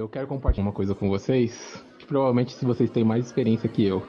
[0.00, 1.52] eu quero compartilhar uma coisa com vocês,
[1.98, 4.02] que provavelmente se vocês têm mais experiência que eu.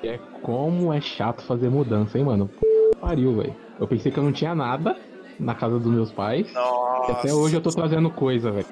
[0.00, 2.50] Que é como é chato fazer mudança, hein, mano?
[3.00, 3.54] Pariu, velho.
[3.78, 4.96] Eu pensei que eu não tinha nada
[5.38, 6.52] na casa dos meus pais.
[6.52, 7.10] Nossa.
[7.10, 8.66] E até hoje eu tô trazendo coisa, velho.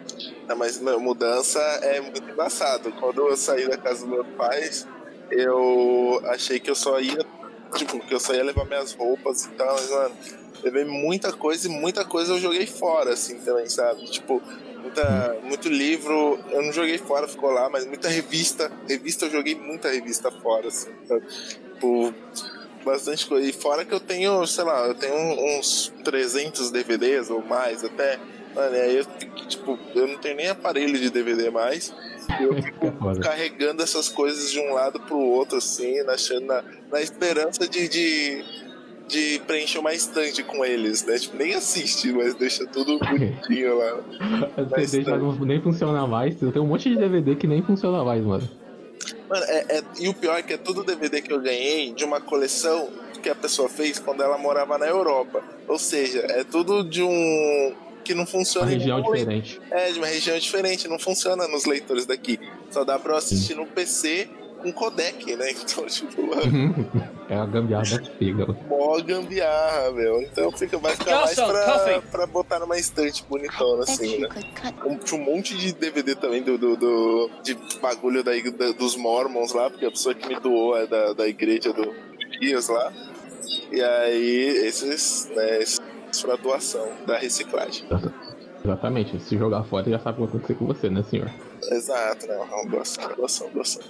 [0.49, 2.91] Não, mas mudança é muito embaçado.
[2.93, 4.89] Quando eu saí da casa dos meus pais,
[5.31, 7.25] eu achei que eu só ia.
[7.75, 10.15] Tipo, que eu só ia levar minhas roupas e tal, mas, mano,
[10.63, 14.05] levei muita coisa e muita coisa eu joguei fora, assim, também, sabe?
[14.05, 14.41] Tipo,
[14.95, 18.71] muita, muito livro, eu não joguei fora, ficou lá, mas muita revista.
[18.89, 21.27] Revista eu joguei muita revista fora, assim, sabe?
[21.27, 22.15] Tipo,
[22.85, 23.49] bastante coisa.
[23.49, 25.15] E fora que eu tenho, sei lá, eu tenho
[25.59, 28.19] uns 300 DVDs ou mais até.
[28.55, 31.93] Mano, aí eu fico, tipo, eu não tenho nem aparelho de DVD mais.
[32.41, 33.21] Eu fico Foda.
[33.21, 36.15] carregando essas coisas de um lado pro outro, assim, na,
[36.47, 38.45] na, na esperança de, de,
[39.09, 41.19] de preencher uma estante com eles, né?
[41.19, 44.01] Tipo, nem assiste, mas deixa tudo bonitinho lá.
[44.87, 46.41] CD já não, nem funciona mais.
[46.41, 48.49] Eu tenho um monte de DVD que nem funciona mais, mano.
[49.29, 52.05] Mano, é, é- e o pior é que é tudo DVD que eu ganhei de
[52.05, 52.89] uma coleção
[53.23, 55.43] que a pessoa fez quando ela morava na Europa.
[55.67, 57.75] Ou seja, é tudo de um.
[58.05, 59.61] que não Uma funciona em região diferente.
[59.71, 62.39] É, de uma região diferente, não funciona nos leitores daqui.
[62.71, 64.29] Só dá pra eu assistir no PC
[64.65, 65.53] com codec, né?
[65.63, 66.21] Então, tipo,
[67.29, 67.85] é a gambiarra
[68.19, 68.47] pega.
[68.47, 68.59] mano.
[68.69, 70.23] mó gambiarra, meu.
[70.23, 74.29] Então fica, vai ficar mais pra, pra botar numa estante bonitona, assim, né?
[74.85, 78.97] Um- Tinha um monte de DVD também do, do, do- de bagulho da, da- dos
[78.97, 81.95] Mormons lá, porque a pessoa que me doou é da, da igreja do
[82.41, 82.93] Dias lá.
[83.71, 85.81] E aí, esses, né, esses
[86.23, 87.85] pra doação da reciclagem.
[88.65, 89.21] Exatamente.
[89.21, 91.31] Se jogar fora, já sabe o que vai acontecer com você, né, senhor?
[91.71, 92.37] Exato, né?
[92.39, 93.83] Uma doação, doação, doação.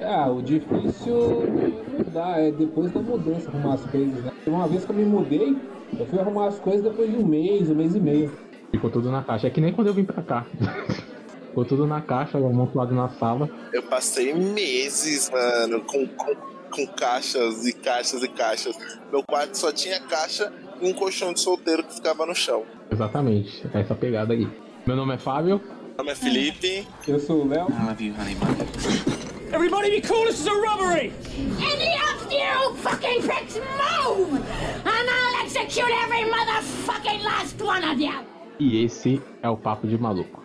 [0.00, 4.32] Ah, o difícil de mudar é depois da mudança arrumar as coisas, né?
[4.46, 5.56] Uma vez que eu me mudei,
[5.98, 8.32] eu fui arrumar as coisas depois de um mês, um mês e meio.
[8.70, 9.48] Ficou tudo na caixa.
[9.48, 10.46] É que nem quando eu vim pra cá.
[11.48, 13.50] Ficou tudo na caixa, amontoado na sala.
[13.72, 16.34] Eu passei meses, mano, com, com,
[16.70, 18.76] com caixas e caixas e caixas.
[19.10, 22.62] Meu quarto só tinha caixa e um colchão de solteiro que ficava no chão.
[22.92, 23.66] Exatamente.
[23.74, 24.46] É essa pegada aí.
[24.86, 25.60] Meu nome é Fábio.
[25.60, 26.86] Meu nome é Felipe.
[27.08, 27.66] Eu sou o Léo.
[27.68, 29.37] I love you, honey bun.
[29.50, 31.10] Everybody be cool, this is a robbery!
[31.58, 34.34] Any of you fucking pricks move!
[34.34, 38.12] And I'll execute every motherfucking last one of you!
[38.60, 40.42] E esse é o Papo de Maluco.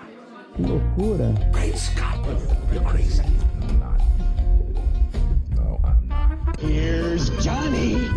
[0.56, 1.34] Que loucura.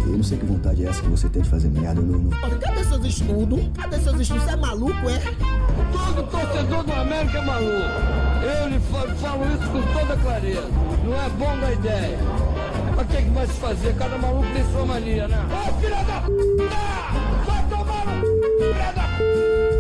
[0.07, 2.01] Eu não sei que vontade é essa que você tem de fazer merda.
[2.01, 2.31] Não-
[2.61, 3.61] Cadê seus estudos?
[3.77, 4.45] Cadê seus estudos?
[4.45, 5.19] Você é maluco, é?
[5.93, 7.91] Todo torcedor do América é maluco.
[8.43, 10.69] Eu lhe fa- falo isso com toda clareza.
[11.05, 12.19] Não é bom da ideia.
[12.97, 13.95] Mas o que, que vai se fazer?
[13.97, 15.39] Cada maluco tem sua mania, né?
[15.51, 16.33] Ô filha da p!
[17.47, 18.73] Vai tomar no c...
[18.73, 19.76] filha da p!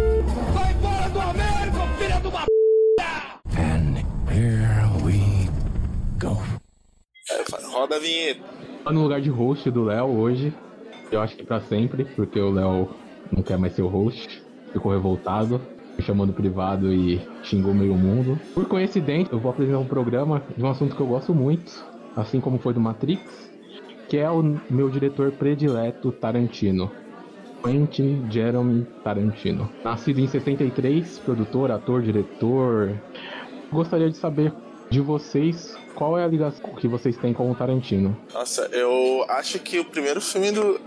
[7.76, 8.40] Roda a vinheta.
[8.84, 10.52] Tô no lugar de host do Léo hoje.
[11.10, 12.88] Eu acho que pra sempre, porque o Léo
[13.30, 14.42] não quer mais ser o host.
[14.72, 15.60] Ficou revoltado,
[15.96, 18.40] me chamou privado e xingou meio mundo.
[18.54, 21.84] Por coincidência, eu vou apresentar um programa de um assunto que eu gosto muito,
[22.16, 23.50] assim como foi do Matrix,
[24.08, 26.90] que é o meu diretor predileto Tarantino.
[27.62, 29.68] Quentin Jeremy Tarantino.
[29.84, 32.94] Nascido em 63, produtor, ator, diretor.
[33.72, 34.52] Gostaria de saber
[34.90, 38.16] de vocês qual é a ligação que vocês têm com o Tarantino.
[38.32, 40.80] Nossa, eu acho que o primeiro filme do.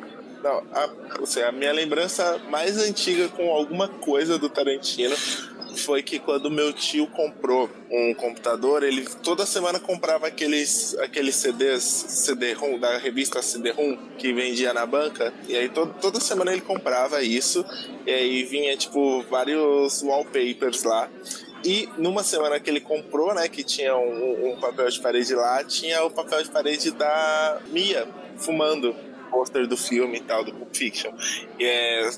[0.44, 5.16] Não, a, seja, a minha lembrança mais antiga com alguma coisa do Tarantino
[5.76, 11.84] foi que quando meu tio comprou um computador, ele toda semana comprava aqueles, aqueles CDs,
[11.84, 17.22] CD-ROM, da revista CD-ROM, que vendia na banca, e aí to, toda semana ele comprava
[17.22, 17.66] isso,
[18.06, 21.10] e aí vinha, tipo, vários wallpapers lá.
[21.64, 25.64] E numa semana que ele comprou, né, que tinha um, um papel de parede lá,
[25.64, 28.96] tinha o papel de parede da Mia fumando
[29.30, 31.12] pôster do filme e tal, do Pulp Fiction.
[31.59, 32.09] E é,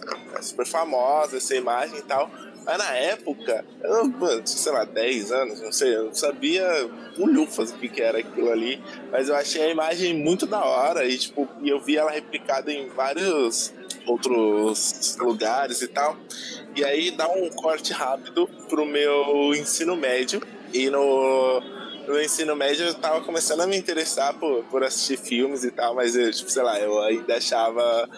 [0.41, 2.29] super famosa essa imagem e tal.
[2.63, 6.63] Mas na época, eu, mano, sei lá, 10 anos, não sei, eu não sabia
[7.17, 8.81] bulhufas o que, que era aquilo ali.
[9.11, 12.71] Mas eu achei a imagem muito da hora e, tipo, e eu vi ela replicada
[12.71, 13.73] em vários
[14.05, 16.17] outros lugares e tal.
[16.75, 20.41] E aí dá um corte rápido pro meu ensino médio.
[20.73, 21.61] E no,
[22.07, 25.95] no ensino médio eu tava começando a me interessar por, por assistir filmes e tal,
[25.95, 28.09] mas eu, tipo, sei lá, eu ainda achava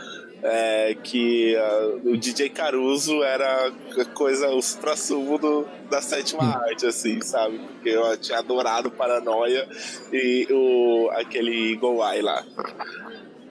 [0.44, 7.22] é, que ah, o DJ Caruso era a coisa, o supra-sumo da sétima arte, assim,
[7.22, 7.60] sabe?
[7.60, 9.68] Porque eu tinha adorado Paranoia
[10.12, 12.46] e o, aquele Go lá.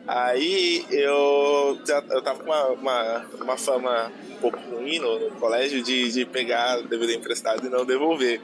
[0.07, 1.79] Aí eu,
[2.11, 6.25] eu tava com uma, uma, uma fama um pouco ruim no, no colégio de, de
[6.25, 8.41] pegar DVD emprestado e não devolver.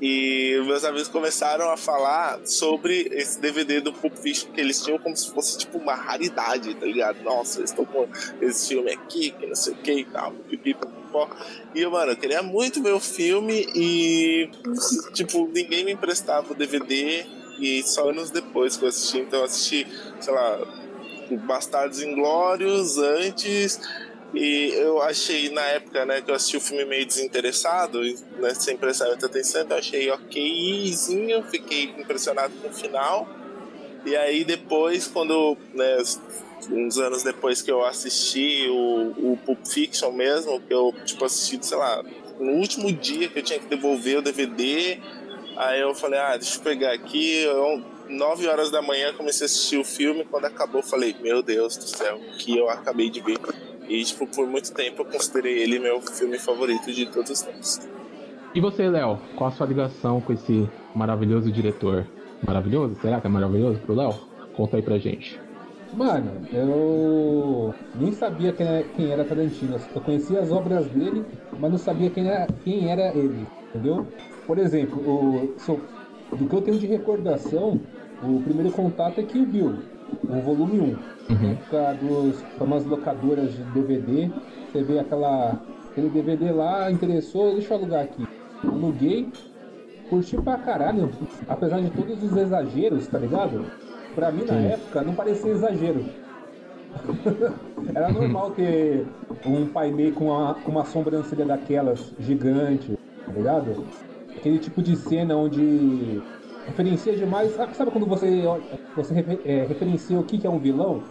[0.00, 4.98] E meus amigos começaram a falar sobre esse DVD do Pulp Fiction que eles tinham
[4.98, 7.22] como se fosse tipo uma raridade, tá ligado?
[7.22, 8.08] Nossa, eu estou com
[8.40, 11.30] esse filme aqui, que não sei o que e tal, pipi, popó.
[11.74, 14.50] E eu, mano, eu queria muito ver o filme e,
[15.12, 17.24] tipo, ninguém me emprestava o DVD
[17.58, 19.18] e só anos depois que eu assisti.
[19.18, 19.86] Então eu assisti,
[20.20, 20.60] sei lá,
[21.46, 23.80] Bastardos Inglórios antes
[24.34, 28.00] e eu achei, na época, né, que eu assisti o filme meio desinteressado,
[28.38, 33.28] né, sem prestar muita atenção, então achei okzinho, fiquei impressionado com o final.
[34.04, 36.02] E aí depois, quando, né,
[36.68, 41.64] uns anos depois que eu assisti o, o Pulp Fiction mesmo, que eu, tipo, assisti,
[41.64, 42.02] sei lá,
[42.40, 44.98] no último dia que eu tinha que devolver o DVD,
[45.56, 49.46] aí eu falei, ah, deixa eu pegar aqui, eu, 9 horas da manhã comecei a
[49.46, 53.20] assistir o filme, quando acabou eu falei, meu Deus do céu, que eu acabei de
[53.20, 53.38] ver.
[53.88, 57.80] E, tipo, por muito tempo eu considerei ele meu filme favorito de todos os tempos.
[58.54, 62.06] E você, Léo, qual a sua ligação com esse maravilhoso diretor?
[62.46, 62.96] Maravilhoso?
[63.00, 64.14] Será que é maravilhoso pro Léo?
[64.54, 65.40] Conta aí pra gente.
[65.92, 69.80] Mano, eu nem sabia quem era, quem era Tarantino.
[69.94, 71.24] Eu conhecia as obras dele,
[71.58, 74.06] mas não sabia quem era, quem era ele, entendeu?
[74.46, 75.88] Por exemplo, o, so,
[76.36, 77.80] do que eu tenho de recordação,
[78.20, 79.88] o primeiro contato é que o Bill,
[80.22, 80.84] o volume 1.
[80.84, 81.50] Uhum.
[81.52, 84.30] época dos famosas locadoras de DVD,
[84.66, 88.24] você vê aquela, aquele DVD lá, interessou, deixa eu alugar aqui.
[88.62, 89.32] Aluguei,
[90.08, 91.10] curti pra caralho,
[91.48, 93.66] apesar de todos os exageros, tá ligado?
[94.14, 94.66] Pra mim, na Sim.
[94.66, 96.04] época, não parecia exagero.
[97.94, 99.06] Era normal ter
[99.44, 102.92] um pai meio com uma, com uma sobrancelha daquelas gigante,
[103.26, 103.86] tá ligado?
[104.44, 106.20] Aquele tipo de cena onde
[106.66, 107.50] referencia demais.
[107.52, 108.42] Sabe, quando você,
[108.94, 111.02] você é, referencia o que, que é um vilão?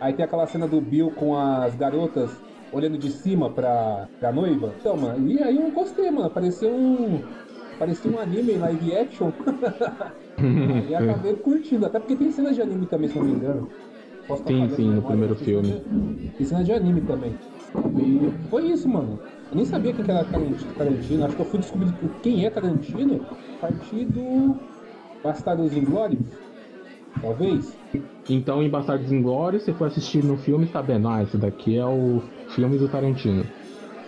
[0.00, 2.30] Aí tem aquela cena do Bill com as garotas
[2.72, 4.74] olhando de cima pra, pra noiva.
[4.80, 6.30] Então, mano, e aí eu gostei, mano.
[6.30, 7.22] Parecia um.
[7.78, 9.32] Parecia um anime live action.
[10.88, 13.70] e acabei curtindo, até porque tem cenas de anime também, se não me engano.
[14.26, 15.74] Posso tá Sim, sim, no primeiro filme.
[16.38, 17.34] Tem cena de anime também.
[18.00, 19.20] E foi isso, mano.
[19.50, 20.24] Eu nem sabia quem que era
[20.76, 21.24] Tarantino-.
[21.24, 24.68] Acho que eu fui descobrir quem é Tarantino a partir do
[25.22, 26.42] Bastardos Inglórios.
[27.20, 27.80] Talvez.
[28.28, 32.30] Então, em Bastardos Inglórios, você foi assistir no filme sabendo, ah, esse daqui é o
[32.46, 33.52] filme do Tarantino.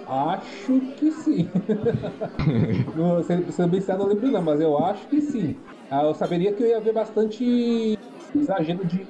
[0.07, 1.53] Acho que sim.
[2.95, 5.63] não, sendo, sendo bem sincero, não lembro não, mas eu acho que sim.
[5.89, 7.95] Ah, eu saberia que eu ia ver bastante
[8.35, 9.09] exagero de,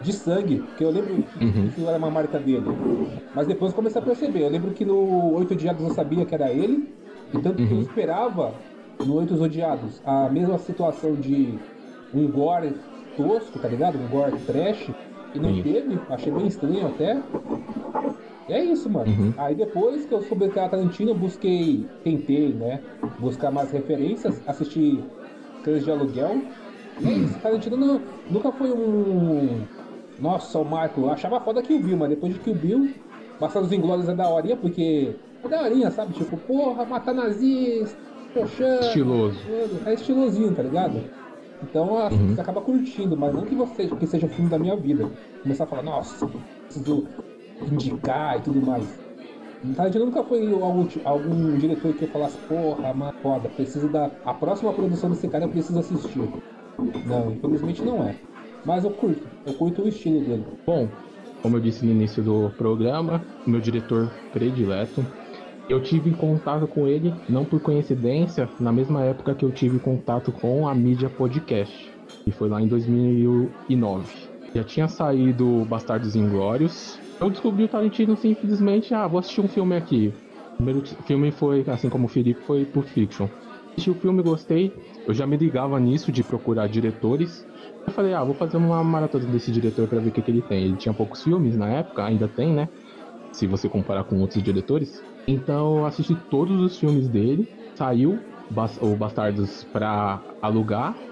[0.00, 1.66] de sangue, porque eu lembro que Uhum.
[1.66, 2.66] isso era uma marca dele.
[3.34, 4.42] Mas depois eu comecei a perceber.
[4.42, 6.88] Eu lembro que no Oito Diados eu sabia que era ele,
[7.32, 7.82] e tanto que eu Uhum.
[7.82, 8.54] esperava
[9.04, 11.58] no Oito Odiados a mesma situação de
[12.12, 12.74] um gore
[13.16, 13.98] tosco, tá ligado?
[13.98, 14.90] Um gore trash,
[15.34, 15.62] e não Sim.
[15.62, 17.20] teve, achei bem estranho até.
[18.48, 19.10] E é isso, mano.
[19.10, 19.32] Uhum.
[19.38, 22.80] Aí depois que eu soube que era Tarantino, eu busquei, tentei, né?
[23.18, 25.02] Buscar mais referências, assisti
[25.64, 26.42] Cães de Aluguel.
[27.00, 28.00] E é isso, Tarantino não-
[28.30, 29.62] nunca foi um.
[30.16, 32.94] Nossa, o Michael, eu achava foda que o Bill, mas depois de que o Bill,
[33.38, 36.14] Bastardos Inglórios é da horinha, porque é da horinha, sabe?
[36.14, 37.98] Tipo, porra, matar nazista,
[38.36, 39.82] xoxando, Estiloso.
[39.86, 41.10] É estilosinho, tá ligado?
[41.62, 42.34] Então assim, Uhum.
[42.34, 45.10] você acaba curtindo, mas não que você que seja o filme da minha vida.
[45.42, 46.26] Começar a falar, nossa,
[46.68, 47.08] preciso
[47.60, 49.02] indicar e tudo mais.
[49.76, 54.06] Tarantino nunca foi algum, algum diretor que eu falasse, porra, mano, foda, preciso da.
[54.24, 56.30] A próxima produção desse cara eu preciso assistir.
[57.04, 58.20] Não, infelizmente não é.
[58.64, 60.44] Mas eu curto, eu curto o estilo dele.
[60.66, 60.88] Bom,
[61.42, 65.04] como eu disse no início do programa, meu diretor predileto,
[65.68, 70.32] eu tive contato com ele, não por coincidência, na mesma época que eu tive contato
[70.32, 71.90] com a mídia podcast,
[72.24, 74.06] que foi lá em 2009.
[74.54, 76.98] Já tinha saído Bastardos Inglórios.
[77.20, 80.12] Eu descobri o Tarantino simplesmente, ah, vou assistir um filme aqui.
[80.52, 83.28] O primeiro filme foi, assim como o Felipe, foi Pulp Fiction.
[83.76, 84.72] Assisti o filme, gostei.
[85.06, 87.44] Eu já me ligava nisso de procurar diretores.
[87.86, 90.42] Eu falei, ah, vou fazer uma maratona desse diretor pra ver o que, que ele
[90.42, 90.64] tem.
[90.64, 92.68] Ele tinha poucos filmes na época, ainda tem, né?
[93.32, 95.04] Se você comparar com outros diretores.
[95.26, 97.48] Então eu assisti todos os filmes dele.
[97.76, 98.28] Saiu
[98.80, 101.02] o Bastardos pra alugar.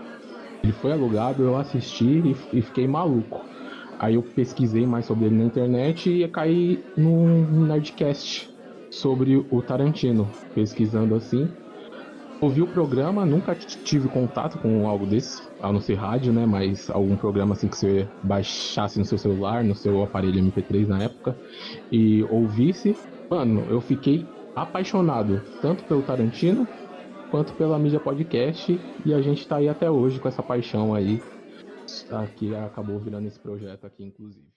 [0.65, 2.05] Ele foi alugado, eu assisti
[2.53, 3.45] e, e fiquei maluco.
[3.99, 8.49] Aí eu pesquisei mais sobre ele na internet e caí num Nerdcast
[8.91, 11.57] sobre o Tarantino, pesquisando assim.
[12.43, 16.45] Ouvi o programa, nunca tive contato com algo desse, a não ser rádio, né?
[16.45, 21.05] Mas algum programa assim que você baixasse no seu celular, no seu aparelho MP3 na
[21.05, 21.39] época,
[21.93, 22.97] e ouvisse.
[23.31, 26.67] Mano, eu fiquei apaixonado, tanto pelo Tarantino
[27.31, 31.23] quanto pela mídia podcast, e a gente tá aí até hoje com essa paixão aí
[32.09, 34.49] tá, que acabou virando esse projeto aqui, inclusive.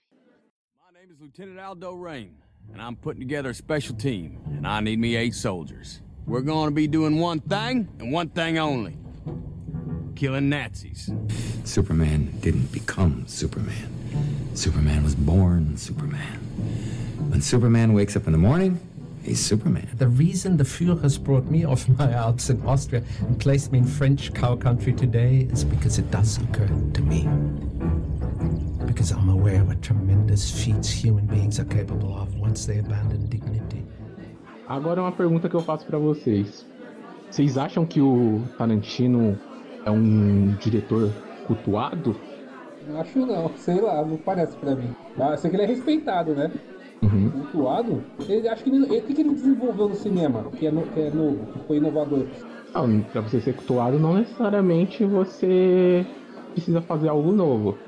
[0.76, 2.30] My name is Lieutenant Aldo Rain,
[2.74, 6.02] and I'm putting together a special team, and I need me eight soldiers.
[6.26, 8.96] We're going to be doing one thing, and one thing only
[10.16, 11.10] killing Nazis.
[11.64, 13.92] Superman didn't become Superman.
[14.54, 16.38] Superman was born Superman.
[17.28, 18.80] When Superman wakes up in the morning,
[19.22, 19.88] he's Superman.
[19.98, 23.84] The reason the Führers brought me off my Alps in Austria and placed me in
[23.84, 27.28] French cow country today is because it does occur to me.
[28.86, 33.26] Because I'm aware of what tremendous feats human beings are capable of once they abandon
[33.28, 33.65] dignity.
[34.66, 36.66] Agora uma pergunta que eu faço pra vocês.
[37.30, 39.38] Vocês acham que o Tarantino
[39.84, 41.12] é um diretor
[41.44, 42.14] cultuado?
[42.82, 44.92] Não acho não, sei lá, não parece pra mim.
[45.18, 46.52] Ah, eu sei que ele é respeitado, né?
[47.02, 47.30] Uhum.
[47.30, 48.04] Cultuado?
[48.28, 51.10] Ele acho que ele, ele- que ele desenvolveu no cinema, que é, no- que é
[51.10, 52.28] novo, que foi inovador?
[52.74, 56.06] Não, pra você ser cultuado, não necessariamente você
[56.52, 57.78] precisa fazer algo novo.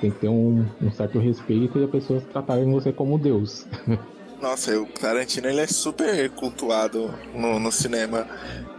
[0.00, 3.66] Tem que ter um, um certo respeito e as pessoas tratarem você como Deus.
[4.40, 8.28] Nossa, o Tarantino ele é super cultuado no, no cinema.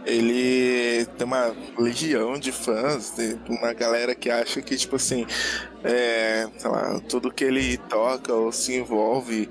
[0.04, 5.26] Ele tem uma legião de fãs, tem uma galera que acha que, tipo assim,
[5.82, 9.48] é, lá, tudo que ele toca ou se envolve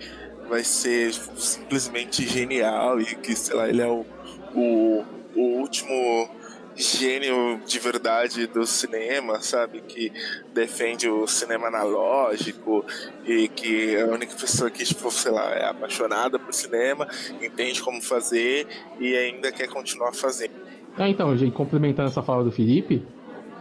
[0.47, 4.05] vai ser simplesmente genial e que, sei lá, ele é o,
[4.53, 5.03] o,
[5.35, 6.29] o último
[6.75, 9.81] gênio de verdade do cinema, sabe?
[9.81, 10.11] Que
[10.53, 12.85] defende o cinema analógico
[13.25, 17.07] e que é a única pessoa que, tipo, sei lá, é apaixonada por cinema,
[17.41, 18.67] entende como fazer
[18.99, 20.53] e ainda quer continuar fazendo.
[20.97, 23.05] É, então, gente, complementando essa fala do Felipe,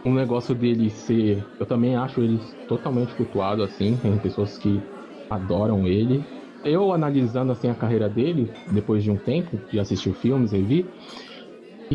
[0.05, 1.43] um negócio dele ser.
[1.59, 3.97] Eu também acho ele totalmente cultuado, assim.
[3.97, 4.81] Tem pessoas que
[5.29, 6.23] adoram ele.
[6.63, 10.85] Eu, analisando assim a carreira dele, depois de um tempo, de assistir filmes e vi.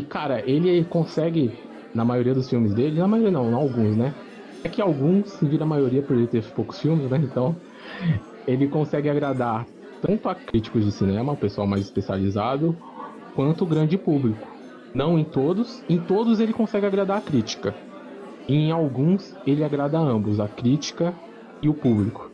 [0.01, 1.53] E, cara, ele consegue,
[1.93, 4.15] na maioria dos filmes dele, na maioria não, alguns, né?
[4.63, 7.19] É que alguns vira a maioria por ele ter poucos filmes, né?
[7.23, 7.55] Então,
[8.47, 9.67] ele consegue agradar
[10.01, 12.75] tanto a críticos de cinema, o pessoal mais especializado,
[13.35, 14.47] quanto o grande público.
[14.91, 17.75] Não em todos, em todos ele consegue agradar a crítica.
[18.49, 21.13] E em alguns ele agrada a ambos, a crítica
[21.61, 22.31] e o público.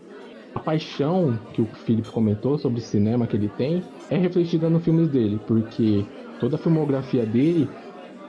[0.55, 5.09] A paixão que o Felipe comentou sobre cinema que ele tem é refletida nos filmes
[5.09, 6.05] dele, porque
[6.37, 7.77] toda a filmografia dele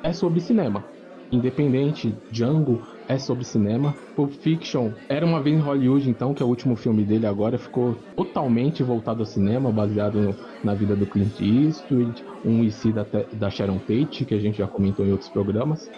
[0.03, 0.89] é sobre cinema.
[1.31, 3.99] Independente, Django é sobre cinema.
[4.15, 7.59] Pulp Fiction era uma vez em Hollywood, então, que é o último filme dele agora,
[7.59, 13.07] ficou totalmente voltado ao cinema, baseado no- na vida do Clint Eastwood, um IC da,
[13.33, 15.91] da Sharon Tate, que a gente já comentou em outros programas.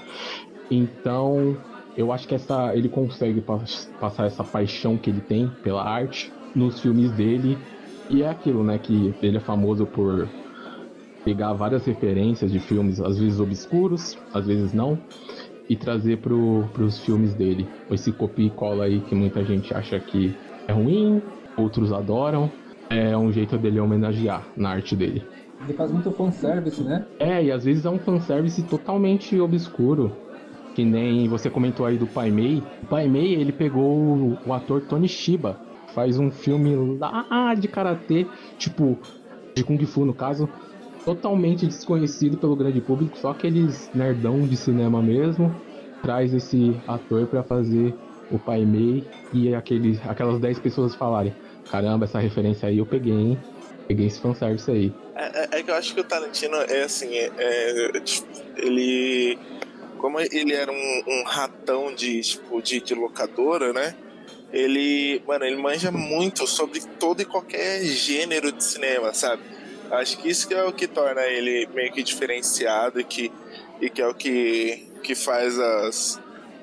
[0.71, 1.65] Então,
[1.97, 6.33] eu acho que essa, ele consegue pas- passar essa paixão que ele tem pela arte
[6.55, 7.67] nos filmes dele.
[8.09, 10.33] E é aquilo, né, que ele é famoso por
[11.25, 14.99] pegar várias referências de filmes, às vezes obscuros, às vezes não,
[15.69, 17.69] e trazer pro, pros filmes dele.
[17.91, 20.35] Esse copia e cola aí que muita gente acha que
[20.67, 21.23] é ruim,
[21.57, 22.51] outros adoram.
[22.89, 25.25] É um jeito dele homenagear na arte dele.
[25.63, 27.07] Ele faz muito fanservice, né?
[27.19, 30.11] É, e às vezes é um fanservice totalmente obscuro.
[30.75, 32.63] Que nem você comentou aí do Pai Mei.
[32.83, 35.61] O Pai Mei, ele pegou o, o ator Tony Shiba.
[35.95, 38.27] Faz um filme lá de karatê,
[38.59, 38.99] tipo,
[39.55, 40.49] de Kung Fu no caso,
[41.05, 45.55] totalmente desconhecido pelo grande público, só aqueles nerdão de cinema mesmo.
[46.03, 47.95] Traz esse ator pra fazer
[48.31, 51.35] o Pai Mei e aquele, aquelas 10 pessoas falarem:
[51.71, 53.39] Caramba, essa referência aí eu peguei, hein?
[53.87, 54.93] Peguei esse fanservice aí.
[55.17, 57.93] É, é- é que eu acho que o Tarantino é assim, é, é,
[58.57, 59.39] ele.
[59.99, 63.95] Como ele era um, um ratão de, tipo, de, de locadora, né?
[64.53, 65.21] Ele.
[65.27, 69.43] Mano, ele manja muito sobre todo e qualquer gênero de cinema, sabe?
[69.91, 73.33] Acho que isso que é o que torna ele meio que diferenciado e que,
[73.81, 76.21] e que é o que, que faz as,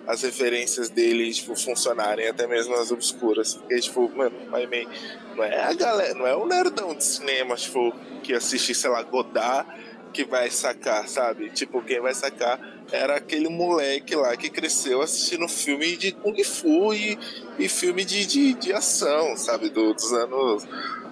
[0.08, 3.56] as referências dele, tipo, funcionarem, até mesmo as obscuras.
[3.56, 4.88] Porque, tipo, mano, Pai Mei
[5.36, 7.94] não é a galera, não é o nerdão de cinema, tipo,
[8.24, 9.68] que assiste, sei lá, Godard,
[10.14, 11.50] que vai sacar, sabe?
[11.50, 12.60] Tipo, quem vai sacar
[12.92, 17.20] era aquele moleque lá que cresceu assistindo filme de Kung Fu e,
[17.60, 19.70] e filme de, de, de ação, sabe?
[19.70, 20.66] Do- dos anos,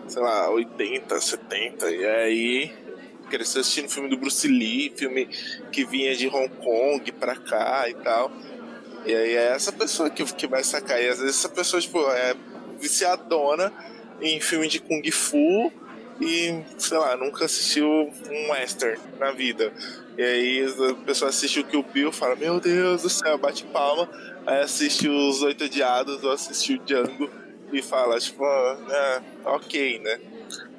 [0.07, 1.91] sei lá, 80, 70.
[1.91, 2.73] E aí
[3.29, 5.27] cresceu assistindo filme do Bruce Lee, filme
[5.71, 8.31] que vinha de Hong Kong pra cá e tal.
[9.05, 11.01] E aí é essa pessoa que, que vai sacar.
[11.01, 12.35] E às vezes essa pessoa, tipo, é
[12.79, 13.71] viciadona
[14.21, 15.71] em filme de Kung Fu
[16.19, 19.71] e, sei lá, nunca assistiu um western na vida.
[20.17, 24.09] E aí a pessoa assiste o Kill Bill fala, meu Deus do céu, bate palma.
[24.45, 27.29] Aí assiste os Oito Odiados ou assiste o Django
[27.71, 30.19] e fala, tipo, ah, ok, né?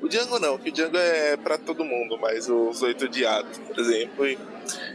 [0.01, 3.79] O Django não, que o Django é pra todo mundo, mas os Oito Odiados, por
[3.79, 4.39] exemplo, e,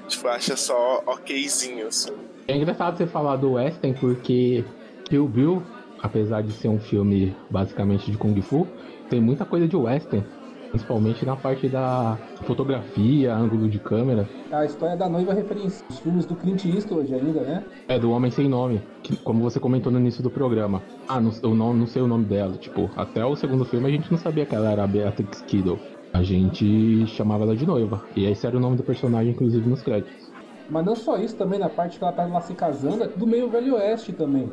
[0.08, 2.12] tipo, acha só okzinho, assim.
[2.48, 4.64] É engraçado você falar do Western porque
[5.06, 5.64] Kill Bill,
[6.02, 8.68] apesar de ser um filme basicamente de Kung Fu,
[9.10, 10.26] tem muita coisa de western.
[10.72, 14.30] Principalmente na parte da fotografia, ângulo de câmera.
[14.52, 17.66] A história da noiva referencia os filmes do Clint Eastwood ainda, né?
[17.90, 20.86] É, do Homem Sem Nome, que, como você comentou no início do programa.
[21.10, 22.58] Ah, não, eu não, não sei o nome dela.
[22.58, 25.82] Tipo, até o segundo filme a gente não sabia que ela era a Beatrix Kiddo.
[26.14, 28.02] A gente chamava ela de noiva.
[28.16, 30.32] E esse era o nome do personagem, inclusive, nos créditos.
[30.70, 33.28] Mas não só isso também, na parte que ela tá lá se casando, é tudo
[33.28, 34.50] meio Velho Oeste também.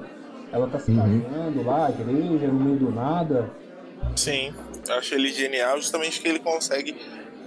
[0.50, 1.20] Ela tá se Uhum.
[1.20, 3.54] casando lá, igreja, no meio do nada.
[4.17, 4.55] Sim,
[4.88, 6.95] eu acho ele genial justamente que ele consegue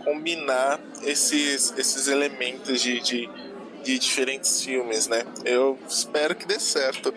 [0.03, 3.29] combinar esses, esses elementos de, de,
[3.83, 5.23] de diferentes filmes, né?
[5.45, 7.13] Eu espero que dê certo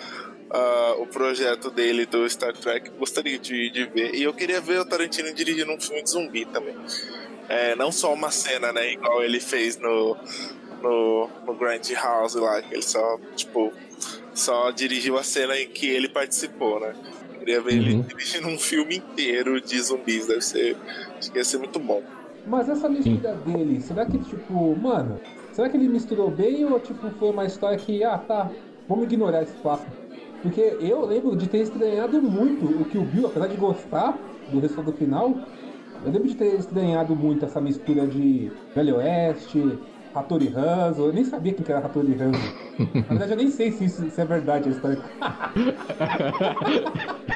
[0.51, 4.15] ah, o projeto dele do Star Trek, gostaria de, de ver.
[4.15, 6.77] E eu queria ver o Tarantino dirigindo um filme de zumbi também.
[7.49, 8.93] É, não só uma cena, né?
[8.93, 10.17] Igual ele fez no,
[10.81, 13.73] no, no Grand House lá, que ele só, tipo,
[14.33, 16.95] só dirigiu a cena em que ele participou, né?
[17.45, 18.03] Queria ver ele Uhum.
[18.03, 20.79] dirigindo um filme inteiro de zumbis, deve ser.
[21.19, 22.03] Acho que ia ser muito bom.
[22.47, 25.21] Mas essa mistura dele, será que, tipo, mano,
[25.53, 28.51] será que ele misturou bem ou, tipo, foi uma história que, ah, tá,
[28.89, 29.91] vamos ignorar esse papo?
[30.43, 34.19] Porque eu lembro de ter estranhado muito o que o Bill, apesar de gostar
[34.51, 35.35] do resultado final,
[36.05, 39.59] eu lembro de ter estranhado muito essa mistura de Velho Oeste,
[40.15, 42.39] Hattori Hanzo, eu nem sabia quem que era Hattori Hanzo.
[42.95, 44.99] Na verdade, eu nem sei se isso se é verdade a história.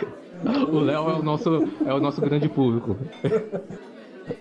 [0.70, 2.96] O Léo é o nosso, é o nosso grande público.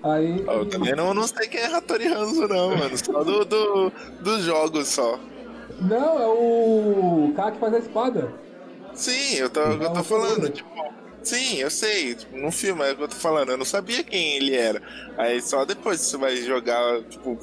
[0.04, 2.98] Aí, Eu também não, não sei quem é Hattori Hanzo, não, mano.
[2.98, 3.92] Só do, do,
[4.22, 5.20] dos jogos só.
[5.82, 8.32] Não, é o cara que faz a espada.
[8.94, 10.70] Sim, eu tô, eu tô falando, tipo.
[11.24, 14.04] Sim, eu sei, tipo, no filme é o que eu tô falando, eu não sabia
[14.04, 14.82] quem ele era.
[15.18, 17.38] Aí só depois você vai jogar, tipo,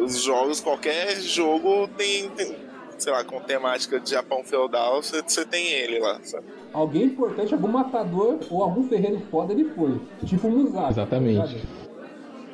[0.00, 2.56] os jogos, qualquer jogo tem, tem,
[2.98, 6.46] sei lá, com temática de Japão feudal, você, tem ele lá, sabe?
[6.72, 10.00] Alguém importante, algum matador ou algum ferreiro foda ele foi.
[10.24, 10.90] Tipo o Musashi.
[10.92, 11.38] Exatamente.
[11.38, 11.80] tá ligado?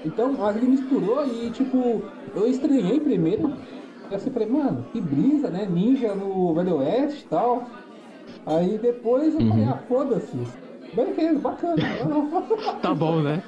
[0.04, 2.02] então, mas ele misturou e tipo,
[2.34, 3.52] eu estranhei primeiro.
[4.10, 5.66] Eu assim, falei, mano, que brisa, né?
[5.66, 7.68] Ninja no Velho Oeste e tal.
[8.46, 9.70] Aí depois eu falei, Uhum.
[9.70, 10.36] ah, foda-se.
[10.96, 11.76] Beleza, bacana.
[12.80, 13.42] Tá bom, né?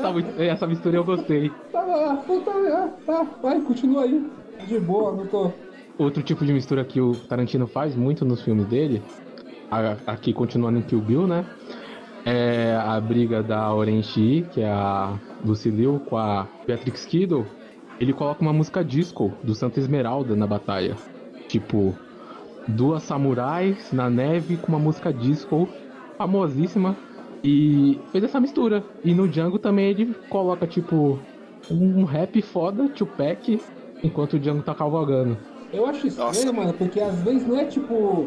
[0.00, 1.50] Tá muito- Essa mistura eu gostei.
[1.72, 1.82] tá,
[2.26, 4.30] tá, tá, vai, continua aí.
[4.66, 5.52] De boa, não tô.
[5.98, 9.02] Outro tipo de mistura que o Tarantino faz muito nos filmes dele,
[10.06, 11.44] aqui continuando em Kill Bill, né?
[12.24, 17.46] É a briga da Orenchi, que é a Lucy Liu, com a Beatrix Kiddo.
[18.00, 20.96] Ele coloca uma música disco do Santa Esmeralda na batalha.
[21.48, 21.94] Tipo,
[22.66, 25.68] duas samurais na neve com uma música disco
[26.18, 26.96] famosíssima.
[27.42, 28.84] E fez essa mistura.
[29.04, 31.18] E no Django também ele coloca, tipo,
[31.70, 33.60] um rap foda, Tupac,
[34.02, 35.38] enquanto o Django tá cavalgando.
[35.72, 36.52] Eu acho estranho, Nossa.
[36.52, 38.26] mano, porque às vezes não é tipo,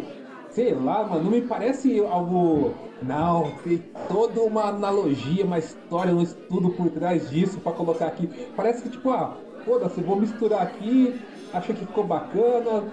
[0.49, 2.73] sei lá, mano, não me parece algo.
[3.01, 8.30] Não, tem toda uma analogia, uma história, um estudo por trás disso pra colocar aqui.
[8.56, 11.19] Parece que, tipo, ah, foda-se, vou misturar aqui,
[11.51, 12.84] achei que ficou bacana,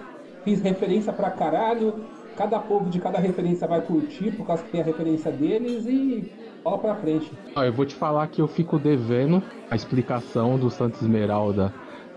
[0.43, 1.93] fiz referência pra caralho.
[2.39, 6.23] Cada povo de cada referência vai curtir por causa que tem a referência deles e
[6.63, 7.29] bola pra frente.
[7.53, 11.73] Ó, eu vou te falar que eu fico devendo a explicação do Santa Esmeralda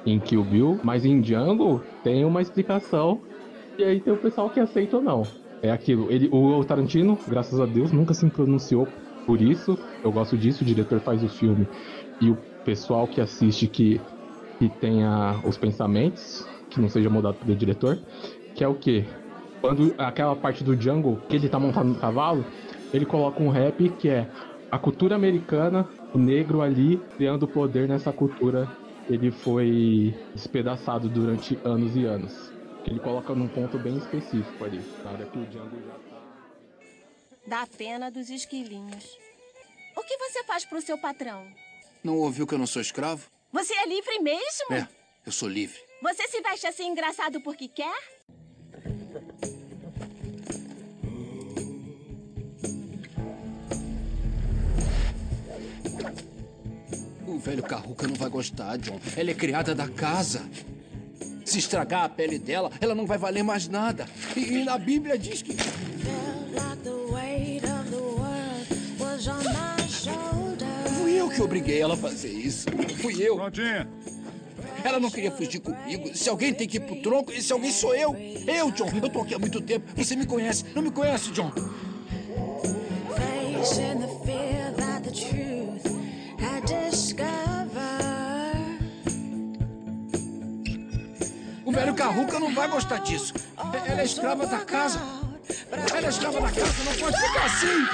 [0.07, 3.21] em Kill Bill, mas em Django tem uma explicação
[3.77, 5.25] e aí tem o pessoal que aceita ou não.
[5.61, 8.87] É aquilo, ele, o Tarantino, graças a Deus, nunca se pronunciou
[9.27, 9.77] por isso.
[10.05, 11.67] Eu gosto disso, o diretor faz o filme
[12.21, 14.01] e o pessoal que assiste que,
[14.61, 17.99] que tenha os pensamentos, que não seja mudado pelo diretor,
[18.55, 19.05] que é o quê?
[19.63, 22.45] Quando aquela parte do Django, que ele tá montado no cavalo,
[22.93, 24.29] ele coloca um rap que é
[24.69, 28.69] a cultura americana, o negro ali criando poder nessa cultura.
[29.09, 32.53] Ele foi despedaçado durante anos e anos.
[32.83, 34.81] Que ele coloca num ponto bem específico ali.
[35.05, 36.23] Na hora que o Django já tá.
[37.47, 39.17] Da pena dos esquilinhos.
[39.97, 41.47] O que você faz pro seu patrão?
[42.03, 43.29] Não ouviu que eu não sou escravo?
[43.53, 44.73] Você é livre mesmo?
[44.73, 44.89] É,
[45.25, 45.79] eu sou livre.
[46.03, 47.95] Você se veste assim engraçado porque quer?
[57.33, 59.01] O velho Carruca não vai gostar, John.
[59.17, 60.43] Ela é criada da casa.
[61.47, 64.07] Se estragar a pele dela, ela não vai valer mais nada.
[64.37, 65.57] E, e na Bíblia diz que.
[70.99, 72.67] Fui eu que obriguei ela a fazer isso.
[73.01, 73.39] Fui eu.
[74.85, 76.15] Ela não queria fugir comigo.
[76.15, 78.15] Se alguém tem que ir pro tronco, esse alguém sou eu.
[78.47, 78.91] Eu, John.
[79.03, 79.87] Eu tô aqui há muito tempo.
[79.97, 80.67] Você me conhece.
[80.75, 81.51] Não me conhece, John?
[83.17, 85.52] Facing the fear that the truth
[87.13, 87.73] discovered.
[91.65, 93.33] O velho Carruca não vai gostar disso.
[93.87, 95.01] Ela é escrava da casa.
[95.71, 97.87] Ela é escrava da casa, não pode ficar assim!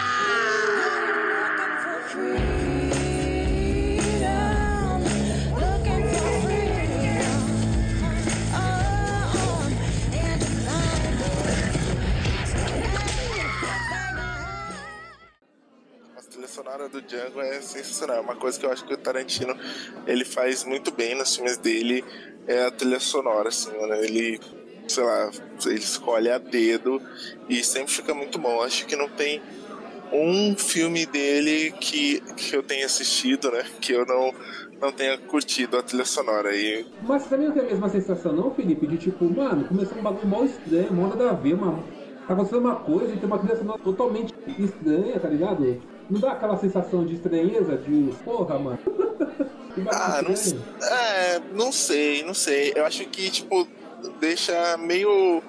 [16.59, 18.17] Sonora do Django é sensacional.
[18.17, 19.55] É Uma coisa que eu acho que o Tarantino
[20.07, 22.05] ele faz muito bem nos filmes dele
[22.49, 23.95] é a trilha sonora, assim, mano.
[23.95, 24.41] Ele,
[24.89, 25.31] sei lá,
[25.67, 27.01] ele escolhe a dedo
[27.49, 28.61] e sempre fica muito bom.
[28.61, 29.41] Acho que não tem
[30.13, 33.65] um filme dele que, que eu tenha assistido, né?
[33.81, 34.35] Que eu não,
[34.81, 36.57] não tenha curtido a trilha sonora.
[36.57, 38.85] E Mas também não tem a mesma sensação, não, Felipe?
[38.85, 41.85] De tipo, mano, começou um bagulho mal estranho, mal nada a ver, mano.
[42.27, 45.65] Tá acontecendo uma coisa e tem uma trilha sonora totalmente estranha, tá ligado?
[46.11, 48.79] Não dá aquela sensação de estranheza, de porra, mano.
[49.93, 50.35] Ah, não,
[50.89, 52.73] é, não sei, não sei.
[52.75, 53.69] Eu acho que, tipo,
[54.19, 55.41] deixa meio.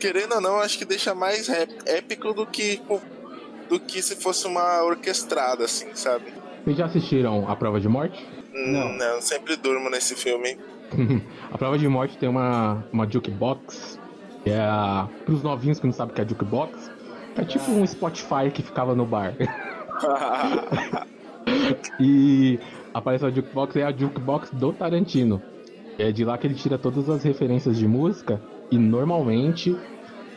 [0.00, 1.48] Querendo ou não, acho que deixa mais
[1.84, 3.02] épico do que, tipo,
[3.68, 6.32] do que se fosse uma orquestrada, assim, sabe?
[6.64, 8.26] Vocês já assistiram A Prova de Morte?
[8.52, 8.92] Não.
[8.94, 10.56] Não, eu sempre durmo nesse filme.
[11.52, 13.98] a Prova de Morte tem uma, uma jukebox.
[14.42, 15.08] Que é a...
[15.24, 16.90] Pros novinhos que não sabem o que é jukebox.
[17.36, 19.34] É tipo um Spotify que ficava no bar.
[22.00, 22.58] e
[22.92, 25.42] aparece a jukebox, é a jukebox do Tarantino.
[25.98, 28.40] É de lá que ele tira todas as referências de música.
[28.70, 29.76] E normalmente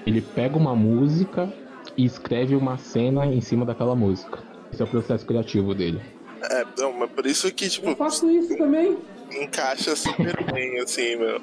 [0.06, 1.52] ele pega uma música
[1.96, 4.40] e escreve uma cena em cima daquela música.
[4.72, 6.02] Esse é o processo criativo dele.
[6.42, 7.90] É, não, mas por isso que, tipo.
[7.90, 8.98] Eu faço isso também.
[9.32, 11.42] Encaixa super bem, assim, meu.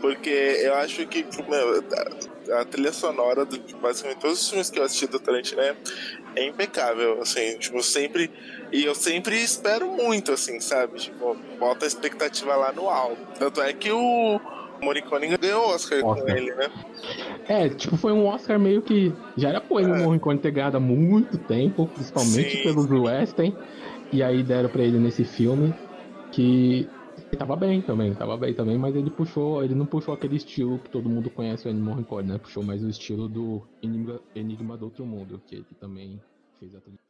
[0.00, 1.82] Porque eu acho que, tipo, meu,
[2.50, 5.76] a, trilha sonora de basicamente todos os filmes que eu assisti do Tarantino é,
[6.36, 8.30] é impecável, assim, tipo, sempre.
[8.72, 10.98] E eu sempre espero muito, assim, sabe?
[10.98, 13.20] Tipo, bota a expectativa lá no alto.
[13.38, 14.40] Tanto é que o
[14.82, 16.24] Morricone ganhou o Oscar, Oscar.
[16.24, 16.68] com ele, né?
[17.48, 19.12] É, tipo, foi um Oscar meio que.
[19.36, 22.62] Já era coisa o Morricone ter ganhado há muito tempo, principalmente Sim.
[22.62, 23.56] pelos Western.
[24.12, 25.72] E aí deram pra ele nesse filme
[26.30, 26.88] que.
[27.32, 30.78] Ele tava bem também, tava bem também, mas ele puxou, ele não puxou aquele estilo
[30.78, 32.38] que todo mundo conhece o Ennio Morricone, né?
[32.38, 36.20] Puxou mais o estilo do Enigma, Enigma do Outro Mundo, que ele também
[36.60, 37.01] fez a trilha.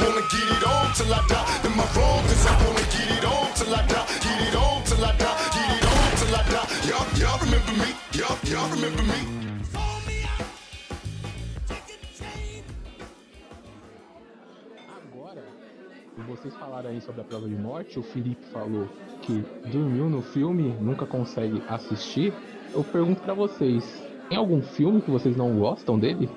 [0.00, 1.66] Wanna get it on till I die.
[1.66, 2.22] Am I wrong?
[2.28, 4.06] Cause I wanna get it on till I die.
[4.24, 5.36] Get it on till I die.
[5.54, 6.68] Get it on till I die.
[6.88, 7.90] Y'all, y'all remember me?
[8.18, 9.20] Y'all, y'all remember me?
[15.12, 15.44] Agora,
[16.28, 18.88] vocês falaram aí sobre a prova de morte, o Felipe falou
[19.22, 22.32] que dormiu no filme, nunca consegue assistir.
[22.72, 23.84] Eu pergunto pra vocês,
[24.28, 26.30] tem algum filme que vocês não gostam dele?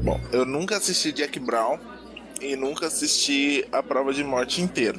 [0.00, 1.78] Bom, eu nunca assisti Jack Brown
[2.40, 4.98] e nunca assisti a prova de morte inteira.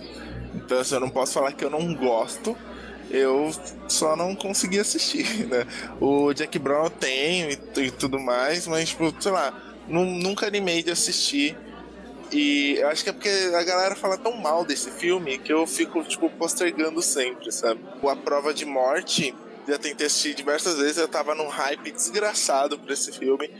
[0.53, 2.55] Então, assim, eu não posso falar que eu não gosto,
[3.09, 3.51] eu
[3.87, 5.65] só não consegui assistir, né?
[5.99, 9.53] O Jack Brown eu tenho e, e tudo mais, mas, tipo, sei lá,
[9.87, 11.57] nu- nunca animei de assistir.
[12.31, 15.67] E eu acho que é porque a galera fala tão mal desse filme que eu
[15.67, 17.81] fico, tipo, postergando sempre, sabe?
[18.01, 19.33] O A Prova de Morte,
[19.67, 23.51] já tentei assistir diversas vezes, eu tava num hype desgraçado pra esse filme,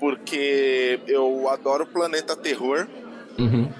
[0.00, 2.86] porque eu adoro Planeta Terror.
[3.38, 3.70] Uhum.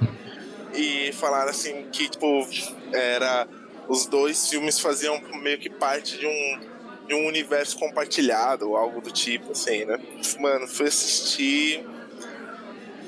[0.74, 2.46] E falaram assim que, tipo,
[2.92, 3.46] era.
[3.86, 6.60] Os dois filmes faziam meio que parte de um,
[7.06, 9.98] de um universo compartilhado, ou algo do tipo, assim, né?
[10.40, 11.84] Mano, fui assistir.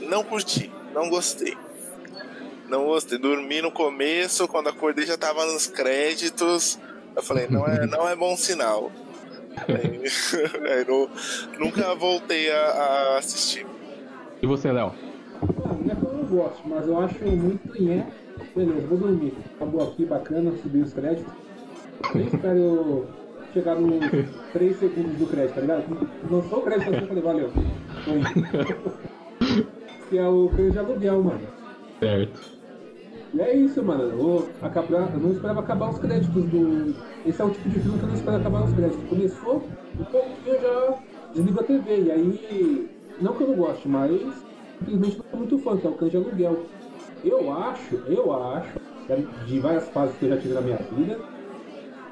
[0.01, 1.57] Não curti, não gostei.
[2.69, 3.17] Não gostei.
[3.19, 6.79] Dormi no começo, quando acordei já tava nos créditos.
[7.15, 8.93] Eu falei, não é, não é bom sinal.
[9.67, 10.03] Aí,
[10.71, 11.09] aí não-
[11.59, 13.67] nunca voltei a, a assistir.
[14.43, 14.93] E você, Léo?
[16.27, 18.07] Gosto, mas eu acho muito nhé.
[18.55, 19.33] Beleza, vou dormir.
[19.57, 21.33] Acabou aqui, bacana, subi os créditos.
[22.15, 23.07] Nem espero
[23.53, 24.01] chegar nos
[24.53, 26.09] 3 segundos do crédito, tá ligado?
[26.31, 27.51] Lançou o crédito assim, falei, valeu.
[30.09, 31.41] Que é o crédito de aluguel, mano.
[32.01, 32.57] Certo.
[33.35, 34.05] E é isso, mano.
[34.05, 36.95] Eu, vou acabar, eu não esperava acabar os créditos do.
[37.27, 39.09] Esse é o tipo de filme que eu não esperava acabar os créditos.
[39.09, 39.62] Começou,
[39.99, 40.99] um pouquinho eu já
[41.35, 42.03] desligo a TV.
[42.03, 44.46] E aí, não que eu não goste, mas
[44.81, 46.73] simplesmente não sou muito fã, que é o cão de aluguel.
[47.23, 48.77] Eu acho, eu acho,
[49.39, 51.25] de várias fases que eu já tive na minha vida,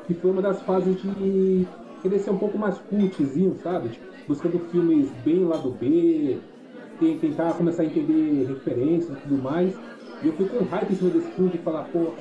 [0.04, 3.90] que foi uma das fases de querer ser um pouco mais cultzinho, sabe?
[3.90, 6.46] Tipo, buscando filmes bem lá do B,
[6.98, 9.82] tentar começar a entender referências e tudo mais.
[10.20, 12.18] E eu fui com hype em cima desse filme de falar, pô,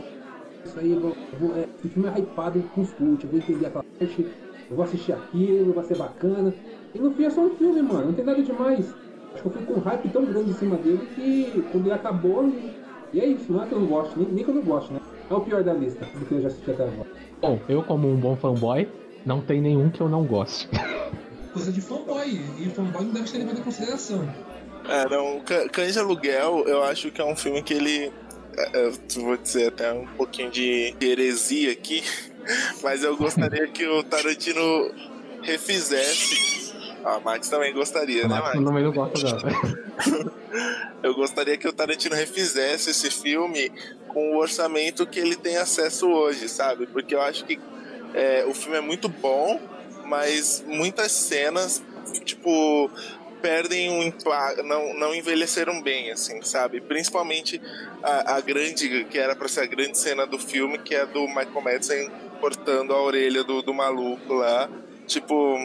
[0.66, 3.66] isso aí, vou, vou- é, esse filme é hypado com os cult, eu vou entender
[3.68, 4.24] aquela parte,
[4.70, 6.60] eu vou assistir aquilo, vai ser bacana.
[6.94, 8.98] E no fim é só um filme, mano, não tem nada demais.
[9.34, 11.94] Acho que eu fui com um hype tão grande em cima dele que quando ele
[11.94, 12.74] acabou, e,
[13.14, 14.94] e é isso, não é que eu não gosto, nem, nem que eu não gosto,
[14.94, 15.00] né?
[15.30, 17.10] É o pior da lista, do que eu já assisti até agora.
[17.42, 18.88] Bom, eu como um bom fanboy,
[19.26, 20.70] não tem nenhum que eu não goste.
[21.54, 22.42] Coisa de fanboy.
[22.60, 24.28] E fanboy não deve ser levado em consideração.
[24.88, 25.42] É, não,
[25.72, 28.12] Cães de Aluguel, eu acho que é um filme que ele.
[28.58, 32.04] é, é, vou dizer até um pouquinho de heresia aqui,
[32.84, 34.92] mas eu gostaria que o Tarantino
[35.42, 36.63] refizesse.
[37.04, 38.56] Ah, Max também gostaria, né, Max?
[38.56, 40.34] eu também não gosto não.
[41.04, 43.70] Eu gostaria que o Tarantino refizesse esse filme
[44.08, 46.86] com o orçamento que ele tem acesso hoje, sabe?
[46.88, 47.60] Porque eu acho que
[48.14, 49.60] é, o filme é muito bom,
[50.06, 51.84] mas muitas cenas,
[52.24, 52.90] tipo,
[53.42, 56.80] perdem um impacto, não, não envelheceram bem, assim, sabe?
[56.80, 57.62] Principalmente
[58.02, 61.28] a, a grande, que era pra ser a grande cena do filme, que é do
[61.28, 64.70] Michael Madsen cortando a orelha do, do maluco lá.
[65.06, 65.58] Tipo,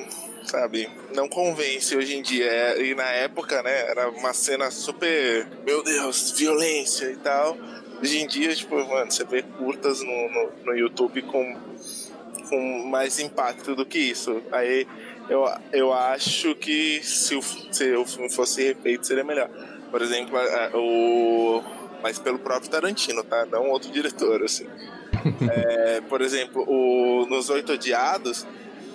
[0.51, 0.89] sabe?
[1.15, 2.47] Não convence hoje em dia.
[2.47, 7.57] É, e na época, né, era uma cena super, meu Deus, violência e tal.
[8.01, 11.57] Hoje em dia, tipo, mano, você vê curtas no, no, no YouTube com,
[12.49, 14.41] com mais impacto do que isso.
[14.53, 14.87] Aí
[15.29, 19.51] eu, eu acho que se o, se o filme fosse refeito seria melhor.
[19.91, 21.63] Por exemplo, a- o.
[22.01, 23.45] Mas pelo próprio Tarantino, tá?
[23.47, 24.69] Não outro diretor, assim.
[25.51, 28.47] É, por exemplo, o, nos Oito Odiados,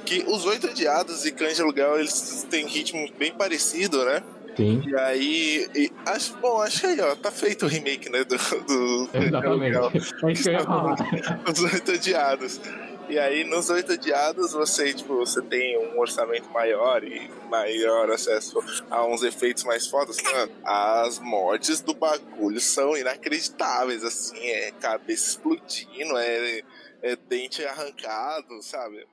[0.05, 4.23] que os Oito Odiados e Cães de Aluguel, eles têm ritmo bem parecido, né?
[4.55, 4.83] Sim.
[4.85, 8.37] E aí, e acho, bom, acho que aí, ó, tá feito o remake, né, do,
[8.37, 9.75] do Exatamente.
[9.75, 9.91] Aluguel.
[10.23, 10.95] É isso que eu ia falar.
[11.51, 12.61] Os Oito Odiados.
[13.09, 18.63] E aí, nos Oito Odiados, você, tipo, você tem um orçamento maior e maior acesso
[18.89, 20.17] a uns efeitos mais fodas.
[20.63, 26.61] As mortes do bagulho são inacreditáveis, assim, é cabeça explodindo, é,
[27.01, 29.05] é dente arrancado, sabe?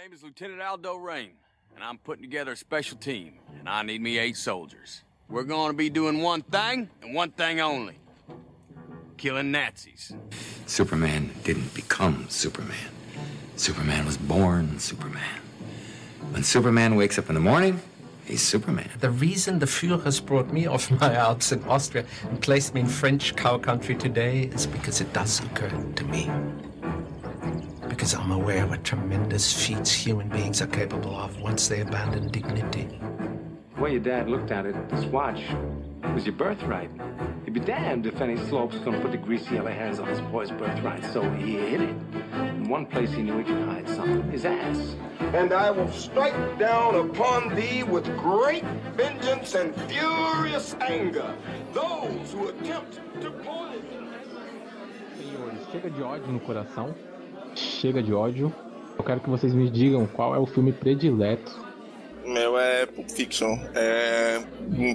[0.00, 1.32] My name is Lieutenant Aldo Rain,
[1.74, 5.02] and I'm putting together a special team, and I need me eight soldiers.
[5.28, 7.98] We're going to be doing one thing and one thing only
[9.18, 10.14] killing Nazis.
[10.64, 12.88] Superman didn't become Superman.
[13.56, 15.42] Superman was born Superman.
[16.30, 17.78] When Superman wakes up in the morning,
[18.24, 18.88] he's Superman.
[19.00, 22.86] The reason the Führers brought me off my Alps in Austria and placed me in
[22.86, 26.30] French cow country today is because it does occur to me.
[28.00, 32.28] Because I'm aware of what tremendous feats human beings are capable of once they abandon
[32.28, 32.88] dignity.
[33.74, 35.42] The way your dad looked at it, this watch,
[36.14, 36.90] was your birthright.
[37.44, 40.50] He'd be damned if any slope's gonna put the greasy yellow hands on his boy's
[40.50, 41.96] birthright, so he hid it.
[42.32, 44.96] In one place he knew he could hide something, his ass.
[45.34, 48.64] And I will strike down upon thee with great
[48.96, 51.34] vengeance and furious anger
[51.74, 54.08] those who attempt to poison.
[55.18, 56.94] Senhores, chega de ódio no coração.
[57.60, 58.52] Chega de ódio.
[58.98, 61.52] Eu quero que vocês me digam qual é o filme predileto.
[62.24, 63.58] Meu é Pulp Fiction.
[63.74, 64.40] É,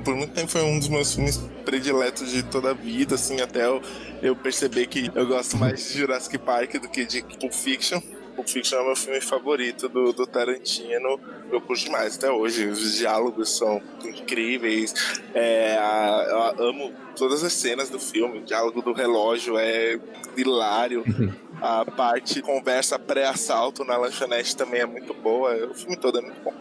[0.04, 3.66] por muito tempo foi um dos meus filmes prediletos de toda a vida, assim, até
[3.66, 3.82] eu,
[4.22, 8.00] eu perceber que eu gosto mais de Jurassic Park do que de Pulp Fiction.
[8.36, 11.20] Pulp Fiction é o meu filme favorito do, do Tarantino.
[11.52, 12.68] Eu curto demais até hoje.
[12.68, 14.94] Os diálogos são incríveis.
[15.34, 18.40] É, a- eu amo todas as cenas do filme.
[18.40, 19.98] O diálogo do relógio é
[20.38, 21.04] hilário.
[21.62, 25.54] A parte conversa pré-assalto na lanchonete também é muito boa.
[25.68, 26.54] O filme todo é muito bom.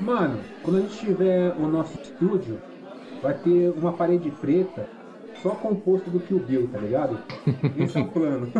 [0.00, 2.60] Mano, quando a gente tiver o nosso estúdio,
[3.22, 4.88] vai ter uma parede preta
[5.42, 7.18] só composto do Kill Bill, tá ligado?
[7.76, 8.52] Esse é o plano.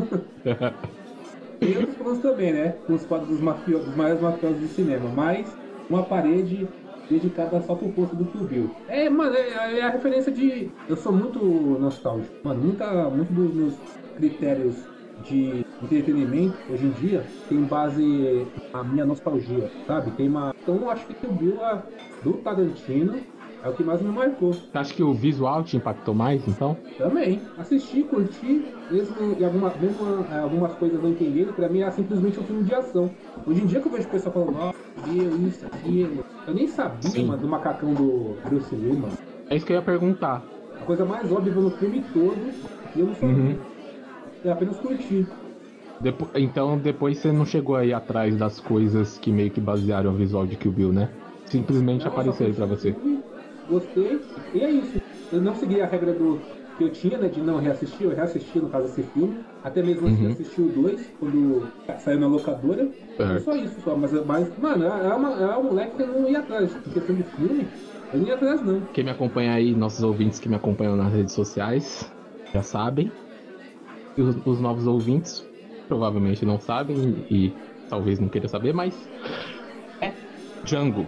[1.60, 2.76] Tem outros planos também, né?
[2.86, 3.78] Com os quadros dos, mafio...
[3.78, 5.46] dos maiores mafiosos do cinema, mas
[5.88, 6.68] uma parede
[7.08, 8.70] dedicada só pro posto do Kill Bill.
[8.88, 10.70] É, mano, é, é a referência de.
[10.88, 12.34] Eu sou muito nostálgico.
[12.42, 13.74] Mano, muita, muito dos meus
[14.16, 14.76] critérios
[15.24, 20.12] de entretenimento hoje em dia tem base na minha nostalgia, sabe?
[20.12, 20.50] Tem uma.
[20.62, 21.84] Então eu acho que Kill Bill é
[22.22, 23.26] do Tarantino
[23.62, 24.52] é o que mais me marcou.
[24.52, 26.76] Você acha que o visual te impactou mais, então?
[26.98, 27.40] Também.
[27.56, 32.38] Assisti, curti, mesmo em alguma, mesmo eh, algumas coisas não entendendo, pra mim é simplesmente
[32.38, 33.16] um filme de ação.
[33.46, 34.70] Hoje em dia que eu vejo o pessoal falando, ó,
[35.02, 36.20] viu isso, aquilo.
[36.46, 37.26] Eu nem sabia, Sim.
[37.26, 39.14] mano, do macacão do Bruce Lee, mano.
[39.48, 40.46] É isso que eu ia perguntar.
[40.74, 42.52] A coisa mais óbvia no filme todo,
[42.94, 43.34] e eu não sabia.
[43.37, 43.73] Uhum.
[44.44, 45.37] Eu apenas curti.
[46.00, 50.16] Depo- então depois você não chegou aí atrás das coisas que meio que basearam o
[50.16, 51.16] visual de Kill Bill, né?
[51.50, 53.00] Simplesmente Não, apareceram pra você.
[53.64, 54.28] Gostei.
[54.52, 54.98] E é isso.
[55.30, 58.04] Eu não segui a regra do que eu tinha, né, de não reassistir.
[58.07, 59.46] Eu reassisti, no caso, esse filme.
[59.62, 60.26] Até mesmo assim, Uhum.
[60.26, 62.94] assisti o 2, quando saiu na locadora.
[63.16, 63.44] Certo.
[63.44, 63.96] Só isso, só.
[63.96, 66.76] Mas, mas mano, é, uma, é um moleque que eu não ia atrás.
[66.87, 67.72] Em questão de filme,
[68.12, 68.92] Linha 3 não.
[68.92, 72.11] Quem me acompanha aí, nossos ouvintes que me acompanham nas redes sociais,
[72.54, 73.14] já sabem.
[74.16, 75.44] E os, os novos ouvintes
[75.88, 76.96] provavelmente não sabem
[77.31, 77.57] e, e
[77.88, 79.09] talvez não queiram saber, mas
[80.00, 80.12] é
[80.64, 81.07] Django.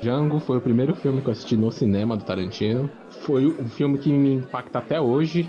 [0.00, 2.90] Django foi o primeiro filme que eu assisti no cinema do Tarantino.
[3.22, 5.48] Foi um filme que me impacta até hoje.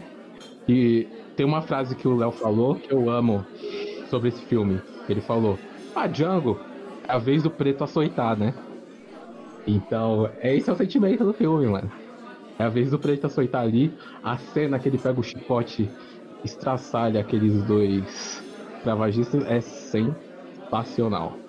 [0.67, 3.43] E tem uma frase que o Léo falou que eu amo
[4.09, 4.79] sobre esse filme.
[5.09, 5.57] Ele falou:
[5.95, 6.59] Ah, Django,
[7.07, 8.53] é a vez do preto açoitar, né?
[9.65, 11.91] Então, é esse é o sentimento do filme, mano.
[12.59, 15.89] É a vez do preto açoitar ali, a cena que ele pega o chicote,
[16.43, 18.41] estraçalha aqueles dois
[18.81, 21.39] cravagistas, é sensacional.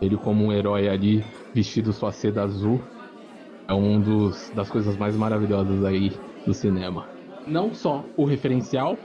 [0.00, 2.80] Ele como um herói ali, vestido sua seda azul,
[3.68, 6.10] é um dos das coisas mais maravilhosas aí
[6.46, 7.08] do cinema.
[7.46, 8.96] Não só o referencial,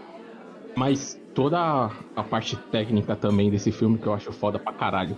[0.77, 1.57] mas toda
[2.15, 5.17] a, parte técnica também desse filme que eu acho foda pra caralho.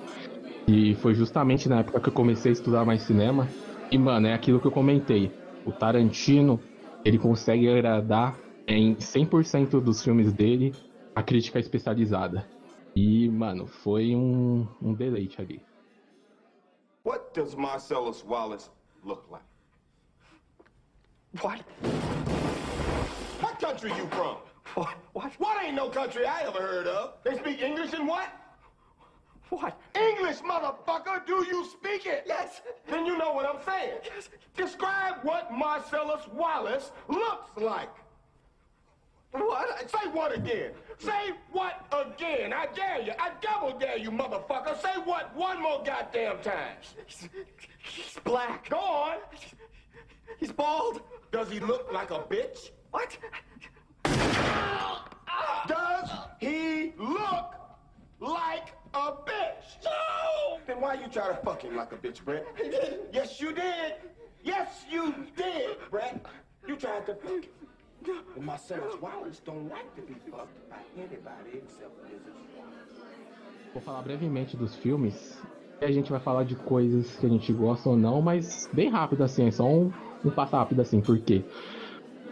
[0.68, 3.48] E foi justamente na época que eu comecei a estudar mais cinema.
[3.92, 5.32] E, mano, é aquilo que eu comentei.
[5.66, 6.60] O Tarantino,
[7.04, 10.74] ele consegue agradar em 100% dos filmes dele
[11.16, 12.48] a crítica especializada.
[12.96, 15.62] E, mano, foi um, um deleite ali.
[17.04, 18.70] What does Marcellus Wallace
[19.04, 19.46] look like?
[21.42, 21.64] What?
[23.42, 24.38] What country you from?
[24.76, 24.98] What?
[25.14, 25.32] What?
[25.40, 27.14] What ain't no country I ever heard of?
[27.24, 28.28] They speak English and what?
[29.50, 29.80] What?
[29.96, 31.26] English, motherfucker!
[31.26, 32.24] Do you speak it?
[32.26, 32.62] Yes.
[32.88, 34.00] Then you know what I'm saying.
[34.04, 34.30] Yes.
[34.56, 37.90] Describe what Marcellus Wallace looks like.
[39.32, 39.90] What?
[39.90, 40.72] Say what again?
[41.00, 42.52] Say what again?
[42.54, 43.14] I dare you.
[43.18, 44.80] I double dare you, motherfucker.
[44.82, 46.76] Say what one more goddamn time.
[47.06, 47.30] He's,
[47.84, 48.70] he's black.
[48.70, 49.18] Go on.
[50.38, 51.02] He's bald.
[51.32, 52.72] Does he look like a bitch?
[52.92, 53.18] What?
[55.68, 57.56] Does he look
[58.20, 59.84] like a bitch?
[59.86, 60.60] No!
[60.68, 62.46] Then why you try to fuck him like a bitch, Brett?
[62.58, 63.00] He did.
[63.14, 63.96] Yes, you did.
[64.44, 66.26] Yes, you did, Brett.
[66.68, 67.44] You tried to fuck him.
[68.36, 72.34] But Wallace don't like to be fucked by anybody except Mrs.
[72.58, 73.02] Wallace.
[73.74, 75.40] Vou falar brevemente dos filmes.
[75.82, 78.90] E a gente vai falar de coisas que a gente gosta ou não, mas bem
[78.90, 79.92] rápido assim, é só um,
[80.24, 81.44] um passo rápido assim, por quê?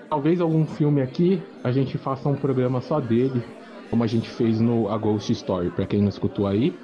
[0.10, 3.44] Talvez algum filme aqui a gente faça um programa só dele,
[3.90, 5.70] como a gente fez no A Ghost Story.
[5.72, 6.78] Pra quem não escutou aí,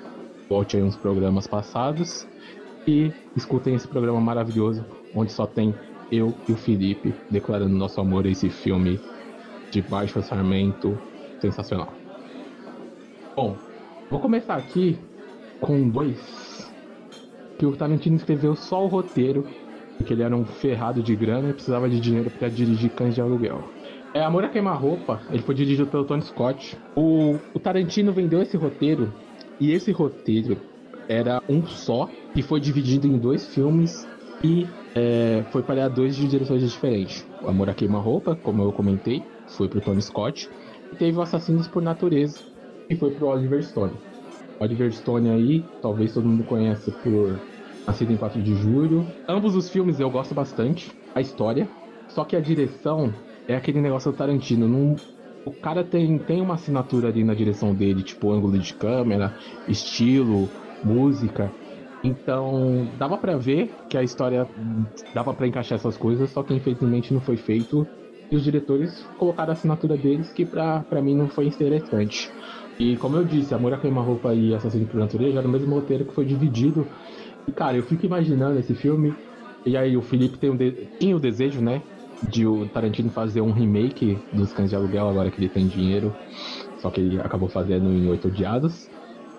[0.48, 2.28] volte aí uns programas passados
[2.88, 5.74] e escutem esse programa maravilhoso, onde só tem
[6.12, 9.00] eu e o Felipe declarando nosso amor a esse filme
[9.72, 10.98] de baixo orçamento
[11.40, 11.94] sensacional.
[13.36, 13.58] Bom,
[14.10, 14.98] vou começar aqui
[15.60, 16.72] com dois
[17.58, 19.46] que o Tarantino escreveu só o roteiro,
[19.98, 23.22] porque ele era um ferrado de grana e precisava de dinheiro para dirigir Cães de
[23.22, 23.64] Aluguel.
[24.14, 26.78] É Amor a Queima-Roupa, ele foi dirigido pelo Tony Scott.
[26.96, 29.14] O, o Tarantino vendeu esse roteiro,
[29.60, 30.58] e esse roteiro
[31.08, 34.08] era um só, e foi dividido em dois filmes,
[34.44, 34.66] e
[34.96, 37.26] é, foi para dois de direções diferentes.
[37.44, 40.50] O Amor a Queima-Roupa, como eu comentei, foi pro Tony Scott,
[40.92, 42.40] e teve o Assassinos por Natureza,
[42.88, 43.94] que foi pro Oliver Stone.
[44.60, 47.40] Oliver Stone aí, talvez todo mundo conheça por
[47.86, 49.06] Nascido em 4 de Julho.
[49.30, 51.70] Ambos os filmes eu gosto bastante, a história,
[52.08, 53.14] só que a direção
[53.48, 54.96] é aquele negócio do Tarantino, não,
[55.46, 60.50] o cara tem, tem uma assinatura ali na direção dele, tipo ângulo de câmera, estilo,
[60.84, 61.52] música.
[62.06, 64.48] Então, dava pra ver que a história
[65.14, 67.88] dava pra encaixar essas coisas, só que infelizmente não foi feito.
[68.32, 72.30] E os diretores colocaram a assinatura deles, que pra mim não foi interessante.
[72.80, 76.06] E como eu disse, Amor a Queima-Roupa e Assassino por Natureza era o mesmo roteiro
[76.06, 76.88] que foi dividido.
[77.48, 79.16] E cara, eu fico imaginando esse filme.
[79.66, 80.88] E aí o Felipe tem um de...
[81.00, 81.82] tinha o desejo, né?
[82.30, 86.14] De o Tarantino fazer um remake dos Cães de Aluguel, agora que ele tem dinheiro.
[86.80, 88.88] Só que ele acabou fazendo em Oito Odiados.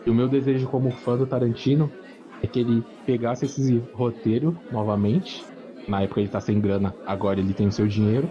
[0.05, 1.91] E o meu desejo como fã do Tarantino
[2.43, 5.43] é que ele pegasse esse roteiro novamente.
[5.89, 8.31] Na época ele tá sem grana, agora ele tem o seu dinheiro.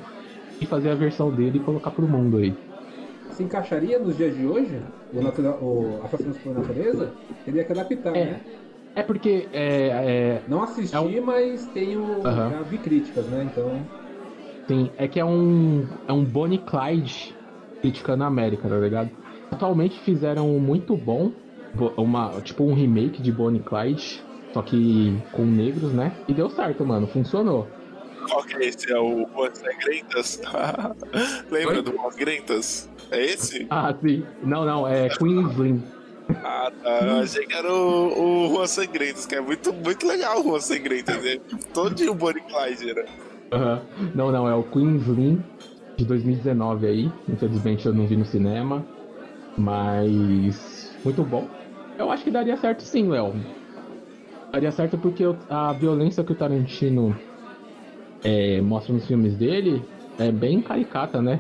[0.62, 2.56] E fazer a versão dele e colocar pro mundo aí.
[3.30, 8.16] Se encaixaria nos dias de hoje, o, natura, o Assassinos por Natureza, teria que adaptar,
[8.16, 8.26] É.
[8.26, 8.42] né?
[8.98, 9.88] É porque é,
[10.38, 12.24] é, Não assisti, É um- mas tenho.
[12.26, 12.50] Aham.
[12.50, 13.44] Já vi críticas, né?
[13.44, 13.90] Então.
[14.70, 15.88] Sim, é que é um.
[16.08, 17.36] É um Bonnie Clyde
[17.82, 19.12] criticando a América, tá ligado?
[19.52, 21.36] Atualmente fizeram muito bom.
[21.98, 24.24] Uma, tipo um remake de Bonnie Clyde.
[24.54, 26.14] Só que com negros, né?
[26.28, 27.08] E deu certo, mano.
[27.08, 27.68] Funcionou.
[28.30, 28.92] Qual que é esse?
[28.92, 30.42] É o Juan Sangrentas?
[31.52, 31.82] Lembra Oi?
[31.82, 32.90] do Juan Sangrentas?
[33.12, 33.68] É esse?
[33.70, 34.26] Ah, sim.
[34.42, 35.84] Não, não, é Queensland.
[36.44, 36.90] Ah, tá.
[37.02, 40.60] Eu achei que era o, o Juan Sangrentas, que é muito, muito legal o Juan
[40.60, 41.24] Sangrentas.
[41.26, 41.40] É
[41.74, 43.06] todo um Bonnie Clyde, né?
[43.52, 43.82] Aham.
[44.16, 45.44] Não, não, é o Queensland
[45.98, 47.12] de 2019 aí.
[47.30, 48.86] Infelizmente eu não vi no cinema.
[49.58, 50.96] Mas.
[51.04, 51.48] Muito bom.
[51.98, 53.34] Eu acho que daria certo sim, Léo.
[54.52, 57.16] Daria certo porque a violência que o Tarantino
[58.24, 59.84] é, mostra nos filmes dele
[60.18, 61.40] é bem caricata, né?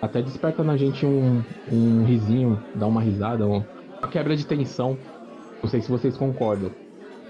[0.00, 1.42] Até desperta na gente um,
[1.72, 3.64] um risinho, dá uma risada, uma
[4.10, 4.96] quebra de tensão.
[5.62, 6.70] Não sei se vocês concordam.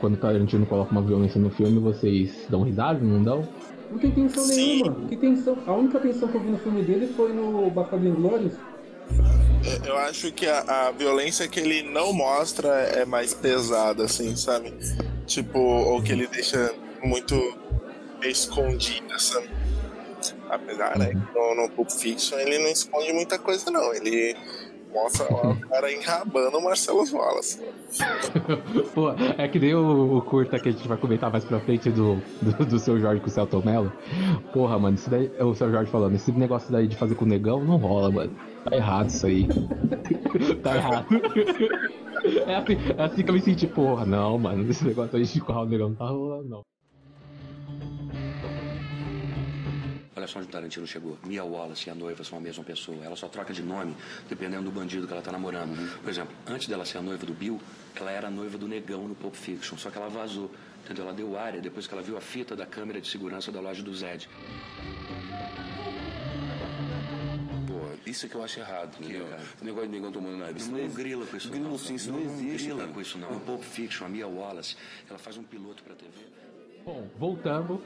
[0.01, 3.49] Quando o Tarantino coloca uma violência no filme, vocês dão risada, não dão?
[3.91, 4.83] Não tem tensão Sim.
[4.83, 5.09] nenhuma.
[5.09, 5.57] Que tensão?
[5.67, 8.55] A única tensão que eu vi no filme dele foi no Bastardo Inglórios.
[9.85, 14.73] Eu acho que a, a violência que ele não mostra é mais pesada, assim, sabe?
[15.27, 17.35] Tipo, ou que ele deixa muito
[18.23, 19.49] escondida, sabe?
[20.49, 23.93] Apesar, né, que no, no Pulp Fiction ele não esconde muita coisa, não.
[23.93, 24.37] Ele
[24.93, 27.61] mostra lá o cara enrabando o Marcelo Wallace.
[28.95, 31.91] Pô, é que nem o, o curta que a gente vai comentar mais pra frente
[31.91, 33.93] do, do, do seu Jorge com o Celton Mello.
[34.53, 37.25] Porra, mano, isso daí, é o seu Jorge falando, esse negócio daí de fazer com
[37.25, 38.35] o negão não rola, mano.
[38.69, 39.47] Tá errado isso aí.
[40.63, 41.07] tá errado.
[42.47, 45.41] É assim, é assim que eu me senti, porra, não, mano, esse negócio aí de
[45.41, 46.63] currar o negão não tá rolando, não.
[50.17, 51.17] Olha só onde o Tarantino chegou.
[51.25, 52.97] Mia Wallace e a noiva são a mesma pessoa.
[53.05, 53.95] Ela só troca de nome
[54.29, 55.77] dependendo do bandido que ela tá namorando.
[56.01, 57.61] Por exemplo, antes dela ser a noiva do Bill,
[57.95, 59.77] ela era a noiva do negão no Pulp Fiction.
[59.77, 60.51] Só que ela vazou.
[60.85, 61.05] Entendeu?
[61.05, 63.83] Ela deu área depois que ela viu a fita da câmera de segurança da loja
[63.83, 64.29] do Zed.
[68.05, 68.97] Isso é que eu acho errado.
[69.01, 71.79] Que o negócio de negão tomando na Não, não grila com isso Grila não.
[71.79, 72.65] sim, isso não, não existe.
[72.65, 72.93] grila cara.
[72.93, 73.33] com isso não.
[73.33, 74.77] No Pulp Fiction, a Mia Wallace,
[75.09, 76.11] ela faz um piloto pra TV.
[76.85, 77.81] Bom, voltando.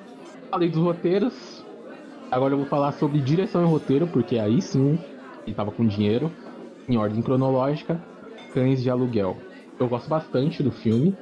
[0.51, 1.65] Falei dos roteiros.
[2.31, 4.99] Agora eu vou falar sobre direção e roteiro, porque aí sim
[5.47, 6.31] ele tava com dinheiro.
[6.89, 8.03] Em ordem cronológica,
[8.53, 9.37] Cães de Aluguel.
[9.79, 11.17] Eu gosto bastante do filme.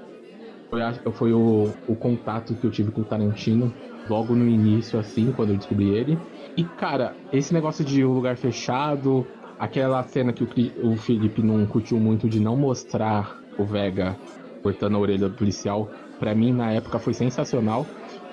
[0.71, 3.73] Foi, a- foi o, o contato que eu tive com o Tarantino
[4.09, 6.19] logo no início, assim, quando eu descobri ele.
[6.57, 9.27] E, cara, esse negócio de um lugar fechado,
[9.59, 14.17] aquela cena que o, o Felipe não curtiu muito de não mostrar o Vega
[14.63, 15.89] cortando a orelha do policial,
[16.19, 17.87] pra mim na época foi sensacional.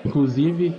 [0.04, 0.74] Inclusive,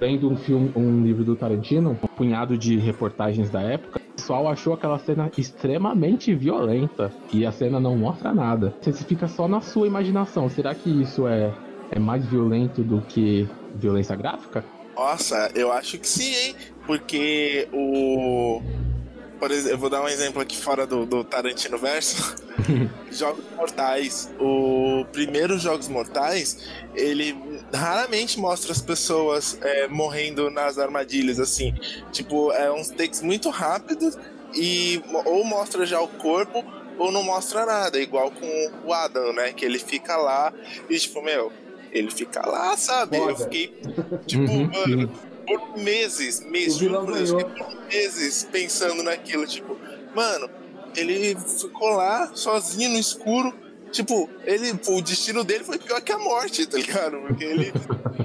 [0.00, 4.48] lendo um filme, um livro do Tarantino, um punhado de reportagens da época, o pessoal
[4.48, 8.74] achou aquela cena extremamente violenta e a cena não mostra nada.
[8.82, 10.48] Você fica só na sua imaginação.
[10.48, 11.54] Será que isso é,
[11.90, 14.64] é mais violento do que violência gráfica?
[14.96, 16.56] Nossa, eu acho que sim, hein?
[16.86, 18.60] Porque o.
[19.38, 22.34] Por exemplo, eu vou dar um exemplo aqui fora do, do Tarantino verso.
[23.12, 24.28] Jogos Mortais.
[24.40, 27.36] O primeiro Jogos Mortais, ele
[27.72, 31.72] raramente mostra as pessoas é, morrendo nas armadilhas, assim.
[32.10, 34.18] Tipo, é uns takes muito rápidos
[34.52, 36.64] e ou mostra já o corpo
[36.98, 38.00] ou não mostra nada.
[38.00, 39.52] Igual com o Adam, né?
[39.52, 40.52] Que ele fica lá
[40.90, 41.52] e, tipo, meu,
[41.92, 43.16] ele fica lá, sabe?
[43.16, 43.72] Eu fiquei,
[44.26, 45.12] tipo, mano,
[45.46, 49.76] por meses, meses, por meses pensando naquilo, tipo,
[50.14, 50.50] mano,
[50.96, 53.54] ele ficou lá sozinho no escuro.
[53.90, 57.18] Tipo, ele, o destino dele foi pior que a morte, tá ligado?
[57.22, 57.72] Porque ele.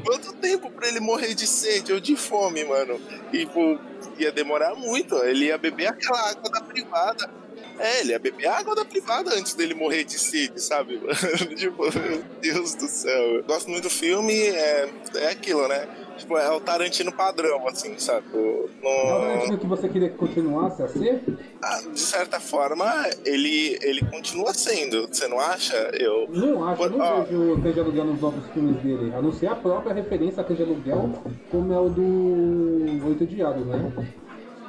[0.06, 3.00] Quanto tempo pra ele morrer de sede ou de fome, mano?
[3.32, 3.80] E, pô,
[4.20, 5.16] ia demorar muito.
[5.24, 7.30] Ele ia beber aquela água da privada.
[7.80, 11.00] É, ele ia beber água da privada antes dele morrer de sede, sabe?
[11.56, 13.36] tipo, meu Deus do céu.
[13.38, 15.88] Eu gosto muito do filme, é, é aquilo, né?
[16.18, 18.28] Tipo, é o Tarantino padrão, assim, sabe?
[18.34, 21.22] O- É o no- Tarantino que você queria que continuasse a ser?
[21.62, 22.86] ah, de certa forma,
[23.26, 25.76] ele, ele continua sendo, você não acha?
[25.94, 26.28] Eu.
[26.30, 29.22] Não acho, eu não Ó, vejo o Cães de Aluguel nos novos filmes dele, a
[29.22, 31.10] não ser a própria referência a Cães de Aluguel,
[31.50, 33.92] como é o do Oito Diários, né?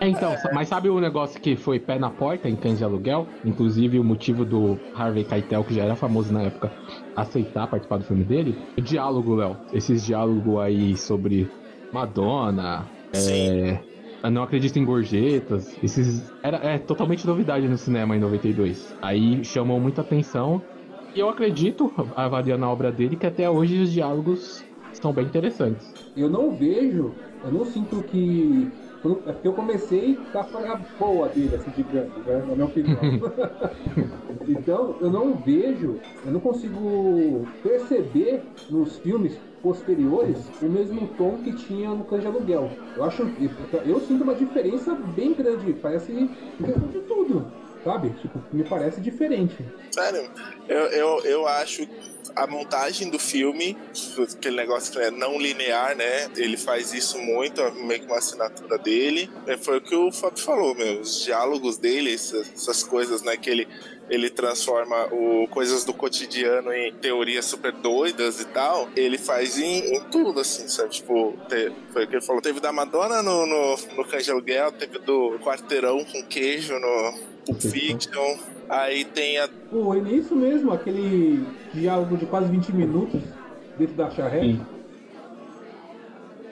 [0.01, 3.27] É, então, mas sabe o negócio que foi pé na porta em cães de aluguel?
[3.45, 6.71] Inclusive o motivo do Harvey Keitel, que já era famoso na época,
[7.17, 8.57] aceitar participar do filme dele?
[8.77, 9.57] O diálogo, Léo.
[9.73, 11.49] Esses diálogos aí sobre
[11.93, 13.79] Madonna, é,
[14.25, 15.77] eu não acredito em gorjetas.
[15.83, 18.95] Esses era é totalmente novidade no cinema em 92.
[19.03, 20.63] Aí chamou muita atenção.
[21.15, 24.65] E eu acredito, avaliando a obra dele, que até hoje os diálogos
[24.95, 25.93] são bem interessantes.
[26.17, 27.15] Eu não vejo,
[27.45, 28.73] eu não sinto que.
[29.27, 32.43] É porque eu comecei com a saga boa dele, assim, digamos, né?
[32.45, 33.01] Na minha opinião.
[34.49, 41.53] então, eu não vejo, eu não consigo perceber nos filmes posteriores o mesmo tom que
[41.55, 42.83] tinha no Cães de Aluguel.
[42.95, 43.23] Eu acho,
[43.85, 46.13] eu sinto uma diferença bem grande, parece
[46.59, 48.11] em questão de tudo, sabe?
[48.21, 49.57] Tipo, me parece diferente.
[49.91, 50.31] Sério,
[50.69, 51.87] eu, eu, eu acho
[52.35, 53.77] a montagem do filme,
[54.21, 56.29] aquele negócio que é não linear, né?
[56.37, 59.31] Ele faz isso muito, é meio que uma assinatura dele.
[59.47, 61.01] É, Foi o que o Fábio falou, meu.
[61.01, 63.37] Os diálogos dele, essas, essas coisas, né?
[63.37, 63.69] Que ele,
[64.11, 68.89] ele transforma o, coisas do cotidiano em teorias super doidas e tal.
[68.97, 70.89] Ele faz em, em tudo, assim, sabe?
[70.91, 72.43] Tipo, te- foi o que ele falou.
[72.43, 77.61] Teve da Madonna no, no, no de Aluguel, teve do Quarteirão com queijo no Pulp
[77.61, 78.39] Fiction.
[78.69, 83.21] Aí tem a Pô, é isso mesmo, aquele diálogo de quase 20 minutos
[83.79, 84.61] dentro da charrete.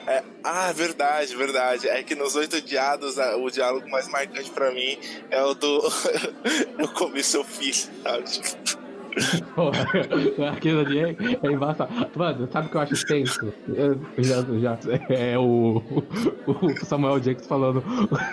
[0.05, 1.87] É, Ah, verdade, verdade.
[1.87, 4.97] É que nos Oito Odiados, a- o diálogo mais marcante pra mim
[5.31, 5.81] é o do
[6.77, 7.73] Eu comi seu filho,
[8.03, 8.23] sabe?
[9.55, 9.87] Porra,
[10.53, 11.91] aquilo ali é, é embaçado.
[12.15, 13.53] Mano, sabe o que eu acho tenso?
[14.17, 14.77] Já, já,
[15.09, 15.81] é o,
[16.47, 17.83] o Samuel Jackson falando,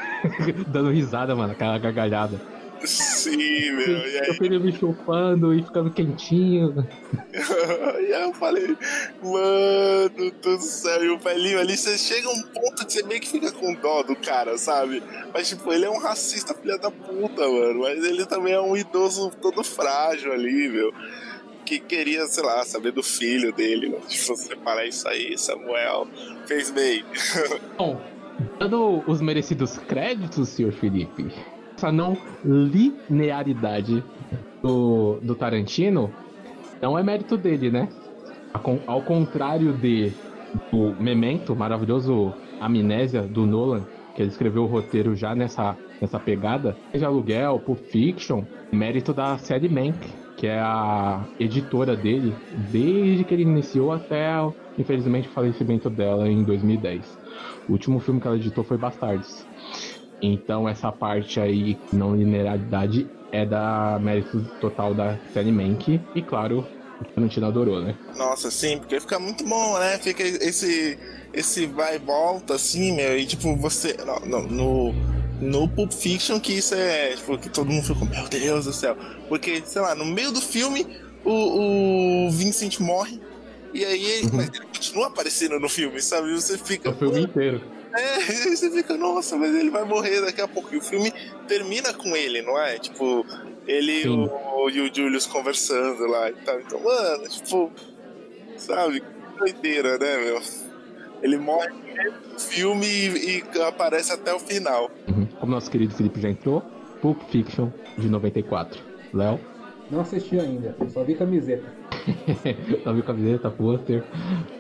[0.69, 2.41] dando risada, mano, aquela gargalhada.
[2.85, 3.99] Sim, meu.
[3.99, 6.87] E Seu aí, filho me chupando e ficando quentinho.
[7.33, 8.77] e aí eu falei,
[9.23, 13.21] mano do céu, e o velhinho ali, você chega a um ponto que você meio
[13.21, 15.03] que fica com dó do cara, sabe?
[15.33, 17.81] Mas, tipo, ele é um racista filha da puta, mano.
[17.81, 20.93] Mas ele também é um idoso todo frágil ali, meu.
[21.65, 24.05] Que queria, sei lá, saber do filho dele, mano.
[24.07, 26.09] Tipo, você fala isso aí, Samuel,
[26.47, 27.05] fez bem.
[27.77, 28.01] Bom,
[28.59, 31.33] dando os merecidos créditos, senhor Felipe,
[31.81, 32.15] essa não
[32.45, 34.05] linearidade
[34.63, 36.13] do, do Tarantino
[36.81, 37.89] não é mérito dele, né?
[38.87, 40.13] Ao contrário de
[40.71, 46.77] do Memento, maravilhoso Amnésia do Nolan, que ele escreveu o roteiro já nessa, nessa pegada,
[46.93, 49.97] de aluguel, Pulp Fiction, mérito da série Mank,
[50.37, 52.35] que é a editora dele,
[52.71, 54.33] desde que ele iniciou até,
[54.77, 57.19] infelizmente, o falecimento dela em 2010.
[57.69, 59.47] O último filme que ela editou foi Bastardos.
[60.23, 66.01] Então essa parte aí, não linearidade, é da mérito total da série Mank.
[66.15, 66.67] E claro,
[67.01, 67.97] o Tarantino adorou, né?
[68.17, 69.99] Nossa, sim, porque fica muito bom, né?
[69.99, 70.99] Fica esse,
[71.33, 73.97] esse vai e volta, assim, meu, e tipo, você.
[74.27, 74.95] No, no,
[75.41, 77.15] no, Pulp Fiction, que isso é.
[77.17, 78.97] Tipo, que todo mundo ficou, meu Deus do céu.
[79.29, 80.87] Porque, sei lá, no meio do filme,
[81.25, 83.21] o, o Vincent morre.
[83.73, 86.33] E aí, ele, mas ele continua aparecendo no filme, sabe?
[86.35, 86.91] Você fica.
[86.91, 87.63] O filme inteiro.
[87.93, 88.21] É,
[88.55, 90.75] você fica, nossa, mas ele vai morrer daqui a pouco.
[90.75, 91.13] E o filme
[91.47, 92.79] termina com ele, não é?
[92.79, 93.25] Tipo,
[93.67, 96.61] ele e o, e o Julius conversando lá e tal.
[96.61, 97.71] Então, mano, tipo,
[98.57, 99.01] sabe?
[99.01, 100.41] Que doideira, né, meu?
[101.23, 101.69] Ele morre
[102.33, 104.91] no filme e, e aparece até o final.
[105.09, 105.27] Uhum.
[105.39, 106.63] Como nosso querido Felipe já entrou,
[107.03, 108.83] Pulp Fiction de 94.
[109.13, 109.41] Léo?
[109.91, 111.81] Não assisti ainda, só vi camiseta.
[112.83, 114.03] Só viu camiseta, pôster.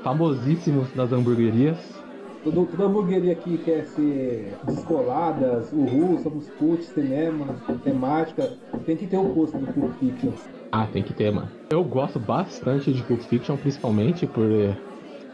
[0.03, 1.79] Famosíssimos das hamburguerias.
[2.43, 8.57] Todo, toda hamburgueria aqui quer ser descoladas, uhul, somos cult, cinema, temática.
[8.87, 10.33] Tem que ter o pôster do Pulp Fiction.
[10.73, 11.51] Ah, tem que ter, mano.
[11.71, 14.49] Eu gosto bastante de Pulp Fiction, principalmente por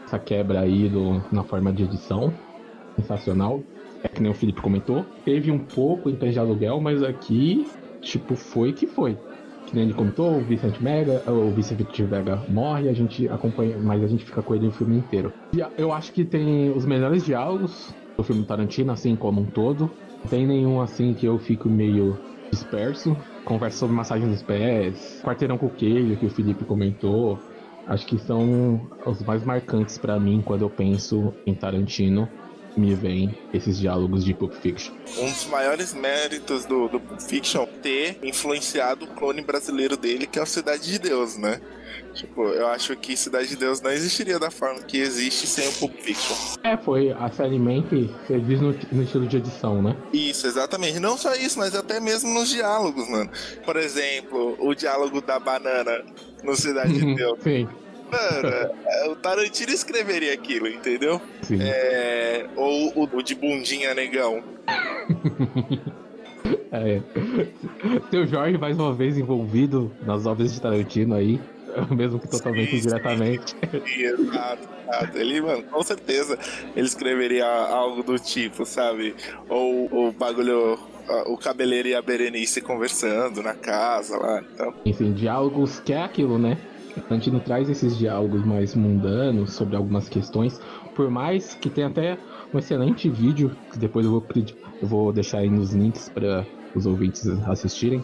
[0.05, 2.33] essa quebra aí do, na forma de edição.
[2.99, 3.63] Sensacional.
[4.03, 5.05] É que nem o Felipe comentou.
[5.23, 7.67] Teve um pouco em Pés de Aluguel, mas aqui,
[8.01, 9.17] tipo, foi que foi.
[9.67, 14.01] Que nem ele comentou, o Vicente Mega, o Vicente Vega morre, a gente acompanha, mas
[14.01, 15.33] a gente fica com ele o filme inteiro.
[15.53, 19.91] E eu acho que tem os melhores diálogos do filme Tarantino, assim como um todo.
[20.23, 22.17] Não tem nenhum assim que eu fico meio
[22.51, 23.15] disperso.
[23.43, 27.37] Conversa sobre massagem dos pés, quarteirão com queijo que o Felipe comentou.
[27.85, 32.27] Acho que são os mais marcantes pra mim quando eu penso em Tarantino.
[32.77, 34.93] Me vem esses diálogos de Pulp Fiction.
[35.17, 40.37] Um dos maiores méritos do, do Pulp Fiction ter influenciado o clone brasileiro dele, que
[40.37, 41.59] é o Cidade de Deus, né?
[42.13, 45.71] Tipo, eu acho que Cidade de Deus não existiria da forma que existe sem o
[45.73, 46.35] Pulp Fiction.
[46.63, 49.97] É, foi a série Mank, você diz no, no estilo de edição, né?
[50.13, 50.99] Isso, exatamente.
[50.99, 53.31] Não só isso, mas até mesmo nos diálogos, mano.
[53.65, 56.03] Por exemplo, o diálogo da banana
[56.43, 57.39] no Cidade de Deus.
[57.41, 57.67] Sim.
[58.11, 61.21] Mano, o Tarantino escreveria aquilo, entendeu?
[61.41, 61.59] Sim.
[61.61, 64.43] É, ou o, o de bundinha negão.
[66.71, 67.01] É.
[68.09, 71.39] Seu Jorge, mais uma vez envolvido nas obras de Tarantino aí,
[71.91, 73.55] mesmo que totalmente Sim, indiretamente.
[73.71, 75.17] Sim, exato, exato.
[75.17, 76.37] Ele, mano, com certeza
[76.75, 79.15] ele escreveria algo do tipo, sabe?
[79.49, 80.79] Ou o bagulho,
[81.25, 84.43] o cabeleireiro e a Berenice conversando na casa lá.
[84.53, 86.57] Então, Enfim, diálogos que é aquilo, né?
[87.01, 90.59] Tarantino traz esses diálogos mais mundanos sobre algumas questões,
[90.95, 92.17] por mais que tenha até
[92.53, 94.27] um excelente vídeo, que depois eu vou,
[94.81, 96.45] eu vou deixar aí nos links para
[96.75, 98.03] os ouvintes assistirem,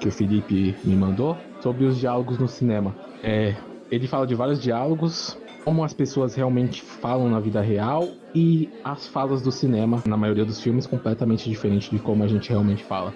[0.00, 2.94] que o Felipe me mandou, sobre os diálogos no cinema.
[3.22, 3.56] É,
[3.90, 9.06] ele fala de vários diálogos, como as pessoas realmente falam na vida real e as
[9.08, 13.14] falas do cinema, na maioria dos filmes, completamente diferente de como a gente realmente fala.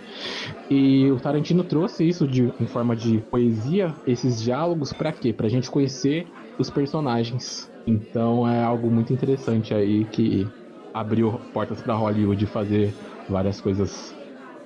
[0.71, 5.33] E o Tarantino trouxe isso de, em forma de poesia, esses diálogos, pra quê?
[5.33, 7.69] Pra gente conhecer os personagens.
[7.87, 10.51] Então é algo muito interessante aí que
[10.95, 12.97] abriu portas pra Hollywood fazer
[13.29, 14.15] várias coisas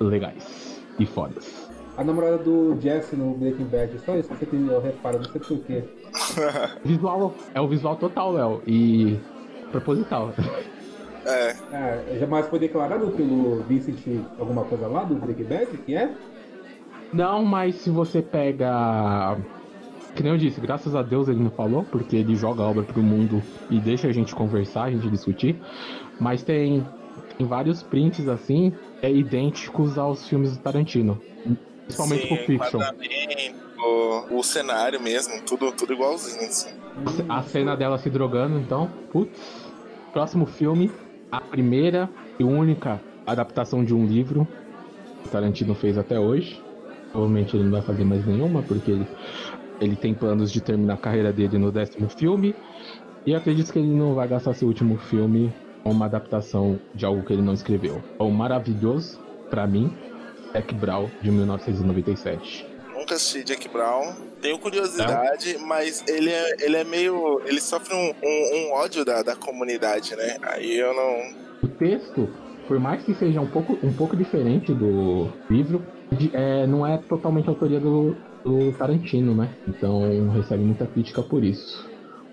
[0.00, 1.61] legais e fodas.
[1.96, 5.24] A namorada do Jesse no Breaking Bad, só isso que você tem, eu reparo, não
[5.24, 5.84] sei porquê.
[6.84, 9.18] Visual é o visual total, Léo, e
[9.70, 10.32] proposital.
[11.24, 11.54] É.
[11.72, 16.12] Ah, jamais foi declarado pelo Vincent alguma coisa lá do Breaking Bad, que é?
[17.12, 19.36] Não, mas se você pega
[20.14, 22.82] Que nem eu disse, graças a Deus ele não falou, porque ele joga a obra
[22.82, 25.60] pro mundo e deixa a gente conversar, a gente discutir.
[26.18, 26.86] Mas tem,
[27.36, 28.72] tem vários prints assim,
[29.02, 31.20] é, idênticos aos filmes do Tarantino.
[31.84, 32.80] Principalmente Sim, Pulp Fiction.
[33.78, 36.70] o, o cenário mesmo, tudo, tudo igualzinho, assim.
[37.28, 39.70] A cena dela se drogando, então, putz.
[40.12, 40.92] Próximo filme,
[41.30, 42.08] a primeira
[42.38, 44.46] e única adaptação de um livro
[45.22, 46.60] que o Tarantino fez até hoje.
[47.10, 49.06] Provavelmente ele não vai fazer mais nenhuma, porque ele,
[49.80, 52.54] ele tem planos de terminar a carreira dele no décimo filme.
[53.24, 55.52] E acredito que ele não vai gastar seu último filme
[55.82, 58.02] com uma adaptação de algo que ele não escreveu.
[58.18, 59.18] É o maravilhoso,
[59.48, 59.92] pra mim,
[60.54, 62.66] Jack Brown, de 1997.
[62.94, 64.14] Nunca assisti Jack Brown.
[64.40, 67.40] Tenho curiosidade, mas ele é, ele é meio.
[67.46, 70.36] Ele sofre um, um- um ódio da, da comunidade, né?
[70.42, 71.42] Aí eu não.
[71.64, 72.28] O texto,
[72.68, 76.98] por mais que seja um pouco, um pouco diferente do livro, de- é, não é
[77.08, 79.48] totalmente autoria do, do Tarantino, né?
[79.66, 81.88] Então recebe muita crítica por isso.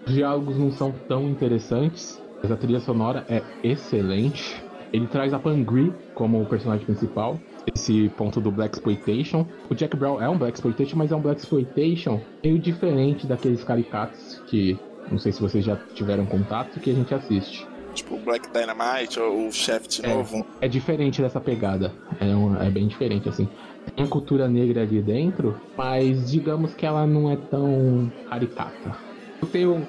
[0.06, 4.62] Os diálogos não são tão interessantes, mas a trilha sonora é excelente.
[4.92, 7.40] Ele traz a Pangri como o personagem principal.
[7.74, 9.46] Esse ponto do Black Exploitation.
[9.70, 13.64] O Jack Brown é um Black Exploitation, mas é um Black Exploitation meio diferente daqueles
[13.64, 14.78] caricatos que
[15.12, 17.68] não sei se vocês já tiveram contato que a gente assiste.
[17.94, 20.46] Tipo, Black Dynamite ou o Shaft novo.
[20.62, 21.92] É diferente dessa pegada.
[22.20, 23.50] É, um- é bem diferente, assim.
[23.96, 28.96] Tem cultura negra ali dentro, mas digamos que ela não é tão caricata.
[29.42, 29.88] Eu tenho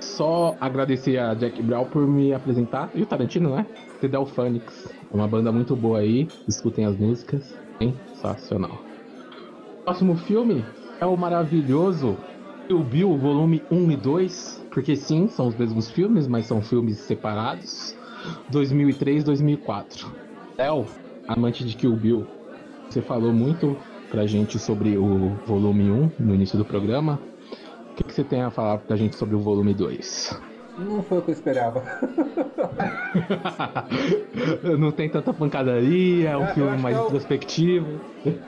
[0.00, 2.90] só agradecer a Jack Brown por me apresentar.
[2.94, 3.66] E o Tarantino, né?
[4.00, 4.08] The.
[4.08, 6.28] É uma banda muito boa aí.
[6.48, 7.54] Escutem as músicas.
[7.78, 8.82] Sensacional.
[9.84, 10.64] Próximo filme
[11.00, 12.16] é o maravilhoso
[12.66, 14.66] Kill Bill, volume 1 e 2.
[14.70, 17.94] Porque sim, são os mesmos filmes, mas são filmes separados.
[18.48, 20.10] 2003, 2004.
[20.56, 20.86] Léo,
[21.26, 22.26] amante de Kill Bill,
[22.88, 23.76] você falou muito
[24.10, 27.18] pra gente sobre o volume 1 no início do programa.
[27.90, 30.51] O que, que você tem a falar pra gente sobre o volume 2?
[30.78, 31.82] Não foi o que eu esperava.
[34.78, 38.00] Não tem tanta pancadaria, é um É, filme mais é introspectivo.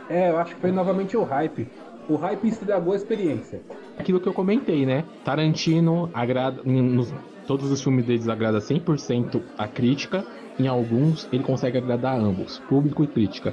[0.09, 1.69] É, eu acho que foi novamente o hype.
[2.09, 3.61] O hype estragou a experiência.
[3.99, 5.05] Aquilo que eu comentei, né?
[5.25, 6.63] Tarantino agrada.
[6.65, 7.13] Nos,
[7.47, 10.25] todos os filmes deles agrada 100% a crítica.
[10.59, 13.53] Em alguns, ele consegue agradar ambos, público e crítica.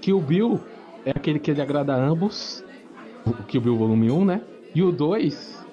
[0.00, 0.60] Kill Bill
[1.04, 2.64] é aquele que ele agrada a ambos.
[3.26, 4.40] O Kill Bill volume 1, né?
[4.74, 5.64] E o 2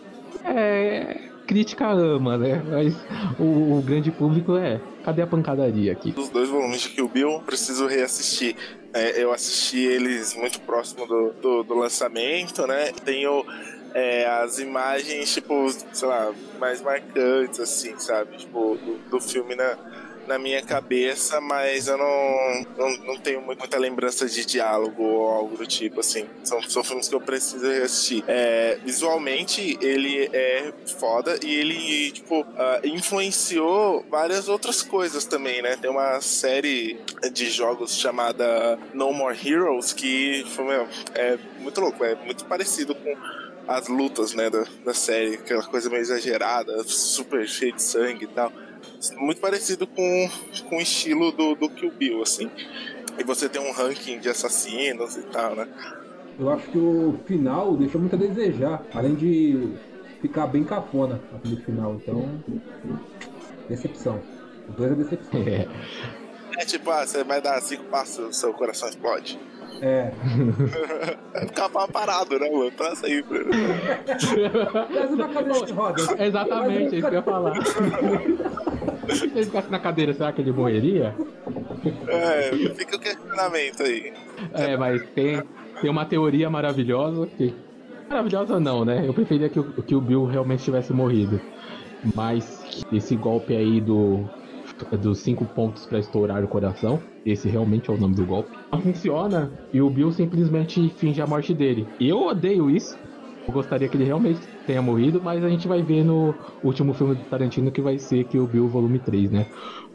[0.45, 1.30] é.
[1.51, 2.63] Crítica ama, né?
[2.65, 2.95] Mas
[3.37, 4.79] o, o grande público é.
[5.03, 6.13] Cadê a pancadaria aqui?
[6.13, 8.55] Dos dois volumes de Kill Bill, preciso reassistir.
[8.93, 12.93] É, eu assisti eles muito próximo do, do, do lançamento, né?
[13.03, 13.45] Tenho
[13.93, 18.37] é, as imagens, tipo, sei lá, mais marcantes, assim, sabe?
[18.37, 19.75] Tipo, do, do filme na,
[20.27, 25.57] na minha cabeça, mas eu não, não, não tenho muita lembrança de diálogo ou algo
[25.57, 26.25] do tipo, assim.
[26.43, 28.23] São, são filmes que eu preciso reassistir.
[28.27, 35.75] É, visualmente, ele é foda e ele, tipo, ah, influenciou várias outras coisas também, né?
[35.75, 36.99] Tem uma série
[37.31, 42.95] de jogos chamada No More Heroes que, foi, meu, é muito louco, é muito parecido
[42.95, 43.15] com
[43.67, 48.27] as lutas, né, da, da série, aquela coisa meio exagerada, super cheia de sangue e
[48.27, 48.51] tal.
[49.17, 50.29] Muito parecido com,
[50.69, 52.49] com o estilo do, do Kill Bill, assim.
[53.17, 55.67] E você tem um ranking de assassinos e tal, né?
[56.39, 59.73] Eu acho que o final deixou muito a desejar, além de
[60.21, 61.95] ficar bem cafona aquele final.
[61.95, 62.43] Então,
[63.67, 64.21] decepção.
[64.69, 65.41] Os dois é decepção.
[66.57, 69.39] É tipo, ah, você vai dar cinco passos, o seu coração explode.
[69.81, 70.11] É.
[71.33, 72.71] É ficar parado, né, mano?
[72.73, 73.45] Pra sempre.
[74.05, 76.07] Traz uma cadeira de rodas.
[76.19, 77.53] Exatamente, é isso que eu ia falar.
[79.09, 81.15] Se ele ficasse na cadeira, será que ele morreria?
[82.07, 84.13] É, fica o questionamento aí.
[84.53, 85.41] É, mas tem,
[85.81, 87.53] tem uma teoria maravilhosa que.
[88.09, 89.07] Maravilhosa não, né?
[89.07, 91.39] Eu preferia que o, que o Bill realmente tivesse morrido.
[92.15, 94.25] Mas esse golpe aí do.
[94.99, 96.99] Dos cinco pontos pra estourar o coração.
[97.23, 98.49] Esse realmente é o nome do golpe.
[98.81, 101.87] Funciona e o Bill simplesmente finge a morte dele.
[101.99, 102.97] Eu odeio isso.
[103.51, 106.33] Eu gostaria que ele realmente tenha morrido, mas a gente vai ver no
[106.63, 109.45] último filme do Tarantino que vai ser Kill Bill Volume 3, né?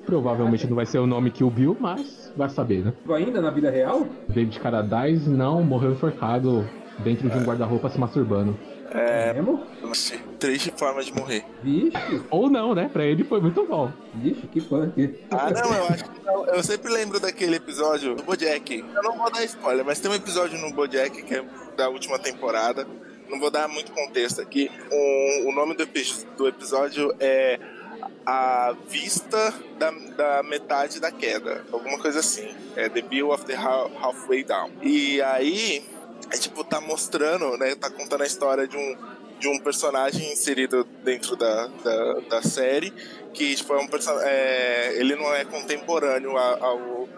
[0.05, 2.93] Provavelmente não vai ser o nome Kill Bill, mas vai saber, né?
[3.09, 4.07] Ainda na vida real?
[4.29, 8.55] David Carradine não morreu enforcado dentro de um guarda-roupa se masturbando.
[8.91, 9.35] É.
[9.83, 11.43] Nossa, triste forma de morrer.
[11.63, 12.23] Vixe.
[12.31, 12.91] Ou não, né?
[12.93, 13.91] Pra ele foi muito bom.
[14.17, 15.19] Vixe, que punk.
[15.31, 16.45] Ah, não, eu acho que não.
[16.45, 18.85] Eu sempre lembro daquele episódio do Bojack.
[18.95, 21.45] Eu não vou dar spoiler, mas tem um episódio no Bojack que é
[21.75, 22.87] da última temporada.
[23.29, 24.71] Não vou dar muito contexto aqui.
[24.91, 25.87] O, o nome do,
[26.37, 27.59] do episódio é
[28.25, 31.65] A Vista da, da Metade da Queda.
[31.73, 32.55] Alguma coisa assim.
[32.77, 34.71] É The View of the Half- Halfway Down.
[34.83, 35.85] E aí
[36.33, 37.75] é tipo, tá mostrando, né?
[37.75, 38.97] Tá contando a história de um,
[39.39, 42.93] de um personagem inserido dentro da, da, da série,
[43.35, 43.89] que tipo, é um.
[44.23, 47.09] É, ele não é contemporâneo a- ao,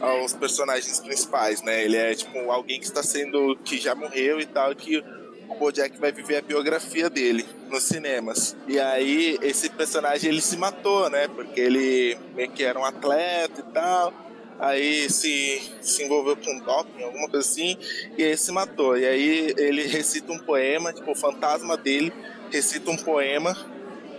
[0.00, 1.84] aos personagens principais, né?
[1.84, 3.56] Ele é tipo alguém que está sendo.
[3.64, 5.02] que já morreu e tal, que
[5.50, 8.56] o Bojack vai viver a biografia dele nos cinemas.
[8.68, 11.28] E aí esse personagem ele se matou, né?
[11.28, 14.14] Porque ele meio que era um atleta e tal.
[14.58, 17.78] Aí se, se envolveu com doping, alguma coisa assim,
[18.16, 18.96] e aí se matou.
[18.96, 22.12] E aí ele recita um poema, tipo, o fantasma dele
[22.50, 23.56] recita um poema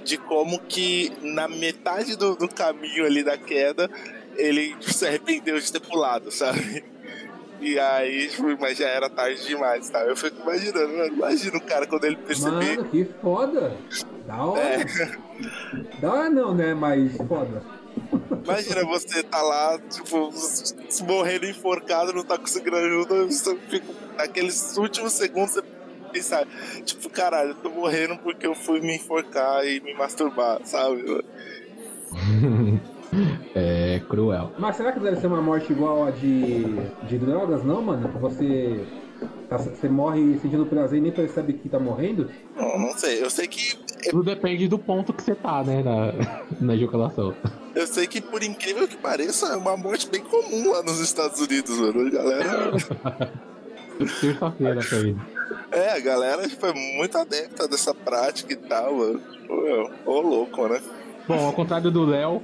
[0.03, 3.89] de como que na metade do, do caminho ali da queda
[4.35, 6.83] ele se arrependeu de ter pulado, sabe?
[7.61, 10.09] E aí, tipo, mas já era tarde demais, sabe?
[10.09, 12.77] Eu fico imaginando, mano, imagina o cara quando ele perceber.
[12.77, 13.77] Mano, que foda.
[14.25, 14.61] Da hora.
[14.61, 14.85] É.
[16.01, 16.73] Da hora não, né?
[16.73, 17.61] Mas foda.
[18.43, 20.33] Imagina você tá lá, tipo,
[21.03, 23.85] morrendo enforcado, não tá conseguindo ajuda, você fica
[24.17, 25.63] naqueles últimos segundos você
[26.11, 26.47] pensa,
[26.83, 31.23] tipo, caralho, eu tô morrendo porque eu fui me enforcar e me masturbar, sabe?
[34.01, 34.51] cruel.
[34.57, 36.63] Mas será que deve ser uma morte igual a de,
[37.07, 38.09] de drogas, não, mano?
[38.09, 38.83] Que você,
[39.49, 42.29] tá- você morre sentindo prazer e nem percebe que tá morrendo?
[42.55, 43.23] Não, não sei.
[43.23, 43.77] Eu sei que.
[44.09, 46.13] Tudo depende do ponto que você tá, né, na,
[46.59, 47.33] na ejaculação.
[47.73, 51.39] Eu sei que, por incrível que pareça, é uma morte bem comum lá nos Estados
[51.39, 52.07] Unidos, mano.
[52.07, 52.71] A galera.
[53.99, 54.81] Terça-feira.
[55.71, 59.21] É, a galera tipo, é muito adepta dessa prática e tal, mano.
[60.05, 60.81] Ô louco, né?
[61.27, 62.41] Bom, ao contrário do Léo,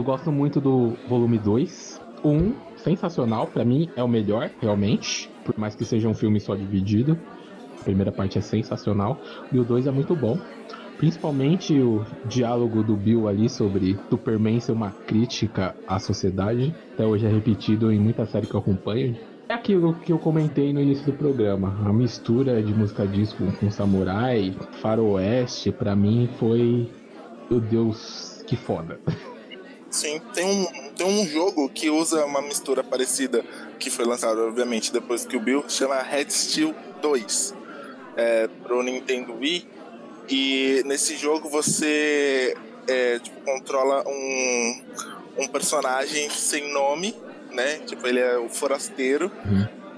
[0.00, 2.00] eu gosto muito do volume 2.
[2.22, 5.28] O 1, sensacional, pra mim é o melhor, realmente.
[5.44, 7.18] Por mais que seja um filme só dividido.
[7.78, 9.20] A primeira parte é sensacional.
[9.52, 10.38] E o 2 é muito bom.
[10.96, 16.74] Principalmente o diálogo do Bill ali sobre Superman ser uma crítica à sociedade.
[16.94, 19.14] Até hoje é repetido em muita série que eu acompanho.
[19.50, 21.76] É aquilo que eu comentei no início do programa.
[21.86, 26.88] A mistura de música disco com samurai, faroeste, pra mim foi.
[27.50, 28.98] Meu Deus, que foda.
[29.90, 33.44] Sim, tem um, tem um jogo que usa uma mistura parecida,
[33.78, 36.72] que foi lançado, obviamente, depois que o Bill, chama Red Steel
[37.02, 37.54] 2,
[38.16, 39.66] é, pro Nintendo Wii.
[40.28, 44.82] E nesse jogo você é, tipo, controla um,
[45.38, 47.16] um personagem sem nome,
[47.50, 47.80] né?
[47.86, 49.30] Tipo, ele é o forasteiro.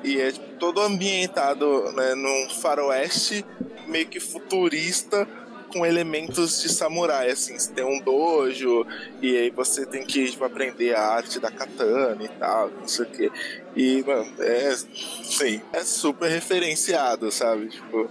[0.02, 3.44] E é tipo, todo ambientado né, num faroeste
[3.86, 5.28] meio que futurista
[5.72, 8.86] com elementos de samurai, assim, você tem um dojo
[9.20, 13.04] e aí você tem que tipo, aprender a arte da katana e tal, não sei
[13.04, 13.32] o que.
[13.74, 17.68] E, mano, é, sim, é super referenciado, sabe?
[17.68, 18.08] Tipo,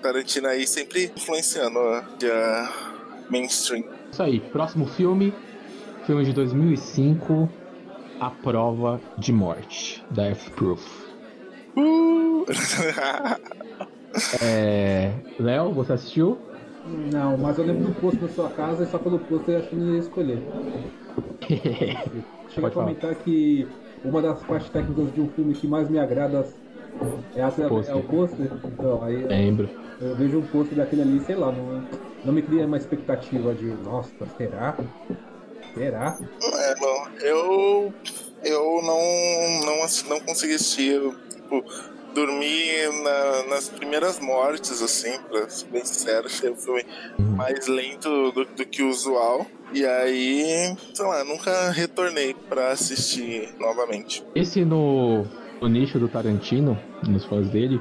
[0.00, 2.72] Tarantino aí sempre influenciando a, a
[3.28, 3.84] mainstream.
[4.10, 5.34] Isso aí, próximo filme.
[6.06, 7.48] Filme de 2005.
[8.18, 10.82] A Prova de Morte, da F-Proof.
[11.76, 12.44] Uh!
[14.42, 15.12] É.
[15.38, 16.38] Léo, você assistiu?
[17.12, 19.68] Não, mas eu lembro do posto na sua casa e só pelo posto eu acho
[19.68, 20.42] que não ia escolher.
[22.50, 23.66] Chega a comentar que
[24.04, 26.46] uma das partes técnicas de um filme que mais me agrada
[27.36, 27.94] é, a, Pôster.
[27.94, 28.50] é o pôster.
[28.64, 29.68] Então, aí eu- Lembro.
[30.00, 31.84] eu vejo um pôster daquele ali, sei lá, não,
[32.24, 34.76] não me cria uma expectativa de, nossa, será?
[35.74, 36.18] Será?
[36.42, 37.94] É, não, eu
[38.42, 41.64] eu não não, não consegui assistir, eu, tipo,
[42.14, 42.66] dormi
[43.02, 46.84] na- nas primeiras mortes, assim, pra ser bem sincero, achei o filme
[47.36, 49.46] mais lento do, do que o usual.
[49.72, 54.24] E aí, sei lá, nunca retornei pra assistir novamente.
[54.34, 55.24] Esse no,
[55.60, 57.80] no nicho do Tarantino, nos fãs dele,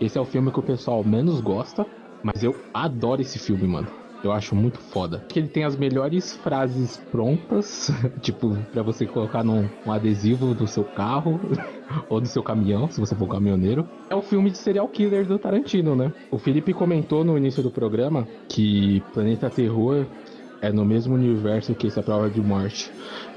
[0.00, 1.86] esse é o filme que o pessoal menos gosta,
[2.22, 3.88] mas eu adoro esse filme, mano.
[4.24, 5.22] Eu acho muito foda.
[5.28, 7.90] Que ele tem as melhores frases prontas,
[8.22, 11.38] tipo, pra você colocar num um adesivo do seu carro
[12.08, 13.86] ou do seu caminhão, se você for caminhoneiro.
[14.08, 16.10] É o filme de serial killer do Tarantino, né?
[16.30, 20.06] O Felipe comentou no início do programa que Planeta Terror
[20.62, 22.90] é no mesmo universo que essa prova de morte.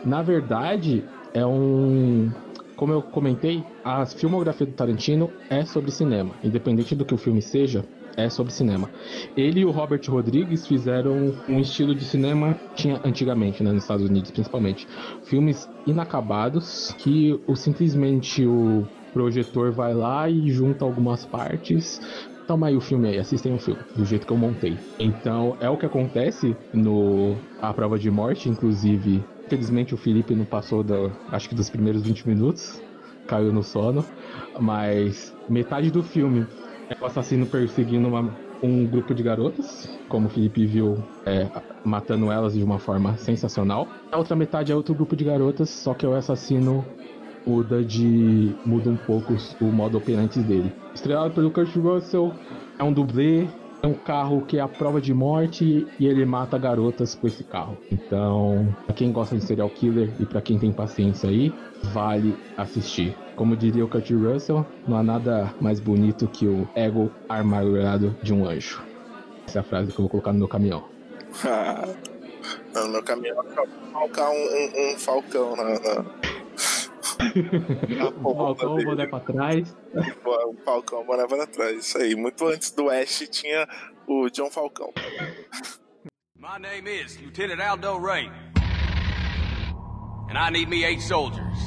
[0.06, 2.32] Na verdade, é um.
[2.78, 6.36] Como eu comentei, a filmografia do Tarantino é sobre cinema.
[6.44, 7.84] Independente do que o filme seja,
[8.18, 8.89] é sobre cinema.
[9.38, 14.09] Ele e o Robert Rodrigues fizeram um estilo de cinema tinha antigamente, né, nos Estados
[14.09, 14.88] Unidos principalmente,
[15.24, 22.01] filmes inacabados que o simplesmente o projetor vai lá e junta algumas partes.
[22.47, 24.78] Toma aí o filme aí, assistem o filme, do jeito que eu montei.
[24.97, 29.24] Então, é o que acontece no A Prova de Morte, inclusive.
[29.45, 32.82] Infelizmente o Felipe não passou da, acho que dos primeiros 20 minutos,
[33.28, 34.05] caiu no sono,
[34.59, 36.47] mas metade do filme
[36.90, 41.50] é o assassino perseguindo uma- um grupo de garotas, como o Felipe viu, é,
[41.86, 43.88] matando elas de uma forma sensacional.
[44.12, 46.86] A outra metade é outro grupo de garotas, só que é o assassino
[47.46, 48.56] muda de.
[48.66, 50.72] muda um pouco o modo operante dele.
[50.94, 52.34] Estrelado pelo Kurt Russell,
[52.80, 53.48] é um dublê,
[53.82, 57.43] é um carro que é a prova de morte e ele mata garotas com esse
[57.43, 57.78] carro.
[57.91, 61.53] Então, pra quem gosta de serial killer e pra quem tem paciência aí,
[61.93, 63.15] vale assistir.
[63.36, 68.34] Como diria o Kurt Russell, não há nada mais bonito que o ego amargurado de
[68.34, 68.82] um anjo.
[69.47, 70.84] Essa é a frase que eu vou colocar no meu caminhão.
[72.73, 73.43] no meu caminhão
[73.97, 75.63] colocar um, um, um falcão na.
[75.63, 76.05] na...
[78.24, 79.76] o falcão, o boné pra trás.
[80.26, 81.86] O falcão, o boné pra trás.
[81.86, 82.15] Isso aí.
[82.15, 83.68] Muito antes do Ash tinha
[84.07, 84.93] o John Falcão.
[86.36, 88.32] My name is Lieutenant Aldo Rain.
[90.30, 91.57] And I need me eight soldiers.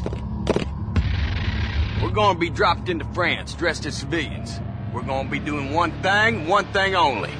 [2.02, 4.60] We're gonna be dropped into France dressed as civilians.
[4.92, 7.30] We're gonna be doing one thing, one thing only.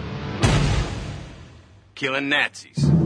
[1.95, 3.00] Killing Nazis.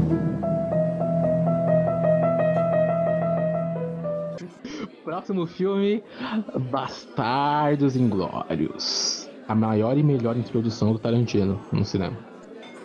[5.14, 6.02] Próximo filme:
[6.72, 9.30] Bastardos Inglórios.
[9.46, 12.18] A maior e melhor introdução do Tarantino no cinema.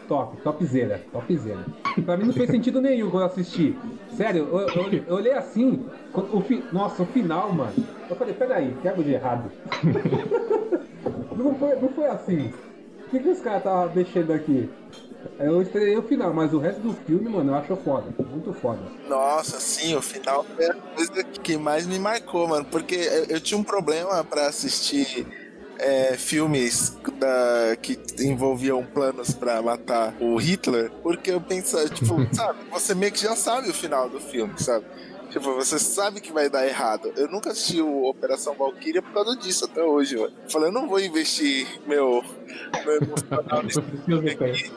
[0.08, 1.66] Top, topzera, topzera.
[2.06, 3.76] Pra mim não fez sentido nenhum quando eu assisti.
[4.12, 7.74] Sério, eu, eu, eu olhei assim, o fi, nossa, o final, mano.
[8.08, 9.52] Eu falei, peraí, que algo de errado.
[11.36, 12.54] não, foi, não foi assim.
[13.08, 14.70] O que, que os caras estavam mexendo aqui?
[15.40, 18.14] Eu estranhei o final, mas o resto do filme, mano, eu acho foda.
[18.30, 18.80] Muito foda.
[19.08, 22.66] Nossa, sim, o final foi a coisa que mais me marcou, mano.
[22.66, 25.26] Porque eu, eu tinha um problema pra assistir
[25.80, 32.60] é, filmes da, que envolviam planos pra matar o Hitler, porque eu pensava, tipo, sabe,
[32.70, 34.86] você meio que já sabe o final do filme, sabe?
[35.30, 37.14] Tipo, você sabe que vai dar errado.
[37.16, 40.34] Eu nunca assisti o Operação Valkyria por causa disso até hoje, mano.
[40.50, 42.24] Falei, eu não vou investir meu,
[42.84, 44.72] meu emocional nesse filme aqui,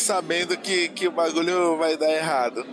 [0.00, 2.66] sabendo que, que o bagulho vai dar errado.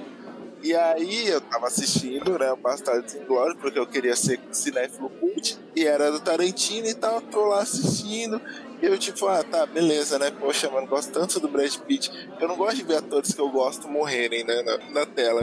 [0.64, 5.86] E aí eu tava assistindo, né, Bastardos Inglórios, porque eu queria ser cinéfilo cult, e
[5.86, 8.42] era do Tarantino e tal, tô lá assistindo,
[8.82, 12.48] e eu tipo, ah, tá, beleza, né, poxa, mano, gosto tanto do Brad Pitt, eu
[12.48, 15.42] não gosto de ver atores que eu gosto morrerem, né, na, na tela,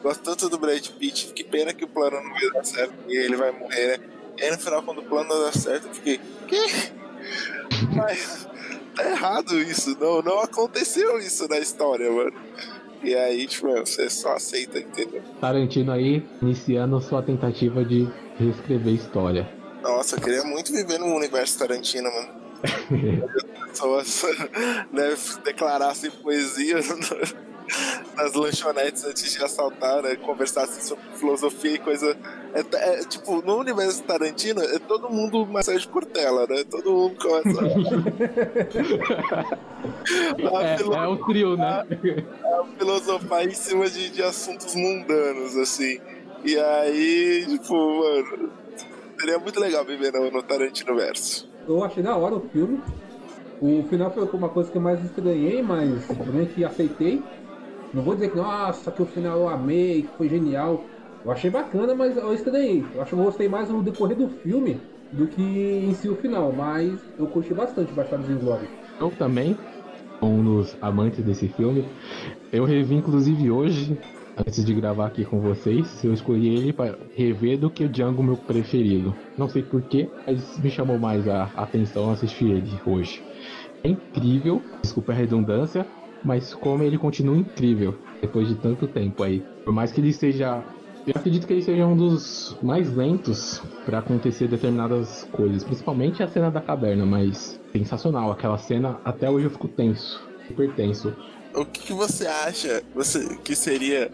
[0.00, 3.16] gosto tanto do Brad Pitt, que pena que o plano não vai dar certo, e
[3.16, 4.06] ele vai morrer, né,
[4.38, 6.92] e aí no final, quando o plano não dá certo, eu fiquei, que?
[7.96, 8.46] Mas
[8.94, 12.32] tá errado isso, não, não aconteceu isso na história, mano.
[13.02, 15.22] E aí, tipo, você só aceita, entendeu?
[15.40, 19.48] Tarantino aí iniciando sua tentativa de reescrever história.
[19.82, 22.44] Nossa, eu queria muito viver no universo Tarantino, mano.
[23.68, 24.22] Pessoas
[24.90, 25.14] né,
[25.44, 26.78] declarassem poesia
[28.14, 30.16] nas lanchonetes antes de assaltar, né?
[30.16, 32.16] Conversassem sobre filosofia e coisa.
[32.54, 36.64] É, é, tipo, no universo Tarantino, é todo mundo Sérgio Cortella, né?
[36.70, 37.60] Todo mundo começa.
[40.62, 41.84] é, é o trio, né?
[42.44, 46.00] A filosofar em cima de, de assuntos mundanos, assim.
[46.44, 48.52] E aí, tipo, mano,
[49.18, 51.48] seria muito legal viver no, no Tarantino verso.
[51.66, 52.80] Eu achei da hora o filme.
[53.60, 56.04] O final foi uma coisa que eu mais estranhei, mas
[56.54, 57.22] que aceitei.
[57.94, 60.84] Não vou dizer que, nossa, que o final eu amei, que foi genial.
[61.24, 62.82] Eu achei bacana, mas eu estranhei.
[62.92, 64.80] Eu acho que eu gostei mais no decorrer do filme
[65.12, 68.68] do que em si o final, mas eu curti bastante Bastardos Inglórios.
[69.00, 69.56] Eu também,
[70.20, 71.84] um dos amantes desse filme.
[72.52, 73.96] Eu revi inclusive hoje,
[74.36, 78.24] antes de gravar aqui com vocês, eu escolhi ele para rever do que o Django
[78.24, 79.14] meu preferido.
[79.38, 83.22] Não sei porquê, mas me chamou mais a atenção assistir ele hoje.
[83.84, 85.86] É incrível, desculpa a redundância,
[86.24, 89.44] mas como ele continua incrível depois de tanto tempo aí.
[89.64, 90.62] Por mais que ele seja.
[91.06, 96.28] Eu acredito que ele seja um dos mais lentos para acontecer determinadas coisas, principalmente a
[96.28, 98.32] cena da caverna, mas sensacional.
[98.32, 101.14] Aquela cena, até hoje eu fico tenso, super tenso.
[101.54, 104.10] O que, que você acha você, que seria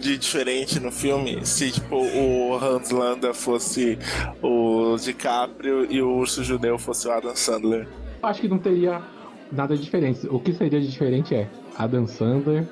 [0.00, 3.98] de diferente no filme se tipo o Hans Landa fosse
[4.40, 7.88] o DiCaprio e o urso judeu fosse o Adam Sandler?
[8.22, 9.02] Acho que não teria
[9.50, 10.26] nada diferente.
[10.28, 12.66] O que seria de diferente é Adam Sandler,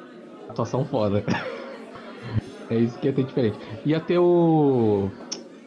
[0.49, 1.25] atuação foda.
[2.71, 3.59] é isso que ia ter diferente.
[3.85, 5.11] Ia ter o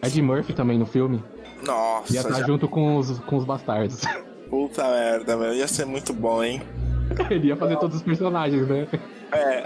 [0.04, 1.24] Ed Murphy também no filme.
[1.66, 2.14] Nossa.
[2.14, 2.46] Ia estar já...
[2.46, 4.02] junto com os, com os bastardos.
[4.50, 5.54] Puta merda, meu.
[5.54, 6.62] Ia ser muito bom, hein?
[7.30, 8.88] Ele ia fazer todos os personagens, né?
[9.32, 9.64] É.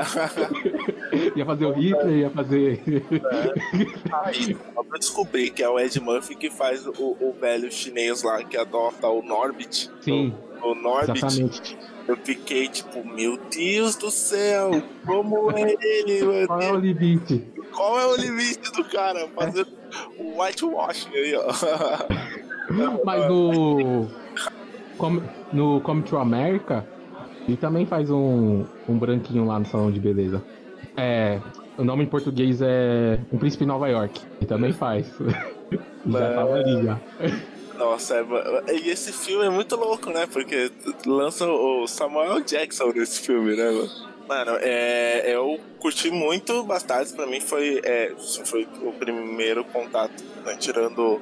[1.37, 2.81] ia fazer o Hitler, ia fazer.
[2.91, 4.25] É.
[4.25, 8.43] Aí, eu descobri que é o Ed Murphy que faz o, o velho chinês lá
[8.43, 9.89] que adota o Norbit.
[10.01, 10.33] Sim.
[10.49, 11.17] O, Norbit.
[11.17, 11.77] Exatamente.
[12.07, 14.71] Eu fiquei tipo, meu Deus do céu,
[15.05, 16.47] como é ele?
[16.47, 17.47] Qual é o limite?
[17.71, 19.27] Qual é o limite do cara?
[19.35, 19.67] Fazendo
[20.17, 21.45] o whitewashing aí, ó.
[23.05, 24.07] Mas no.
[25.51, 26.85] No Come to America,
[27.47, 30.41] ele também faz um, um branquinho lá no salão de beleza.
[30.95, 31.41] É.
[31.77, 34.21] o nome em português é Um Príncipe em Nova York.
[34.39, 35.11] E também faz.
[36.05, 36.99] já tava ali já.
[37.77, 40.27] Nossa, é, e esse filme é muito louco, né?
[40.27, 40.71] Porque
[41.05, 43.71] lança o Samuel Jackson nesse filme, né,
[44.27, 44.57] mano?
[44.61, 48.13] É, eu curti muito Bastardos, pra mim foi, é,
[48.45, 50.55] foi o primeiro contato, né?
[50.57, 51.21] Tirando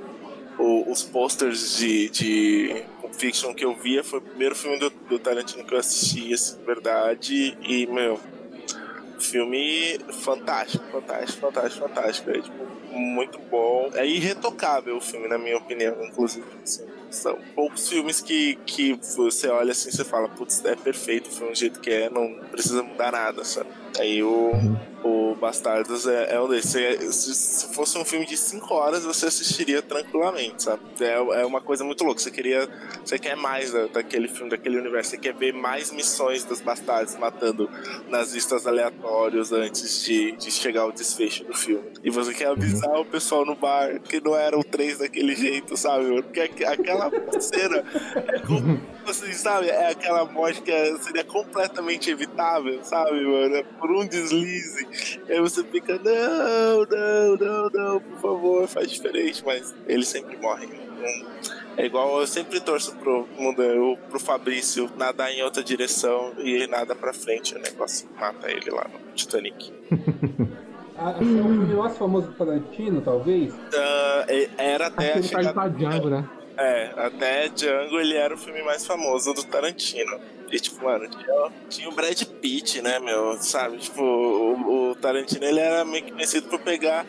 [0.58, 5.20] o, os posters de, de fiction que eu via, foi o primeiro filme do, do
[5.20, 8.20] Tarantino que eu assisti, assim, verdade, e, meu,
[9.20, 15.58] filme fantástico, fantástico, fantástico, fantástico, é, tipo, muito bom, é irretocável o filme, na minha
[15.58, 16.86] opinião, inclusive, assim.
[17.10, 21.58] São poucos filmes que, que você olha assim e fala, putz, é perfeito filme do
[21.58, 23.70] jeito que é, não precisa mudar nada, sabe?
[24.00, 24.52] Aí o,
[25.04, 27.16] o Bastardos é, é um desses.
[27.16, 30.84] Se, se fosse um filme de 5 horas, você assistiria tranquilamente, sabe?
[31.00, 32.22] É, é uma coisa muito louca.
[32.22, 32.70] Você queria.
[33.04, 35.10] Você quer mais da, daquele filme, daquele universo.
[35.10, 37.68] Você quer ver mais missões dos bastardos matando
[38.08, 41.90] nazistas aleatórios antes de, de chegar ao desfecho do filme.
[42.04, 46.22] E você quer avisar o pessoal no bar que não eram três daquele jeito, sabe?
[46.22, 47.84] Porque aquela cena
[48.28, 49.70] é como, assim, sabe?
[49.70, 53.56] É aquela morte que é, seria completamente evitável, sabe, mano?
[53.56, 54.88] É por um deslize.
[55.32, 60.70] Aí você fica, não, não, não, não, por favor, faz diferente, mas eles sempre morrem.
[61.78, 66.68] É igual eu sempre torço pro mundo, pro Fabrício nadar em outra direção e ele
[66.68, 69.74] nada pra frente, o negócio mata ele lá no Titanic.
[71.04, 73.52] Ah, é o filme mais famoso do Tarantino, talvez?
[73.52, 75.10] Uh, era até.
[75.10, 76.30] Aquele faz pra Django, né?
[76.56, 80.20] É, até Django ele era o filme mais famoso do Tarantino.
[80.52, 83.38] E, tipo, mano, tinha, tinha o Brad Pitt, né, meu?
[83.38, 83.78] Sabe?
[83.78, 87.06] Tipo, o, o Tarantino ele era meio que conhecido por pegar.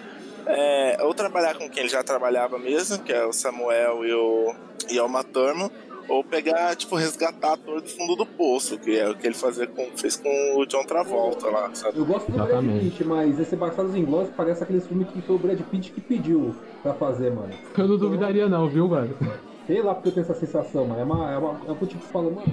[0.46, 4.54] É, ou trabalhar com quem ele já trabalhava mesmo, que é o Samuel e o,
[4.90, 5.70] e o Thurman,
[6.08, 9.66] ou pegar, tipo, resgatar ator do fundo do poço, que é o que ele fazia
[9.66, 11.98] com, fez com o John Travolta lá, sabe?
[11.98, 12.80] Eu gosto do Exatamente.
[12.80, 16.00] Brad Pitt, mas esse Bastardos Inglórios parece aquele filme que foi o Brad Pitt que
[16.00, 17.52] pediu pra fazer, mano.
[17.78, 19.16] Eu não duvidaria não, viu, mano?
[19.66, 21.00] Sei lá porque eu tenho essa sensação, mano.
[21.00, 22.52] É, uma, é, uma, é um tipo que fala, mano,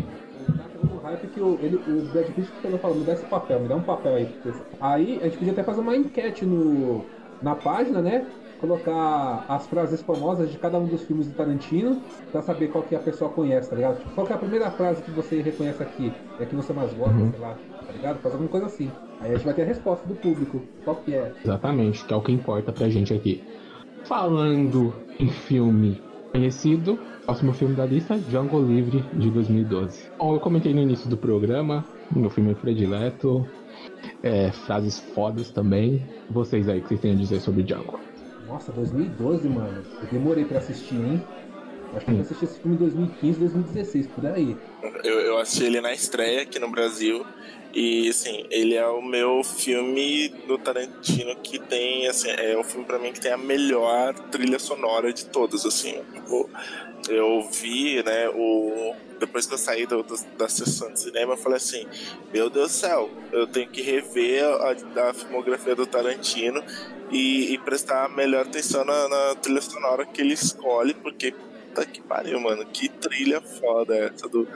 [1.10, 3.76] hype que o, ele, o Brad Pitt e falou, me dá esse papel, me dá
[3.76, 4.38] um papel aí.
[4.80, 7.10] Aí a gente podia até fazer uma enquete no,
[7.42, 8.32] na página, né?
[8.58, 12.94] Colocar as frases famosas de cada um dos filmes do Tarantino pra saber qual que
[12.96, 14.00] a pessoa conhece, tá ligado?
[14.00, 16.22] Tipo, qual que é a primeira frase que você reconhece aqui?
[16.38, 17.32] É que você mais gosta, Uhum.
[17.32, 17.56] sei lá,
[17.86, 18.22] tá ligado?
[18.22, 18.98] Faz alguma coisa assim.
[19.20, 20.70] Aí a gente vai ter a resposta do público.
[20.84, 21.36] Qual que é?
[21.44, 23.42] Exatamente, que é o que importa pra gente aqui.
[24.06, 26.02] Falando em filme
[26.34, 26.98] conhecido,
[27.30, 30.10] próximo filme da lista, Django Livre, de 2012.
[30.18, 33.48] Bom, eu comentei no início do programa, meu filme predileto,
[34.24, 36.04] é, frases fodas também.
[36.28, 38.00] Vocês aí, o que vocês têm a dizer sobre Django?
[38.48, 39.84] Nossa, 2012, mano.
[40.02, 41.24] Eu demorei pra assistir, hein?
[41.94, 44.58] Acho que eu assisti esse filme em 2015, 2016, por aí.
[45.04, 47.24] Eu, eu assisti ele na estreia aqui no Brasil.
[47.72, 52.86] E, assim, ele é o meu filme do Tarantino que tem, assim, é um filme
[52.86, 56.00] pra mim que tem a melhor trilha sonora de todos, assim.
[57.10, 58.96] Eu vi, né, o...
[59.20, 61.86] Depois que eu saí do, do, da sessão de cinema, eu falei assim,
[62.34, 66.64] meu Deus do céu, eu tenho que rever a, a filmografia do Tarantino
[67.12, 71.34] e, e prestar melhor atenção na, na trilha sonora que ele escolhe, porque
[71.80, 72.66] puta que pariu, mano.
[72.66, 74.48] Que trilha foda essa do,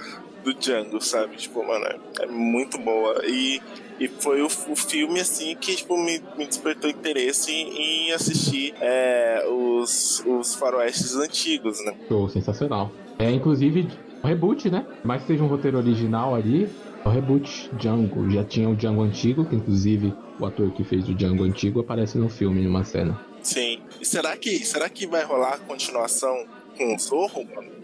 [0.44, 1.38] do Django, sabe?
[1.38, 3.22] Tipo, mano, é, é muito boa.
[3.26, 3.62] E,
[4.00, 8.74] e foi o, o filme, assim, que tipo, me, me despertou interesse em, em assistir
[8.82, 11.96] é, os, os faroestes antigos, né?
[12.08, 12.92] Show, sensacional.
[13.20, 13.88] É, inclusive,
[14.24, 14.86] o reboot, né?
[15.04, 16.70] Mais que seja um roteiro original ali,
[17.04, 18.30] é o reboot Django.
[18.30, 22.18] Já tinha o Django antigo, que inclusive o ator que fez o Django antigo aparece
[22.18, 23.20] no filme, numa cena.
[23.42, 23.82] Sim.
[24.00, 26.46] E será que, será que vai rolar a continuação
[26.78, 27.83] com o Zorro, mano?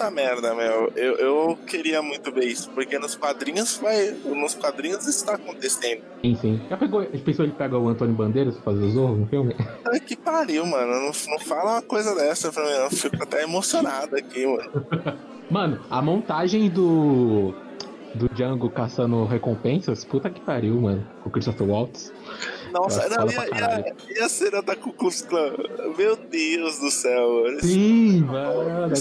[0.00, 0.90] Puta merda, meu.
[0.96, 4.12] Eu, eu queria muito ver isso, porque nos quadrinhos vai.
[4.24, 6.00] Nos quadrinhos isso tá acontecendo.
[6.22, 6.60] Sim, sim.
[6.70, 9.54] Já pegou, pensou ele pega o Antônio Bandeiras pra fazer o Zorro no filme?
[10.06, 10.90] Que pariu, mano.
[10.90, 14.86] Não, não fala uma coisa dessa pra mim, eu fico até emocionado aqui, mano.
[15.50, 17.54] Mano, a montagem do.
[18.14, 21.06] Do Django caçando recompensas, puta que pariu, mano.
[21.22, 22.12] Com o Christopher Waltz.
[22.72, 25.54] Nossa, não, e, a, e, a, cena da Ku Klux Klan?
[25.96, 27.44] Meu Deus do céu.
[27.60, 28.92] Sim, mano.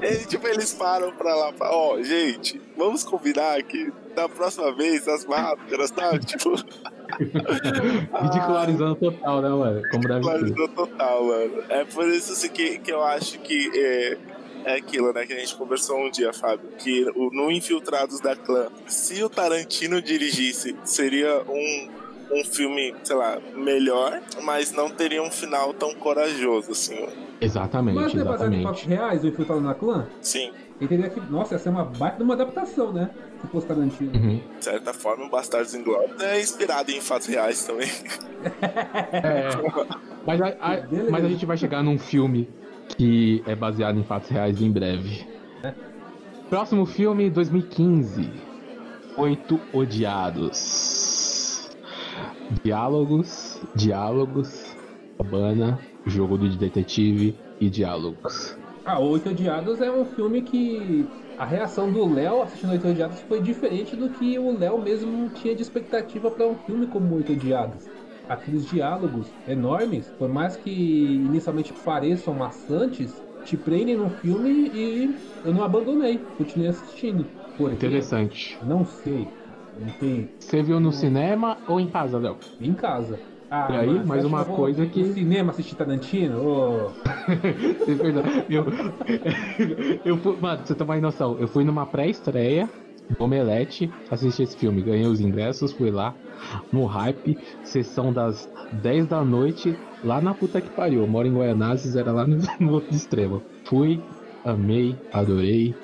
[0.00, 0.06] É.
[0.06, 5.06] Ele, tipo, eles param pra lá, pra, ó, gente, vamos combinar que da próxima vez
[5.08, 6.10] as máscaras, tá?
[6.20, 6.54] Tipo,
[8.22, 9.82] Ridicularizando total, né, mano?
[9.90, 10.30] Como deve ser.
[10.30, 11.64] ridicularizou total, mano.
[11.68, 14.18] É por isso assim, que, que eu acho que é,
[14.64, 18.36] é aquilo, né, que a gente conversou um dia, Fábio, que o, no Infiltrados da
[18.36, 21.88] Clã, se o Tarantino dirigisse, seria um,
[22.32, 27.06] um filme, sei lá, melhor, mas não teria um final tão corajoso, assim.
[27.40, 28.62] Exatamente, Mas não é baseado em exatamente.
[28.64, 30.06] fatos reais, o Infiltrado na Clã?
[30.20, 30.52] Sim.
[30.80, 33.10] Entenderia que, nossa, essa é uma baita de uma adaptação, né?
[33.40, 34.12] se fosse Tarantino.
[34.14, 34.40] Uhum.
[34.58, 37.88] De certa forma, o Bastardos Inglórios é inspirado em fatos reais também.
[39.12, 39.48] É,
[40.26, 42.48] mas, a, a- mas a gente vai chegar num filme
[42.96, 45.26] que é baseado em fatos reais em breve.
[46.48, 48.30] Próximo filme, 2015.
[49.16, 51.39] Oito Odiados.
[52.64, 54.76] Diálogos, diálogos,
[55.16, 58.56] cabana, jogo do detetive e diálogos.
[58.84, 63.40] Ah, Oito Odiados é um filme que a reação do Léo assistindo Oito Odiados foi
[63.40, 67.84] diferente do que o Léo mesmo tinha de expectativa para um filme como Oito Odiados.
[68.28, 75.52] Aqueles diálogos enormes, por mais que inicialmente pareçam maçantes, te prendem no filme e eu
[75.52, 77.30] não abandonei, continuei assistindo.
[77.60, 78.58] Interessante.
[78.64, 79.39] Não sei.
[79.80, 80.28] Não tem.
[80.38, 82.36] Você viu no cinema ou em casa, Léo?
[82.60, 83.18] Em casa.
[83.50, 86.92] Ah, E aí, mano, mais uma que coisa que- No cinema assistir Tarantino?
[87.86, 88.46] Verdade.
[88.48, 88.64] Eu,
[90.04, 92.68] eu fui, mano, você tomar uma noção, eu fui numa pré-estreia
[93.18, 94.82] Omelete assistir esse filme.
[94.82, 96.14] Ganhei os ingressos, fui lá
[96.72, 98.48] no hype, sessão das
[98.82, 99.74] 10 da noite,
[100.04, 101.00] lá na puta que pariu.
[101.02, 103.42] Eu moro em Guaianazes, era lá no, no outro extremo.
[103.66, 103.98] Fui,
[104.44, 105.74] amei, adorei.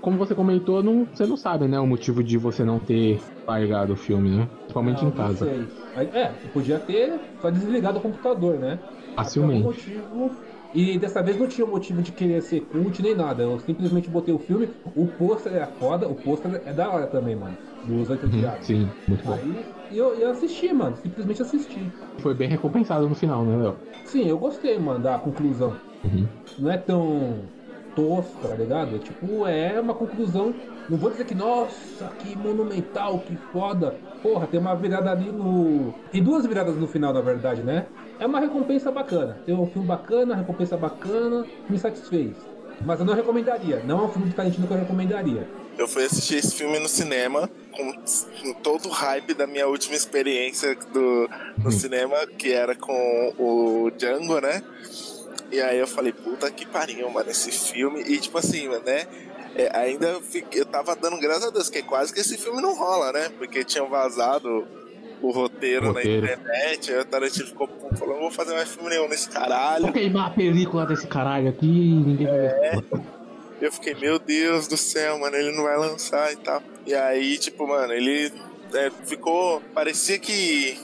[0.00, 3.92] Como você comentou, não, você não sabe, né, o motivo de você não ter largado
[3.92, 4.46] o filme, né?
[4.66, 5.46] Principalmente não, em casa.
[5.46, 5.72] Não sei.
[6.12, 8.84] É, eu podia ter só desligado o computador, né?
[9.14, 9.50] Facilmente.
[9.50, 10.38] Por motivo.
[10.72, 13.42] E dessa vez não tinha motivo de querer ser cult nem nada.
[13.42, 14.76] Eu simplesmente botei o filme.
[14.84, 17.58] O pôster é foda, o pôster é da hora também, mano.
[17.82, 18.66] Dos oito Uhum, diabos.
[18.66, 19.40] sim, muito bom.
[19.40, 20.96] Aí e eu, eu assisti, mano.
[20.96, 21.96] Simplesmente assisti.
[22.20, 23.82] Foi bem recompensado no final, né, Léo?
[24.02, 25.84] Sim, eu gostei, mano, da conclusão.
[26.04, 26.40] Uhum.
[26.56, 27.52] Não é tão
[27.98, 28.94] tosco, tá ligado?
[28.94, 30.54] É tipo, é uma conclusão.
[30.88, 33.96] Não vou dizer que, nossa, que monumental, que foda.
[34.22, 35.92] Porra, tem uma virada ali no.
[36.12, 37.86] Tem duas viradas no final, na verdade, né?
[38.20, 39.38] É uma recompensa bacana.
[39.44, 42.36] Tem um filme bacana, recompensa bacana, me satisfez.
[42.86, 43.82] Mas eu não recomendaria.
[43.84, 45.48] Não é um filme de Tarantino que eu recomendaria.
[45.76, 49.94] Eu fui assistir esse filme no cinema com, com todo o hype da minha última
[49.94, 51.28] experiência do,
[51.62, 54.62] no cinema, que era com o Django, né?
[55.50, 58.00] E aí eu falei, puta que pariu, mano, esse filme.
[58.02, 59.06] E tipo assim, né?
[59.54, 62.76] é, ainda fiquei- eu tava dando graças a Deus, que quase que esse filme não
[62.76, 63.28] rola, né?
[63.38, 64.66] Porque tinham vazado
[65.20, 66.26] o roteiro, Roteiro.
[66.26, 66.92] na internet.
[66.92, 69.84] Aí o Tarantino ficou pô, falando, não vou fazer mais filme nenhum nesse caralho.
[69.84, 72.84] Vou queimar a película desse caralho aqui ninguém vai ver.
[73.60, 76.62] Eu fiquei, meu Deus do céu, mano, ele não vai lançar e tal.
[76.86, 78.32] E aí, tipo, mano, ele
[78.72, 79.60] é, ficou.
[79.74, 80.78] Parecia que.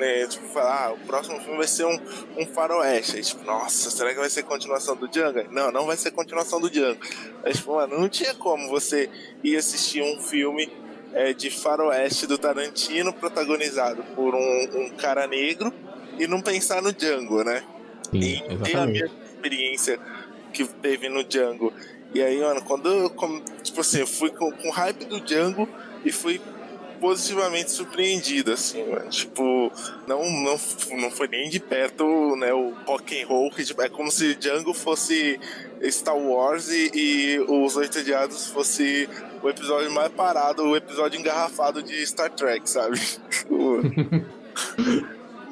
[0.00, 2.00] Né, tipo, falar, ah, o próximo filme vai ser um,
[2.38, 3.16] um faroeste.
[3.16, 5.44] Aí, tipo, nossa, será que vai ser continuação do Django?
[5.50, 6.98] Não, não vai ser continuação do Django.
[7.44, 9.10] Aí, tipo, mano, não tinha como você
[9.44, 10.72] ir assistir um filme
[11.12, 15.70] é, de faroeste do Tarantino protagonizado por um, um cara negro
[16.18, 17.62] e não pensar no Django, né?
[18.10, 20.00] Sim, e tem a minha experiência
[20.50, 21.74] que teve no Django.
[22.14, 25.68] E aí, mano, quando eu, como, tipo assim, eu fui com, com hype do Django
[26.04, 26.40] e fui
[27.00, 29.08] positivamente surpreendido, assim, mano.
[29.08, 29.72] Tipo,
[30.06, 30.60] não, não,
[30.98, 34.34] não foi nem de perto, né, o rock and roll, que tipo, é como se
[34.34, 35.40] Django fosse
[35.90, 39.08] Star Wars e, e os Oito Odiados fosse
[39.42, 43.00] o episódio mais parado, o episódio engarrafado de Star Trek, sabe?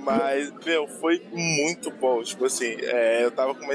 [0.05, 2.23] Mas, meu, foi muito bom.
[2.23, 3.75] Tipo assim, é, eu tava com uma,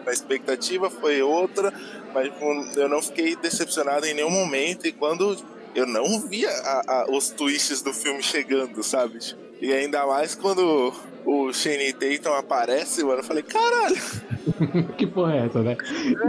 [0.00, 1.72] uma expectativa, foi outra,
[2.14, 2.44] mas tipo,
[2.76, 4.86] eu não fiquei decepcionado em nenhum momento.
[4.86, 5.36] E quando
[5.74, 9.18] eu não via a- a- os twists do filme chegando, sabe?
[9.60, 10.92] E ainda mais quando
[11.24, 13.96] o Shane Tatum aparece, mano, eu falei, caralho,
[14.98, 15.76] que porra é essa, né?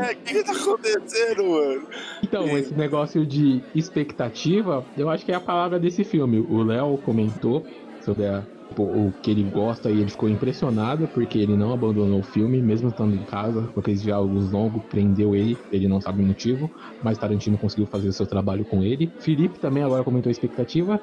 [0.07, 1.87] é, o que, que tá acontecendo, mano?
[2.23, 6.39] Então, esse negócio de expectativa, eu acho que é a palavra desse filme.
[6.39, 7.65] O Léo comentou
[8.03, 8.43] sobre a-
[8.77, 12.89] o que ele gosta e ele ficou impressionado porque ele não abandonou o filme, mesmo
[12.89, 16.69] estando em casa, com aqueles diálogos longos, prendeu ele, ele não sabe o motivo,
[17.03, 19.11] mas Tarantino conseguiu fazer o seu trabalho com ele.
[19.21, 20.99] Felipe também agora comentou a expectativa.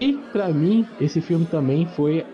[0.00, 2.24] E pra mim, esse filme também foi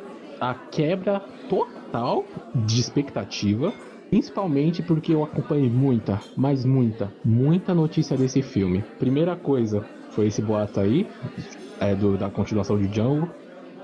[0.41, 2.25] a quebra total
[2.55, 3.73] de expectativa.
[4.11, 8.83] Principalmente porque eu acompanhei muita, mas muita, muita notícia desse filme.
[8.99, 11.07] Primeira coisa foi esse boato aí,
[11.81, 13.33] é, do, da continuação de Django.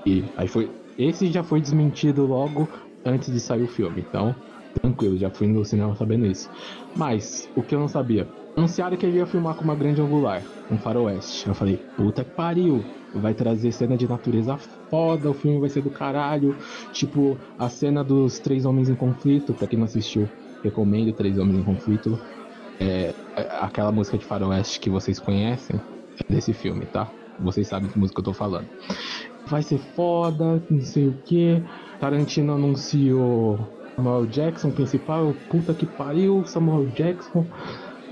[0.07, 0.71] E aí foi.
[0.97, 2.69] Esse já foi desmentido logo
[3.05, 4.01] antes de sair o filme.
[4.07, 4.33] Então,
[4.81, 6.49] tranquilo, já fui no cinema sabendo isso.
[6.95, 8.25] Mas, o que eu não sabia?
[8.55, 11.47] Anunciaram que ele ia filmar com uma grande angular, um faroeste.
[11.47, 12.83] Eu falei, puta que pariu.
[13.13, 14.57] Vai trazer cena de natureza
[14.89, 16.55] foda, o filme vai ser do caralho.
[16.93, 20.29] Tipo, a cena dos três homens em conflito, pra quem não assistiu,
[20.63, 22.17] recomendo Três Homens em Conflito.
[22.79, 23.13] É,
[23.59, 27.11] aquela música de faroeste que vocês conhecem é desse filme, tá?
[27.39, 28.67] Vocês sabem que música eu tô falando.
[29.49, 31.61] Vai ser foda, não sei o que.
[31.99, 33.57] Tarantino anunciou
[33.95, 37.45] Samuel Jackson principal, puta que pariu, Samuel Jackson.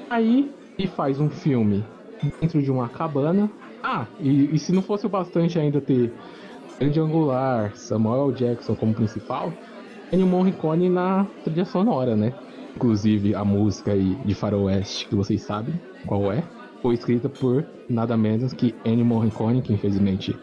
[0.09, 1.85] Aí, e faz um filme
[2.41, 3.49] dentro de uma cabana.
[3.83, 6.11] Ah, e, e se não fosse o bastante ainda ter
[6.79, 9.53] Grande Angular, Samuel Jackson como principal,
[10.11, 12.33] Ennio Morricone na trilha sonora, né?
[12.75, 16.43] Inclusive a música aí de Faroeste, que vocês sabem qual é,
[16.81, 20.37] foi escrita por nada menos que Ennio Morricone, que infelizmente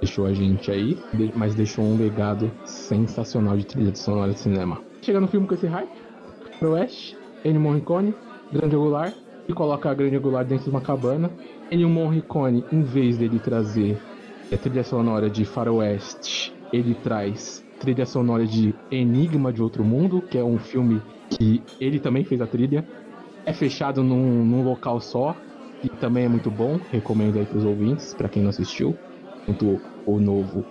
[0.00, 0.98] deixou a gente aí,
[1.34, 4.80] mas deixou um legado sensacional de trilha sonora de cinema.
[5.02, 5.90] Chega no filme com esse hype,
[6.58, 8.14] Faroeste, Ennio Morricone,
[8.52, 9.14] Grande Angular,
[9.48, 11.30] e coloca a Grande Angular dentro de uma cabana.
[11.70, 14.00] Ennio Morricone, em vez dele trazer
[14.52, 20.38] a trilha sonora de Faroeste, ele traz trilha sonora de Enigma de Outro Mundo, que
[20.38, 22.86] é um filme que ele também fez a trilha.
[23.44, 25.36] É fechado num, num local só,
[25.82, 26.78] e também é muito bom.
[26.90, 28.96] Recomendo aí pros ouvintes, para quem não assistiu.
[29.46, 30.64] Tanto o novo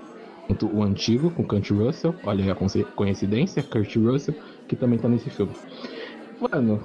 [0.47, 2.15] quanto o antigo, com Kurt Russell.
[2.23, 4.35] Olha aí a coincidência, Kurt Russell,
[4.67, 5.53] que também tá nesse filme.
[6.39, 6.83] Mano,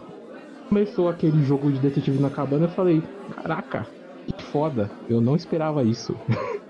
[0.68, 3.02] começou aquele jogo de detetive na cabana, eu falei,
[3.34, 3.86] caraca,
[4.26, 6.14] que foda, eu não esperava isso.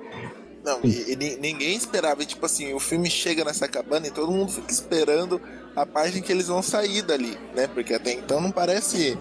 [0.65, 4.53] Não, e, e, ninguém esperava, tipo assim, o filme chega nessa cabana e todo mundo
[4.53, 5.41] fica esperando
[5.75, 7.67] a parte em que eles vão sair dali, né?
[7.69, 9.17] Porque até então não parece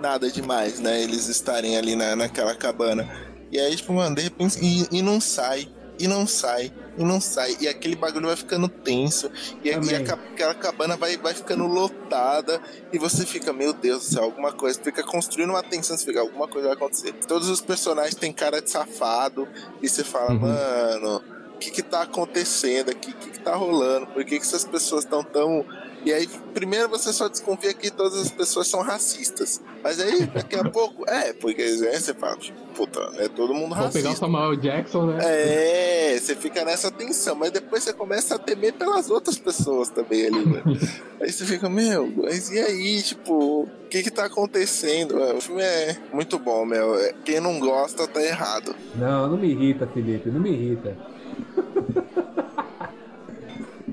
[0.00, 1.02] nada demais, né?
[1.02, 3.06] Eles estarem ali na, naquela cabana.
[3.50, 5.68] E aí, tipo, mano, de repente, e, e não sai,
[5.98, 7.56] e não sai, e não sai.
[7.60, 9.30] E aquele bagulho vai ficando tenso.
[9.62, 12.60] E, e a, aquela cabana vai, vai ficando lotada.
[12.92, 14.80] E você fica, meu Deus do céu, alguma coisa.
[14.82, 17.12] Fica construindo uma tensão, você fica, alguma coisa vai acontecer.
[17.26, 19.48] Todos os personagens têm cara de safado.
[19.82, 20.40] E você fala, uhum.
[20.40, 21.22] mano,
[21.54, 23.10] o que que tá acontecendo aqui?
[23.10, 24.06] O que que tá rolando?
[24.08, 25.64] Por que que essas pessoas estão tão
[26.04, 29.60] e aí, primeiro você só desconfia que todas as pessoas são racistas.
[29.82, 33.74] Mas aí, daqui a pouco, é, porque aí você fala, tipo, puta, é todo mundo
[33.74, 34.00] racista.
[34.00, 35.18] Vou pegar o Samuel Jackson, né?
[35.22, 40.26] É, você fica nessa tensão, mas depois você começa a temer pelas outras pessoas também
[40.26, 40.62] ali, né?
[41.20, 45.16] aí você fica, meu, mas e aí, tipo, o que que tá acontecendo?
[45.16, 46.94] O filme é muito bom, meu.
[47.24, 48.76] Quem não gosta tá errado.
[48.94, 50.96] Não, não me irrita, Felipe, não me irrita.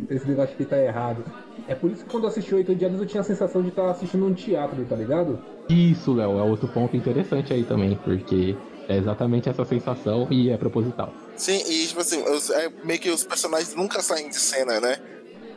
[0.09, 1.23] Esse negócio que tá errado.
[1.67, 3.89] É por isso que quando eu assisti Oito Dias eu tinha a sensação de estar
[3.89, 5.39] assistindo um teatro, tá ligado?
[5.69, 8.55] Isso, Léo, é outro ponto interessante aí também, porque
[8.87, 11.13] é exatamente essa sensação e é proposital.
[11.35, 14.97] Sim, e tipo assim, os, é meio que os personagens nunca saem de cena, né?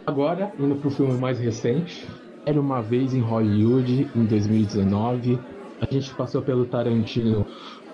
[0.07, 2.07] Agora, indo pro filme mais recente,
[2.45, 5.39] Era Uma Vez em Hollywood, em 2019.
[5.81, 7.45] A gente passou pelo Tarantino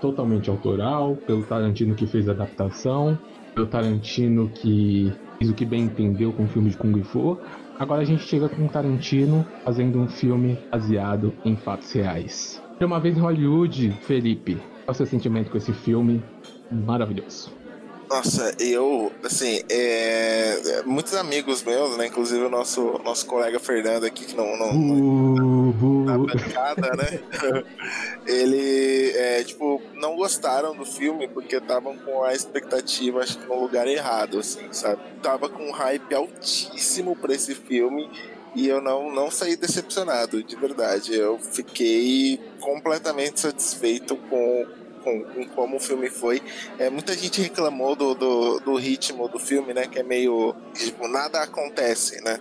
[0.00, 3.18] totalmente autoral, pelo Tarantino que fez a adaptação,
[3.54, 7.38] pelo Tarantino que fez o que bem entendeu com o filme de Kung Fu,
[7.78, 12.62] Agora a gente chega com Tarantino fazendo um filme baseado em fatos reais.
[12.80, 16.22] Uma vez em Hollywood, Felipe, qual é o seu sentimento com esse filme
[16.70, 17.52] maravilhoso?
[18.12, 24.26] Nossa, eu, assim, é, muitos amigos meus, né, inclusive o nosso, nosso colega Fernando aqui,
[24.26, 25.51] que não, não, uh,
[26.04, 27.20] na bancada, né,
[28.26, 33.60] ele, é, tipo, não gostaram do filme porque estavam com a expectativa, acho que no
[33.60, 35.00] lugar errado, assim, sabe?
[35.22, 38.10] Tava com um hype altíssimo pra esse filme
[38.54, 41.14] e eu não, não saí decepcionado, de verdade.
[41.14, 44.66] Eu fiquei completamente satisfeito com
[45.02, 46.40] com, com, como o filme foi.
[46.78, 49.86] É, muita gente reclamou do, do, do, ritmo do filme, né?
[49.86, 50.54] Que é meio.
[50.72, 52.40] Tipo, nada acontece, né?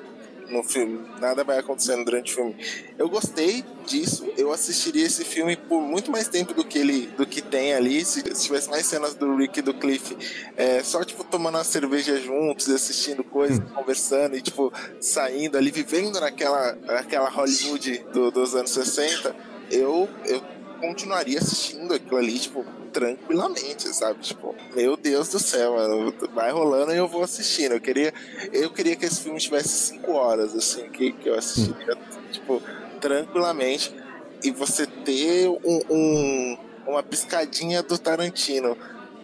[0.51, 2.55] No filme, nada vai acontecendo durante o filme.
[2.97, 7.25] Eu gostei disso, eu assistiria esse filme por muito mais tempo do que ele do
[7.25, 8.03] que tem ali.
[8.03, 10.15] Se, se tivesse mais cenas do Rick e do Cliff,
[10.57, 13.73] é, só tipo tomando uma cerveja juntos, assistindo coisas, hum.
[13.73, 19.33] conversando e tipo saindo ali, vivendo naquela, naquela Hollywood do, dos anos 60,
[19.71, 20.43] eu, eu
[20.81, 24.19] continuaria assistindo aquilo ali, tipo, tranquilamente, sabe?
[24.19, 27.73] Tipo, meu Deus do céu, mano, vai rolando e eu vou assistindo.
[27.73, 28.13] Eu queria,
[28.51, 31.95] eu queria que esse filme tivesse cinco horas, assim, que, que eu assistiria,
[32.31, 32.61] tipo,
[32.99, 33.95] tranquilamente.
[34.43, 38.75] E você ter um, um, uma piscadinha do Tarantino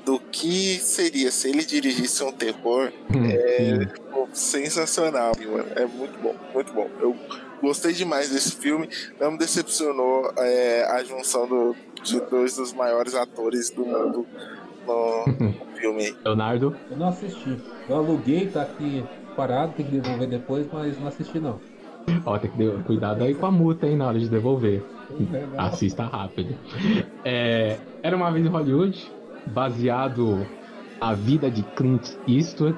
[0.05, 5.65] do que seria se ele dirigisse um terror hum, é tipo, sensacional, mano.
[5.75, 6.89] É muito bom, muito bom.
[7.01, 7.15] Eu
[7.61, 8.89] Gostei demais desse filme.
[9.19, 14.25] Não me decepcionou é, a junção do, de dois dos maiores atores do mundo
[14.85, 15.25] no,
[15.75, 16.15] filme.
[16.23, 16.75] Leonardo?
[16.89, 17.57] Eu não assisti.
[17.87, 19.03] Eu aluguei, tá aqui
[19.35, 21.59] parado, tem que devolver depois, mas não assisti não.
[22.25, 24.83] Ó, tem que ter cuidado aí com a multa aí na hora de devolver.
[25.33, 26.55] É, Assista rápido.
[27.23, 29.11] É, era uma vez em Hollywood,
[29.45, 30.45] baseado
[30.99, 32.77] a vida de Clint Eastwood,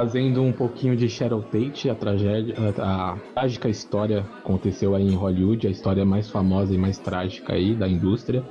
[0.00, 5.14] Trazendo um pouquinho de Cheryl Tate, a tragédia, a, a, trágica história aconteceu aí em
[5.14, 8.42] Hollywood, a história mais famosa e mais trágica aí da indústria.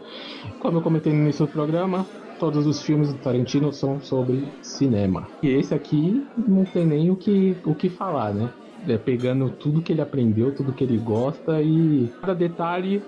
[0.60, 2.06] Como eu comentei no início do programa,
[2.40, 5.28] todos os filmes do Tarantino são sobre cinema.
[5.42, 8.54] E esse aqui não tem nem o que, o que falar, né?
[8.88, 13.02] É pegando tudo que ele aprendeu, tudo que ele gosta e cada detalhe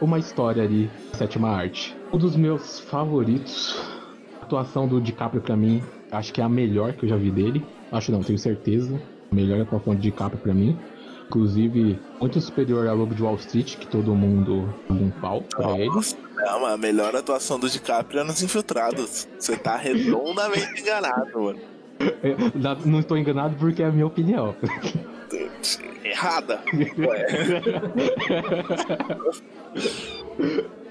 [0.00, 1.96] uma história ali, sétima arte.
[2.12, 3.76] Um dos meus favoritos,
[4.40, 7.32] a atuação do DiCaprio pra mim, acho que é a melhor que eu já vi
[7.32, 7.66] dele.
[7.92, 9.00] Acho não, tenho certeza.
[9.30, 10.78] A melhor atuação de DiCaprio pra mim.
[11.26, 15.78] Inclusive, muito superior a Lobo de Wall Street, que todo mundo dá um pau pra
[15.78, 15.90] ele.
[16.34, 19.28] Não, a melhor atuação do DiCaprio é nos Infiltrados.
[19.38, 21.60] Você tá redondamente enganado, mano.
[22.00, 24.56] É, dá- Não estou enganado porque é a minha opinião.
[26.02, 26.60] Errada.
[26.98, 27.26] Ué.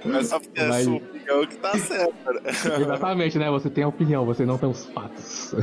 [0.05, 2.31] Mas só porque é Mas- sua opinião que tá certa.
[2.33, 2.41] né?
[2.81, 3.49] Exatamente, né?
[3.49, 5.53] Você tem a opinião, você não tem os fatos.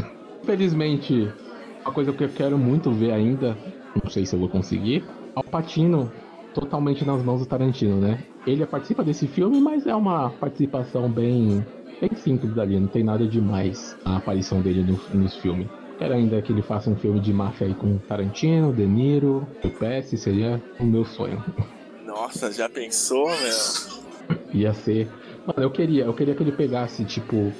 [0.42, 1.30] Infelizmente,
[1.84, 3.56] uma coisa que eu quero muito ver ainda,
[4.02, 5.04] não sei se eu vou conseguir,
[5.34, 6.10] Alpatino
[6.54, 8.24] totalmente nas mãos do Tarantino, né?
[8.46, 11.64] Ele participa desse filme, mas é uma participação bem,
[12.00, 15.68] bem simples ali, não tem nada demais a aparição dele no, nos filmes.
[15.98, 19.70] Quero ainda que ele faça um filme de máfia aí com Tarantino, De Niro, o
[19.70, 21.42] PS, seria o meu sonho.
[22.04, 24.36] Nossa, já pensou, meu?
[24.54, 25.08] Ia ser.
[25.46, 27.52] Mano, eu queria, eu queria que ele pegasse, tipo, o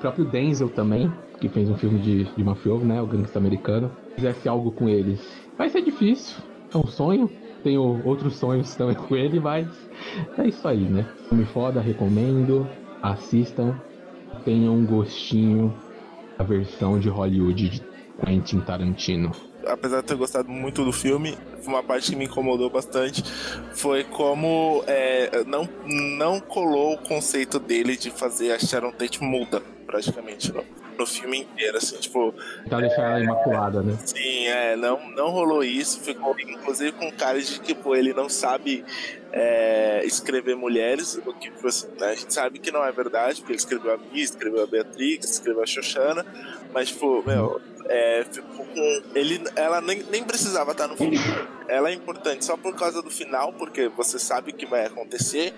[0.00, 3.00] próprio Denzel também, que fez um filme de, de mafioso, né?
[3.00, 3.90] O gangsta americano.
[4.14, 5.20] Fizesse algo com eles.
[5.56, 6.36] Vai ser difícil,
[6.72, 7.30] é um sonho.
[7.62, 9.66] Tenho outros sonhos também com ele, mas
[10.38, 11.06] é isso aí, né?
[11.28, 12.66] Filme foda, recomendo.
[13.02, 13.78] Assistam.
[14.44, 15.74] Tenham um gostinho
[16.38, 17.82] da versão de Hollywood de
[18.24, 19.32] Quentin Tarantino.
[19.66, 21.36] apesar de ter gostado muito do filme,
[21.66, 23.22] uma parte que me incomodou bastante
[23.74, 25.68] foi como é, não,
[26.16, 30.64] não colou o conceito dele de fazer a Sharon Tate muda, praticamente, no,
[31.00, 32.34] no filme inteiro, assim, tipo...
[32.68, 33.96] Pra deixar ela imaculada, né?
[34.04, 38.28] Sim, é, não, não rolou isso, ficou inclusive com cara de que, pô, ele não
[38.28, 38.84] sabe
[39.32, 43.52] é, escrever mulheres, o que assim, né, a gente sabe que não é verdade, porque
[43.52, 46.26] ele escreveu a Mia, escreveu a Beatrix, escreveu a Xoxana,
[46.72, 49.02] mas, tipo, meu, é, ficou com.
[49.14, 51.18] Ele, ela nem, nem precisava estar no filme.
[51.68, 55.54] Ela é importante só por causa do final, porque você sabe o que vai acontecer,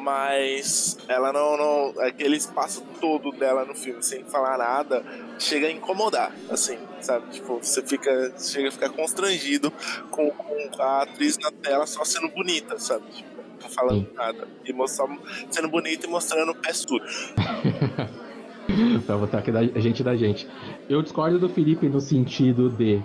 [0.00, 2.02] mas ela não, não.
[2.02, 5.04] Aquele espaço todo dela no filme, sem falar nada,
[5.38, 7.30] chega a incomodar, assim, sabe?
[7.30, 8.32] Tipo, você fica.
[8.38, 9.72] Chega a ficar constrangido
[10.10, 13.04] com, com a atriz na tela só sendo bonita, sabe?
[13.10, 13.30] Tipo,
[13.62, 14.48] não falando nada.
[14.64, 15.08] E só
[15.50, 17.00] sendo bonita e mostrando o pé sujo.
[19.06, 20.48] pra botar aqui da gente da gente.
[20.88, 23.02] Eu discordo do Felipe no sentido de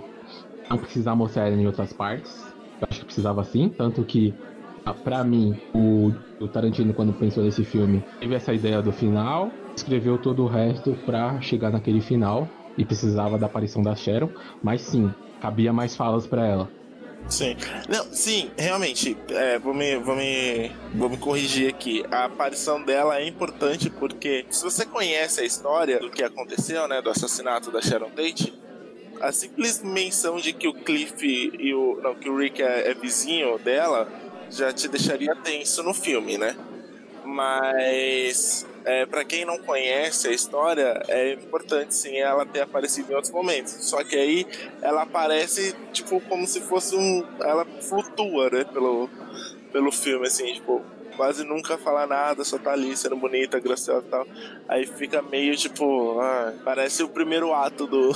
[0.68, 2.44] não precisar mostrar ela em outras partes.
[2.80, 4.34] Eu acho que precisava sim, tanto que
[4.86, 9.50] ah, pra mim o, o Tarantino quando pensou nesse filme teve essa ideia do final,
[9.76, 12.48] escreveu todo o resto pra chegar naquele final
[12.78, 14.30] e precisava da aparição da Sharon,
[14.62, 16.70] mas sim, cabia mais falas pra ela.
[17.28, 17.56] Sim.
[17.88, 22.04] Não, sim, realmente, é, vou, me, vou, me, vou me corrigir aqui.
[22.10, 27.02] A aparição dela é importante porque se você conhece a história do que aconteceu, né,
[27.02, 28.54] do assassinato da Sharon Tate,
[29.20, 32.00] a simples menção de que o Cliff e o.
[32.02, 34.08] Não, que o Rick é, é vizinho dela
[34.50, 36.56] já te deixaria tenso no filme, né?
[37.24, 43.14] Mas é, para quem não conhece a história, é importante sim ela ter aparecido em
[43.16, 43.72] outros momentos.
[43.80, 44.46] Só que aí
[44.80, 49.10] ela aparece tipo como se fosse um, ela flutua, né, pelo
[49.72, 50.82] pelo filme assim, tipo
[51.16, 54.26] quase nunca fala nada, só tá ali sendo bonita, graciosa e tal.
[54.68, 58.12] Aí fica meio tipo, ah, parece o primeiro ato do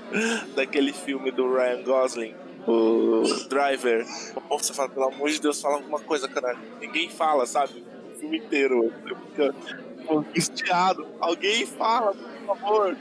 [0.54, 2.34] daquele filme do Ryan Gosling.
[2.66, 4.04] O Driver.
[4.48, 6.58] Pô, você fala, pelo amor de Deus, fala alguma coisa, caralho.
[6.80, 7.84] Ninguém fala, sabe?
[8.14, 8.92] O filme inteiro.
[9.30, 9.54] Fica
[10.06, 11.06] pô, angustiado.
[11.20, 12.96] Alguém fala, por favor.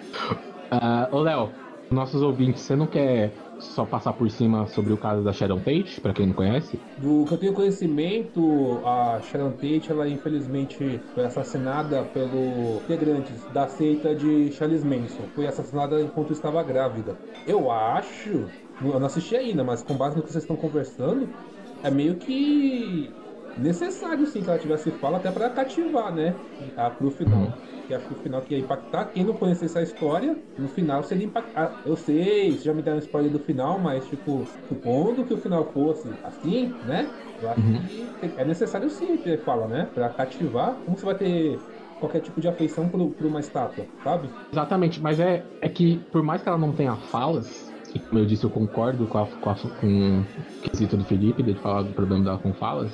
[0.71, 1.51] Ah, ô Léo,
[1.91, 6.01] nossos ouvintes, você não quer só passar por cima sobre o caso da Sharon Tate,
[6.01, 6.77] pra quem não conhece?
[6.97, 13.67] Do que eu tenho conhecimento, a Sharon Tate, ela infelizmente foi assassinada pelo integrantes da
[13.67, 15.23] seita de Charles Manson.
[15.33, 17.15] Foi assassinada enquanto estava grávida.
[17.47, 18.49] Eu acho,
[18.81, 21.37] eu não assisti ainda, mas com base no que vocês estão conversando,
[21.81, 23.19] é meio que
[23.55, 26.41] necessário sim que ela tivesse fala até para cativar, né?
[26.75, 27.61] A, pro final.
[27.87, 29.09] Que acho que o final que ia impactar.
[29.11, 31.79] Quem não conhecesse a história, no final seria impactar.
[31.83, 35.71] Eu sei, vocês já me deram spoiler do final, mas tipo, supondo que o final
[35.73, 37.13] fosse assim, né?
[37.39, 37.79] Eu acho Uhum.
[37.81, 39.85] que é necessário sim ter fala, né?
[39.85, 40.81] Pra cativar.
[40.83, 41.65] Como você vai ter
[41.99, 44.33] qualquer tipo de afeição por, por uma estátua, sabe?
[44.51, 48.25] Exatamente, mas é, é que por mais que ela não tenha falas, e como eu
[48.25, 51.93] disse, eu concordo com, a, com, a, com o quesito do Felipe, de falar do
[51.93, 52.91] problema dela com falas,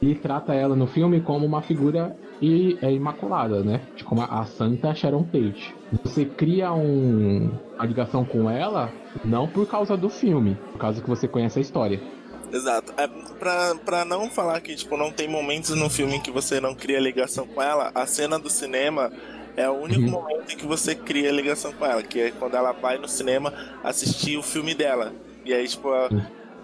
[0.00, 3.80] ele trata ela no filme como uma figura e é imaculada, né?
[4.04, 5.74] Como a, a santa Sharon Tate.
[6.04, 8.92] Você cria um, uma ligação com ela
[9.24, 12.00] não por causa do filme, por causa que você conhece a história.
[12.52, 12.92] Exato.
[12.96, 13.08] É,
[13.38, 16.74] pra, pra não falar que tipo, não tem momentos no filme em que você não
[16.74, 19.10] cria ligação com ela, a cena do cinema
[19.56, 20.10] é o único Uhum.
[20.10, 23.52] momento em que você cria ligação com ela, que é quando ela vai no cinema
[23.82, 25.12] assistir o filme dela.
[25.44, 26.08] E aí, tipo, a-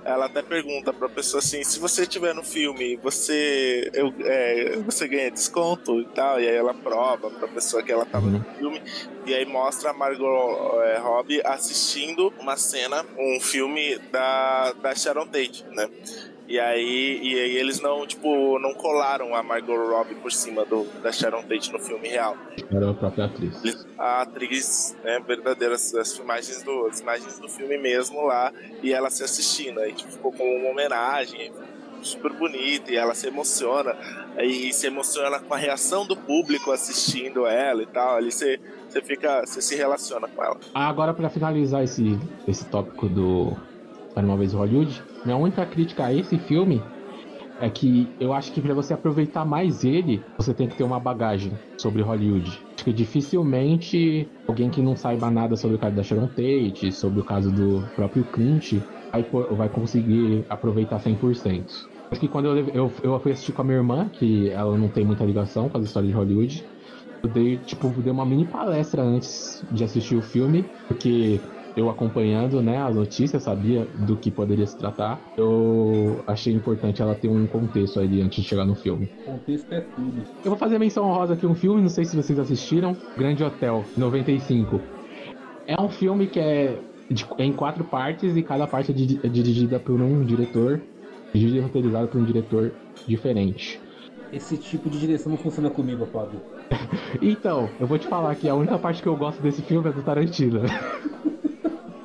[0.04, 5.06] ela até pergunta pra pessoa assim: se você estiver no filme, você, eu, é, você
[5.06, 6.40] ganha desconto e tal.
[6.40, 8.82] E aí ela prova pra pessoa que ela tava no filme.
[9.24, 15.26] E aí mostra a Margot é, Robbie assistindo uma cena, um filme da, da Sharon
[15.26, 15.88] Tate, né?
[16.52, 20.84] E aí, e aí eles não, tipo, não colaram a Margot Robbie por cima do,
[21.02, 22.36] da Sharon Tate no filme real.
[22.70, 23.86] Era a própria atriz.
[23.96, 28.52] A atriz, né, verdadeira, as, filmagens do, as imagens do filme mesmo lá,
[28.82, 29.80] e ela se assistindo.
[29.80, 31.50] Aí tipo, ficou como uma homenagem,
[32.02, 33.96] super bonita, e ela se emociona,
[34.38, 38.16] e se emociona com a reação do público assistindo ela e tal.
[38.16, 38.60] Ali você,
[38.90, 40.60] você fica, você se relaciona com ela.
[40.74, 43.56] Agora, pra finalizar esse, esse tópico do
[44.14, 46.80] Era uma vez Hollywood, minha única crítica a esse filme
[47.60, 50.98] é que eu acho que pra você aproveitar mais ele, você tem que ter uma
[50.98, 52.50] bagagem sobre Hollywood.
[52.74, 57.20] Acho que dificilmente alguém que não saiba nada sobre o caso da Sharon Tate, sobre
[57.20, 58.72] o caso do próprio Clint,
[59.12, 59.22] vai,
[59.56, 61.64] vai conseguir aproveitar 100%.
[62.10, 64.88] Acho que quando eu, eu, eu fui assistir com a minha irmã, que ela não
[64.88, 66.62] tem muita ligação com as histórias de Hollywood,
[67.22, 71.40] eu dei, tipo, dei uma mini palestra antes de assistir o filme, porque
[71.74, 75.24] eu acompanhando, né, as notícias, sabia do que poderia se tratar.
[75.36, 79.08] Eu achei importante ela ter um contexto ali antes de chegar no filme.
[79.24, 80.24] Contexto é tudo.
[80.44, 83.90] Eu vou fazer menção honrosa aqui um filme, não sei se vocês assistiram, Grande Hotel,
[83.96, 84.88] 95.
[85.66, 89.20] É um filme que é, de- é em quatro partes e cada parte é, di-
[89.22, 90.86] é dirigida por um diretor,
[91.34, 92.76] dirigido e roteirizado por um diretor
[93.06, 93.80] diferente.
[94.30, 96.44] Esse tipo de direção não funciona comigo, Fábio.
[97.20, 99.92] Então, eu vou te falar que a única parte que eu gosto desse filme é
[99.92, 100.60] do Tarantino.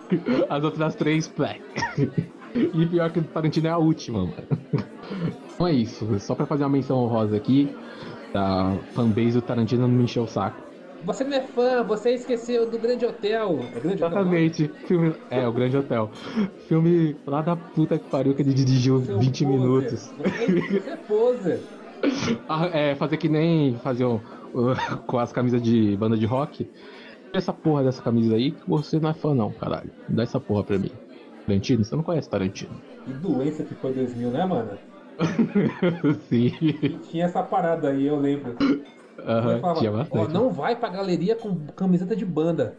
[0.49, 1.59] As outras três, plé.
[2.55, 4.47] E pior que o Tarantino é a última, mano.
[5.53, 7.69] Então é isso, só pra fazer uma menção honrosa aqui,
[8.33, 10.67] da fanbase do Tarantino não me encheu o saco.
[11.03, 13.59] Você não é fã, você esqueceu do Grande Hotel.
[13.75, 14.19] É Grande Hotel?
[14.19, 15.13] Exatamente, filme.
[15.29, 16.11] É, o Grande Hotel.
[16.67, 20.13] Filme lá da puta que pariu que ele dirigiu 20 minutos.
[20.17, 21.61] Você é poser.
[22.47, 24.21] Ah, é, fazer que nem faziam
[24.53, 26.69] uh, com as camisas de banda de rock.
[27.33, 29.91] Essa porra dessa camisa aí, que você não é fã não, caralho.
[30.09, 30.91] Dá essa porra pra mim.
[31.45, 31.83] Tarantino?
[31.83, 32.75] Você não conhece Tarantino?
[33.05, 34.77] Que doença que foi 2000, né, mano?
[36.29, 36.51] Sim.
[36.83, 38.55] E tinha essa parada aí, eu lembro.
[39.25, 40.33] Falava, tinha Ó, bastante.
[40.33, 42.77] não vai pra galeria com camiseta de banda.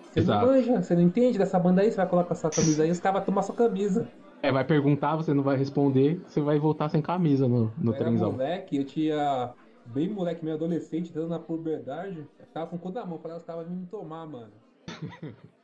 [0.00, 0.46] Você Exato.
[0.46, 3.00] não manja, você não entende dessa banda aí, você vai colocar essa camisa aí, os
[3.00, 4.08] caras vão tomar sua camisa.
[4.42, 7.98] É, vai perguntar, você não vai responder, você vai voltar sem camisa no, no eu
[7.98, 8.32] trenzão.
[8.32, 9.54] moleque, eu tinha.
[9.86, 12.26] Bem moleque, meio adolescente, dando na puberdade.
[12.38, 14.52] Eu ficava com o cu na mão, falei, os caras vão me tomar, mano.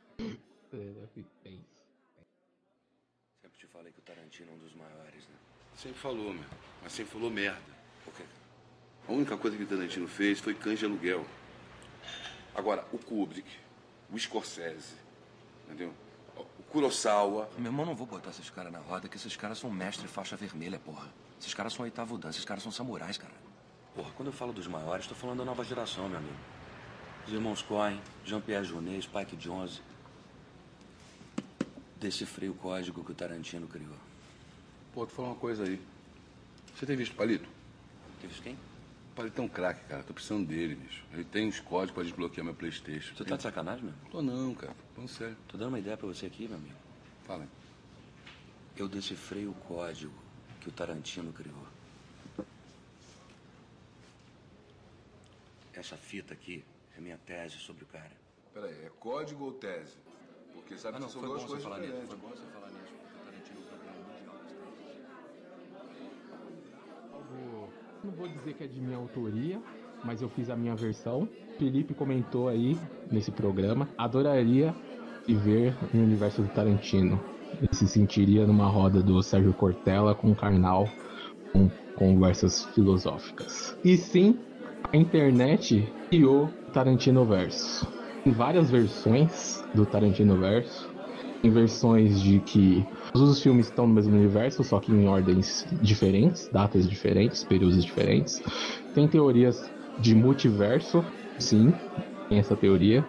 [3.41, 5.35] Sempre te falei que o Tarantino é um dos maiores, né?
[5.75, 6.43] Sempre falou, meu.
[6.81, 7.73] Mas sempre falou merda.
[9.07, 11.25] A única coisa que o Tarantino fez foi cães de aluguel.
[12.55, 13.49] Agora, o Kubrick,
[14.11, 14.95] o Scorsese,
[15.65, 15.93] entendeu?
[16.35, 17.49] O Kurosawa.
[17.57, 20.35] Meu irmão, não vou botar esses caras na roda, que esses caras são mestre faixa
[20.35, 21.07] vermelha, porra.
[21.39, 23.42] Esses caras são oitavo dan, esses caras são samurais, cara.
[23.95, 26.35] Porra, quando eu falo dos maiores, tô falando da nova geração, meu amigo.
[27.27, 29.81] Os irmãos Coen, Jean-Pierre Jeunet, Spike Jonze.
[31.99, 33.95] Decifrei o código que o Tarantino criou.
[34.93, 35.79] Pô, tu falou uma coisa aí.
[36.75, 37.47] Você tem visto o Palito?
[38.19, 38.53] Tem visto quem?
[38.53, 40.03] O Palito é um craque, cara.
[40.03, 41.03] Tô precisando dele, bicho.
[41.13, 43.15] Ele tem os códigos pra desbloquear meu Playstation.
[43.15, 43.93] Você tá de sacanagem, meu?
[44.11, 44.75] Tô não, cara.
[44.95, 45.37] Falando sério.
[45.47, 46.75] Tô dando uma ideia pra você aqui, meu amigo.
[47.25, 47.47] Fala.
[48.75, 50.13] Eu decifrei o código
[50.59, 51.72] que o Tarantino criou.
[55.73, 56.63] Essa fita aqui
[56.95, 58.11] é minha tese sobre o cara.
[58.53, 59.95] Peraí, é código ou tese?
[60.53, 61.93] Porque sabe Ah, não, que são duas bom coisas falar nisso.
[61.93, 62.19] diferentes.
[62.19, 62.93] Foi bom você falar nisso.
[62.93, 64.33] porque O Tarantino é o campeão mundial.
[68.03, 69.61] Não vou dizer que é de minha autoria,
[70.03, 71.27] mas eu fiz a minha versão.
[71.57, 72.77] Felipe comentou aí
[73.09, 73.87] nesse programa.
[73.97, 74.75] Adoraria
[75.25, 77.19] viver no universo do Tarantino.
[77.59, 80.87] Ele se sentiria numa roda do Sérgio Cortella com o Karnal,
[81.53, 83.77] com conversas filosóficas.
[83.83, 84.37] E sim,
[84.91, 87.87] a internet criou o Tarantino Verso.
[88.23, 90.91] Tem várias versões do Tarantino Verso.
[91.41, 95.67] Tem versões de que todos os filmes estão no mesmo universo, só que em ordens
[95.81, 98.41] diferentes, datas diferentes, períodos diferentes.
[98.95, 99.69] Tem teorias
[99.99, 101.03] de multiverso,
[101.37, 101.73] sim,
[102.29, 103.05] tem essa teoria.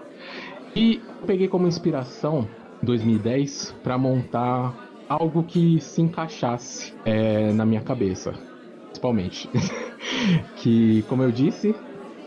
[0.74, 2.48] E peguei como inspiração
[2.82, 4.74] 2010 para montar
[5.08, 8.34] algo que se encaixasse é, na minha cabeça,
[8.86, 9.48] principalmente.
[10.56, 11.74] que, como eu disse,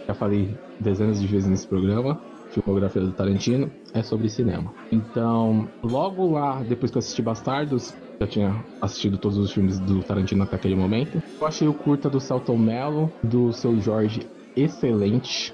[0.08, 4.74] já falei dezenas de vezes nesse programa, filmografia do Tarantino é sobre cinema.
[4.92, 10.02] Então, logo lá, depois que eu assisti Bastardos, já tinha assistido todos os filmes do
[10.04, 11.22] Tarantino até aquele momento.
[11.40, 15.54] Eu achei o curta do Celton Mello, do seu Jorge, excelente,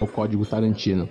[0.00, 1.08] o Código Tarantino.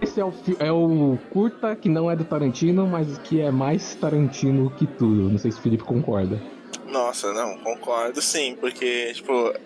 [0.00, 3.94] Esse é o, é o curta que não é do Tarantino, mas que é mais
[3.94, 5.30] Tarantino que tudo.
[5.30, 6.40] Não sei se o Felipe concorda.
[6.86, 9.60] Nossa, não, concordo sim, porque, tipo, é,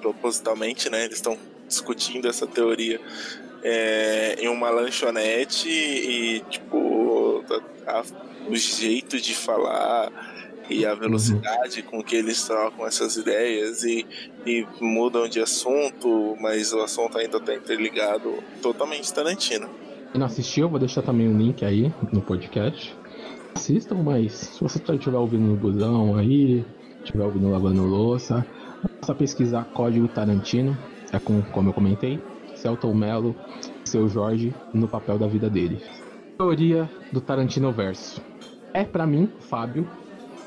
[0.00, 3.00] propositalmente, né, eles estão discutindo essa teoria
[3.62, 7.42] é, em uma lanchonete e, tipo,
[7.86, 8.04] a- a-
[8.48, 10.12] o jeito de falar
[10.68, 14.06] e a velocidade com que eles trocam essas ideias e,
[14.46, 19.68] e mudam de assunto, mas o assunto ainda tá interligado, totalmente Tarantino.
[20.12, 22.94] Quem não assistiu, vou deixar também um link aí no podcast.
[23.54, 26.64] Assistam, mas se você estiver ouvindo no busão aí,
[27.02, 28.63] estiver ouvindo lavando louça, é
[29.04, 30.76] só pesquisar Código Tarantino.
[31.12, 32.18] É com, como eu comentei,
[32.56, 33.36] Celton Mello,
[33.86, 35.80] seu Jorge, no papel da vida dele.
[36.38, 38.20] Teoria do Tarantino Verso.
[38.74, 39.86] É pra mim, Fábio,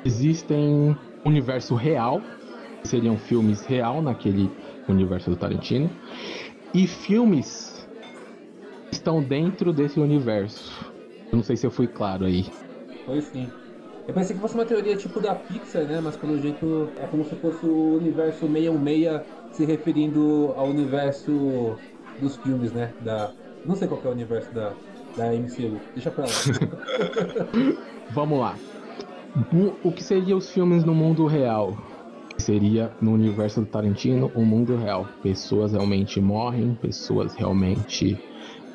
[0.03, 2.21] existem universo real,
[2.85, 4.49] seriam filmes real naquele
[4.89, 5.89] universo do Tarantino,
[6.73, 7.87] e filmes
[8.91, 10.85] estão dentro desse universo.
[11.31, 12.45] Eu não sei se eu fui claro aí.
[13.05, 13.49] Foi sim.
[14.07, 15.99] Eu pensei que fosse uma teoria tipo da Pixar, né?
[15.99, 19.21] Mas pelo jeito é como se fosse o universo 616
[19.51, 21.81] se referindo ao universo
[22.17, 22.93] dos filmes, né?
[22.99, 23.33] Da...
[23.65, 24.75] Não sei qual é o universo da,
[25.15, 25.81] da MCU.
[25.93, 26.31] Deixa pra lá.
[28.11, 28.55] Vamos lá.
[29.53, 31.77] O- O que seria os filmes no mundo real?
[32.39, 35.05] Seria no universo do Tarantino, um mundo real.
[35.21, 38.17] Pessoas realmente morrem, pessoas realmente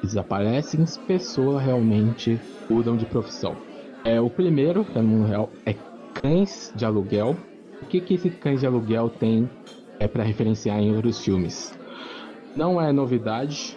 [0.03, 2.39] desaparecem, pessoas realmente
[2.69, 3.57] mudam de profissão.
[4.05, 5.75] É o primeiro, que é no mundo real, é
[6.15, 7.37] cães de aluguel.
[7.81, 9.49] O que que esse cães de aluguel tem
[9.99, 11.73] é para referenciar em outros filmes?
[12.57, 13.77] Não é novidade.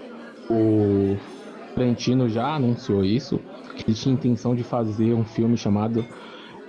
[0.50, 1.16] O
[1.76, 3.40] Tarantino já anunciou isso,
[3.76, 6.06] que ele tinha intenção de fazer um filme chamado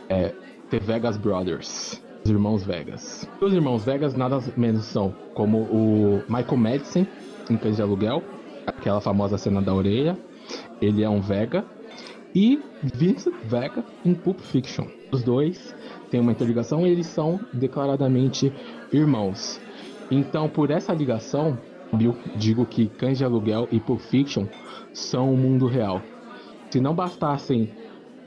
[0.08, 0.34] é,
[0.70, 3.28] The Vegas Brothers, os irmãos Vegas.
[3.40, 7.06] Os irmãos Vegas nada menos são como o Michael Madison
[7.48, 8.22] em Cães de Aluguel,
[8.66, 10.18] aquela famosa cena da orelha.
[10.80, 11.64] Ele é um Vega.
[12.36, 14.88] E Vincent Vega em Pulp Fiction.
[15.10, 15.74] Os dois
[16.10, 18.52] têm uma interligação e eles são declaradamente
[18.92, 19.58] irmãos.
[20.10, 21.58] Então, por essa ligação,
[21.98, 24.44] eu digo que Cães de Aluguel e Pulp Fiction
[24.92, 26.02] são o mundo real.
[26.70, 27.70] Se não bastassem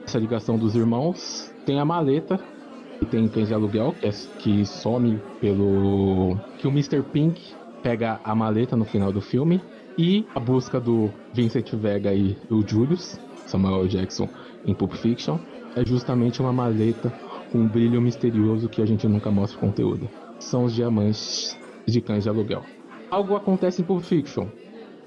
[0.03, 2.39] essa ligação dos irmãos, tem a maleta
[2.97, 6.35] que tem Cães de Aluguel, que, é- que some pelo.
[6.57, 7.03] que o Mr.
[7.03, 7.39] Pink
[7.83, 9.61] pega a maleta no final do filme.
[9.95, 13.19] E a busca do Vincent Vega e o Julius,
[13.49, 14.29] Samuel Jackson,
[14.65, 15.37] em Pulp Fiction,
[15.75, 17.13] é justamente uma maleta
[17.51, 20.09] com um brilho misterioso que a gente nunca mostra o conteúdo.
[20.39, 22.63] São os diamantes de Cães de Aluguel.
[23.09, 24.47] Algo acontece em Pulp Fiction.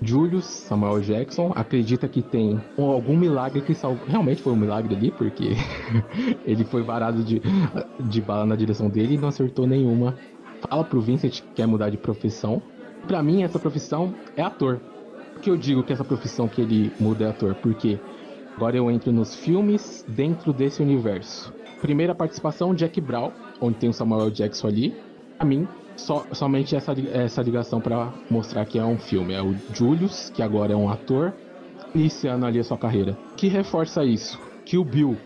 [0.05, 4.05] Julius Samuel Jackson acredita que tem algum milagre que salvou.
[4.07, 5.51] Realmente foi um milagre ali, porque
[6.45, 7.41] ele foi varado de,
[8.01, 10.17] de bala na direção dele e não acertou nenhuma.
[10.69, 12.61] Fala pro Vincent que quer mudar de profissão.
[13.07, 14.81] Pra mim, essa profissão é ator.
[15.33, 17.55] Por que eu digo que essa profissão que ele muda é ator?
[17.55, 17.99] Porque
[18.57, 21.53] agora eu entro nos filmes dentro desse universo.
[21.81, 24.95] Primeira participação, Jack Brown, onde tem o Samuel Jackson ali.
[25.37, 25.67] Pra mim,
[25.97, 29.35] só, somente essa, essa ligação pra mostrar que é um filme.
[29.35, 31.33] É o Julius, que agora é um ator,
[31.95, 33.17] iniciando ali a sua carreira.
[33.37, 34.39] Que reforça isso?
[34.65, 35.17] Que o Bill,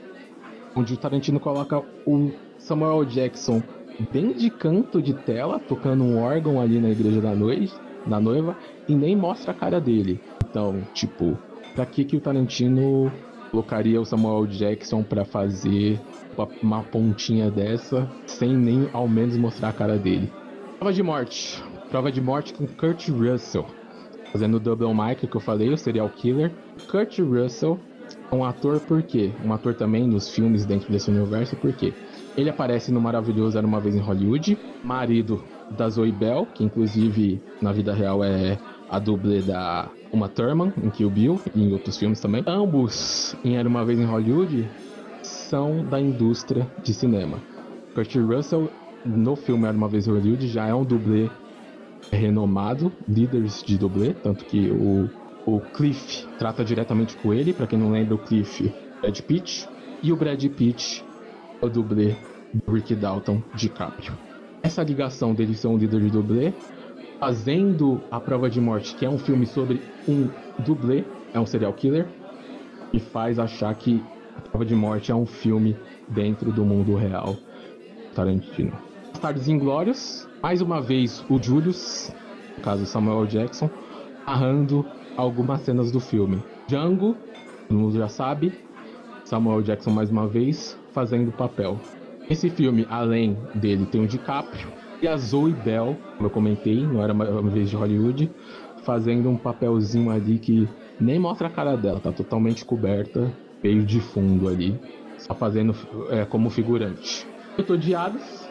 [0.75, 3.63] onde o Tarantino coloca o Samuel Jackson
[4.13, 7.73] bem de canto de tela, tocando um órgão ali na igreja da noite,
[8.07, 8.57] da noiva,
[8.89, 10.21] e nem mostra a cara dele.
[10.49, 11.37] Então, tipo,
[11.77, 13.13] pra que que o Tarantino
[13.51, 16.01] colocaria o Samuel Jackson pra fazer
[16.37, 20.33] uma, uma pontinha dessa sem nem ao menos mostrar a cara dele?
[20.79, 21.63] Prova de morte.
[21.91, 23.67] Prova de morte com Kurt Russell.
[24.33, 26.51] Fazendo o Double Mike que eu falei, o serial killer.
[26.91, 27.79] Kurt Russell
[28.31, 29.31] é um ator por quê?
[29.45, 31.93] Um ator também nos filmes dentro desse universo, por quê?
[32.37, 37.41] Ele aparece no Maravilhoso Era Uma Vez em Hollywood, marido da Zoe Bell, que inclusive
[37.61, 38.59] na vida real é
[38.89, 42.43] a dublê da Uma Thurman, em Kill Bill, e em outros filmes também.
[42.47, 44.69] Ambos, em Era Uma Vez em Hollywood,
[45.23, 47.39] são da indústria de cinema.
[47.95, 48.71] Kurt Russell,
[49.05, 51.31] no filme Era Uma Vez em Hollywood, já é um dublê
[52.11, 55.11] renomado, líderes de dublê, tanto que o,
[55.45, 59.69] o Cliff trata diretamente com ele, pra quem não lembra, o Cliff é Brad Pitt,
[60.03, 61.05] e o Brad Pitt
[61.61, 62.15] é o dublê
[62.53, 64.13] do Rick Dalton DiCaprio.
[64.63, 66.53] Essa ligação dele ser um líder de dublê,
[67.19, 70.29] fazendo A Prova de Morte, que é um filme sobre um
[70.59, 72.07] dublê, é um serial killer,
[72.93, 74.03] e faz achar que
[74.37, 75.77] A Prova de Morte é um filme
[76.09, 77.37] dentro do mundo real
[78.15, 78.73] Tarantino.
[79.13, 82.13] Bastardos Inglórios, mais uma vez o Julius,
[82.57, 83.71] no caso Samuel Jackson,
[84.27, 84.87] narrando
[85.17, 86.43] algumas cenas do filme.
[86.69, 87.17] Django,
[87.69, 88.53] todo mundo já sabe,
[89.25, 91.81] Samuel Jackson mais uma vez fazendo papel.
[92.29, 97.03] Esse filme, além dele, tem o DiCaprio e a Zoe Bell, como eu comentei, não
[97.03, 98.31] era uma vez de Hollywood,
[98.85, 100.69] fazendo um papelzinho ali que
[101.01, 103.33] nem mostra a cara dela, tá totalmente coberta,
[103.63, 104.79] meio de fundo ali,
[105.19, 105.75] só fazendo
[106.11, 107.27] é, como figurante.
[107.59, 108.49] Eu tô de Hades,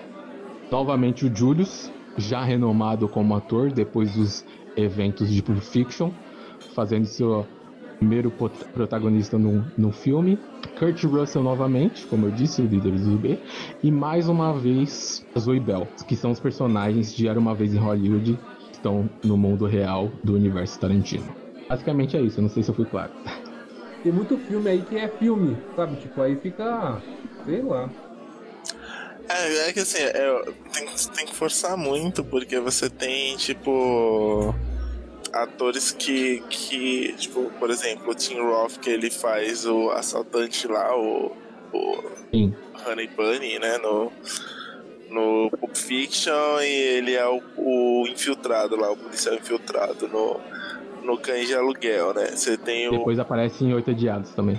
[0.72, 4.46] novamente o Julius, já renomado como ator depois dos
[4.76, 6.12] eventos de Pulp Fiction,
[6.74, 7.48] fazendo seu
[7.98, 10.40] primeiro protagonista no, no filme.
[10.78, 13.40] Kurt Russell novamente, como eu disse, o líder do B.
[13.82, 17.78] E mais uma vez Zoe Bell, que são os personagens de Era Uma Vez em
[17.78, 21.26] Hollywood, que estão no mundo real do universo Tarantino.
[21.70, 23.12] Basicamente é isso, eu não sei se eu fui claro.
[24.04, 25.96] Tem muito filme aí que é filme, sabe?
[25.96, 27.02] Tipo, aí fica.
[27.44, 27.90] sei lá.
[29.28, 30.42] É, é que assim, é,
[30.72, 30.86] tem,
[31.16, 34.54] tem que forçar muito, porque você tem, tipo.
[35.36, 37.14] Atores que, que.
[37.18, 41.36] Tipo, por exemplo, o Tim Roth, que ele faz o assaltante lá, o.
[41.74, 42.56] o Sim.
[42.88, 43.78] Honey Bunny, né?
[43.80, 44.14] No,
[45.10, 50.40] no Pulp Fiction, e ele é o, o infiltrado lá, o policial infiltrado no,
[51.04, 52.28] no Cães de Aluguel, né?
[52.28, 52.92] Você tem o.
[52.92, 54.58] Depois aparece em Oito Odiados também.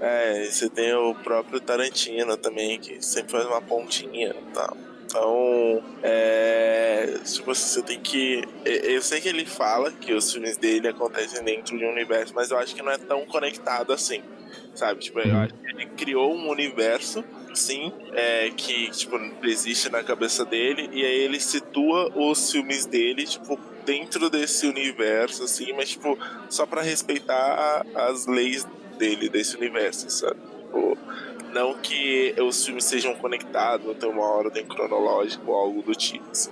[0.00, 4.76] É, você tem o próprio Tarantino também, que sempre faz uma pontinha e tal.
[5.08, 7.18] Então, é.
[7.24, 8.42] Tipo assim, você tem que.
[8.64, 12.50] Eu sei que ele fala que os filmes dele acontecem dentro de um universo, mas
[12.50, 14.22] eu acho que não é tão conectado assim.
[14.74, 15.00] Sabe?
[15.00, 17.24] Tipo, eu acho que ele criou um universo,
[17.54, 23.24] sim, é, que, tipo, existe na cabeça dele, e aí ele situa os filmes dele,
[23.24, 26.16] tipo, dentro desse universo, assim, mas, tipo,
[26.48, 28.66] só pra respeitar as leis
[28.98, 30.38] dele, desse universo, sabe?
[30.62, 30.96] Tipo,
[31.50, 36.26] não que os filmes sejam conectados, não tem uma ordem cronológica ou algo do tipo,
[36.32, 36.50] assim.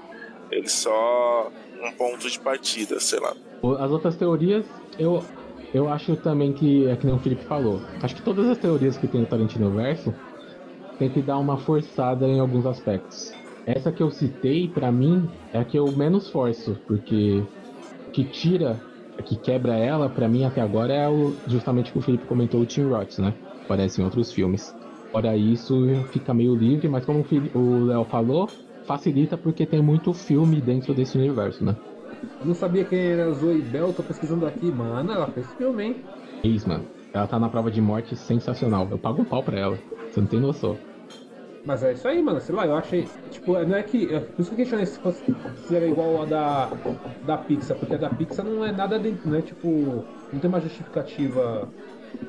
[0.50, 1.50] Ele só
[1.82, 3.34] um ponto de partida, sei lá.
[3.62, 4.66] O- As outras teorias,
[4.98, 5.28] eu,
[5.72, 7.80] eu acho também que é que nem o Felipe falou.
[8.02, 10.14] Acho que todas as teorias que tem no Tarantino Verso
[10.98, 13.16] tem que dar uma forçada em alguns aspectos.
[13.66, 17.46] Essa que eu citei, pra mim, é a que eu menos forço, porque
[18.06, 18.80] o que tira,
[19.26, 22.60] que quebra ela, pra mim até agora é o, justamente o que o Felipe comentou,
[22.62, 23.34] o Tim Roth, né?
[23.64, 24.74] Aparece em outros filmes.
[25.16, 25.74] Fora isso,
[26.12, 27.24] fica meio livre, mas como
[27.54, 28.50] o Léo falou,
[28.86, 31.74] facilita porque tem muito filme dentro desse universo, né?
[32.38, 35.10] Eu não sabia quem era a Zoe Bell, tô pesquisando aqui, mano.
[35.10, 36.06] Ela fez filme, hein?
[36.44, 36.86] Isso, mano.
[37.14, 38.90] Ela tá na prova de morte sensacional.
[38.90, 39.76] Eu pago um pau pra ela.
[40.10, 40.78] Você não tem noção.
[41.64, 42.40] Mas é isso aí, mano.
[42.40, 43.06] Sei lá, eu achei.
[43.30, 44.08] Tipo, não é que.
[44.08, 45.24] Por isso que eu questionei se, fosse,
[45.56, 46.70] se era igual a da,
[47.22, 50.08] da Pixar, porque a da Pixar não é nada dentro, não é tipo.
[50.30, 51.74] Não tem uma justificativa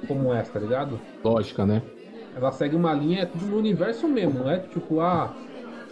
[0.07, 1.07] como essa, tá ligado?
[1.23, 1.83] Lógica, né?
[2.37, 5.35] Ela segue uma linha, é tudo no universo mesmo, não é tipo, ah,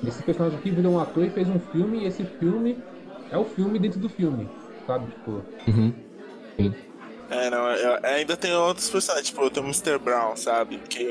[0.06, 2.78] esse personagem aqui virou um ator e fez um filme, e esse filme
[3.32, 4.48] é o filme dentro do filme,
[4.86, 5.08] sabe?
[5.12, 5.42] Tipo.
[5.68, 5.94] Uhum.
[6.56, 6.74] Sim.
[7.32, 9.98] É, não, eu- ainda tem outros personagens, tipo, tem o Mr.
[9.98, 10.78] Brown, sabe?
[10.78, 11.02] Que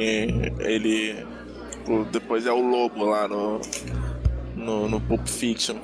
[0.61, 1.27] ele.
[1.73, 3.61] Tipo, depois é o lobo lá no.
[4.55, 5.77] No, no Pulp Fiction.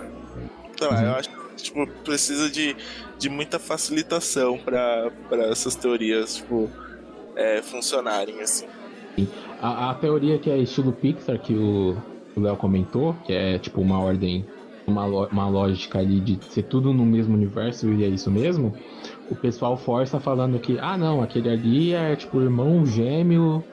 [0.78, 2.76] Sei lá, eu acho que tipo, precisa de,
[3.18, 6.70] de muita facilitação pra, pra essas teorias, tipo,
[7.34, 8.66] é, funcionarem, assim.
[9.60, 11.96] A, a teoria que é estilo Pixar, que o
[12.36, 14.44] Léo comentou, que é tipo uma ordem,
[14.86, 18.74] uma, uma lógica ali de ser tudo no mesmo universo e é isso mesmo,
[19.30, 23.64] o pessoal força falando que, ah não, aquele ali é tipo o irmão gêmeo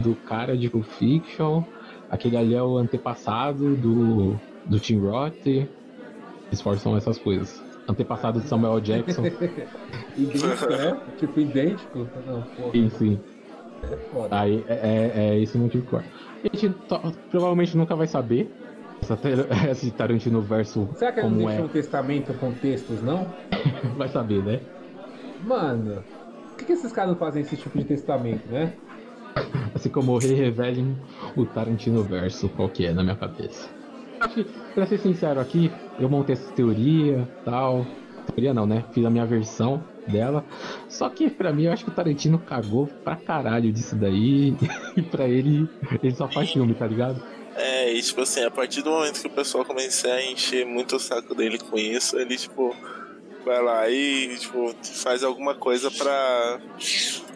[0.00, 1.62] do cara de Pulp Fiction,
[2.10, 4.34] aquele ali é o antepassado do,
[4.64, 7.62] do Tim Roth, eles forçam essas coisas.
[7.86, 9.24] Antepassado de Samuel Jackson.
[10.16, 11.00] idêntico, né?
[11.18, 12.08] Tipo, idêntico.
[12.26, 12.70] Não, pô.
[12.72, 13.20] Sim, sim.
[13.82, 14.40] É foda.
[14.40, 15.98] Aí é, é, é esse o motivo que eu.
[15.98, 16.74] A gente
[17.30, 18.50] provavelmente nunca vai saber
[19.70, 21.68] esse Tarantino verso Será que ele não como deixou é.
[21.68, 23.26] um testamento com textos, não?
[23.96, 24.60] Vai saber, né?
[25.44, 26.02] Mano,
[26.48, 28.72] por que, que esses caras não fazem esse tipo de testamento, né?
[29.74, 30.96] Assim como eu revelem
[31.36, 33.68] o Tarantino verso, qual que é na minha cabeça.
[34.20, 34.44] Acho que,
[34.74, 37.84] pra ser sincero aqui, eu montei essa teoria tal.
[38.28, 38.84] Teoria não, né?
[38.92, 40.44] Fiz a minha versão dela.
[40.94, 44.54] Só que pra mim eu acho que o Tarantino cagou pra caralho disso daí.
[44.96, 45.68] E pra ele,
[46.00, 47.20] ele só faz filme, tá ligado?
[47.56, 50.94] É, e tipo assim, a partir do momento que o pessoal começar a encher muito
[50.94, 52.72] o saco dele com isso, ele, tipo,
[53.44, 54.72] vai lá e, tipo,
[55.02, 56.60] faz alguma coisa pra.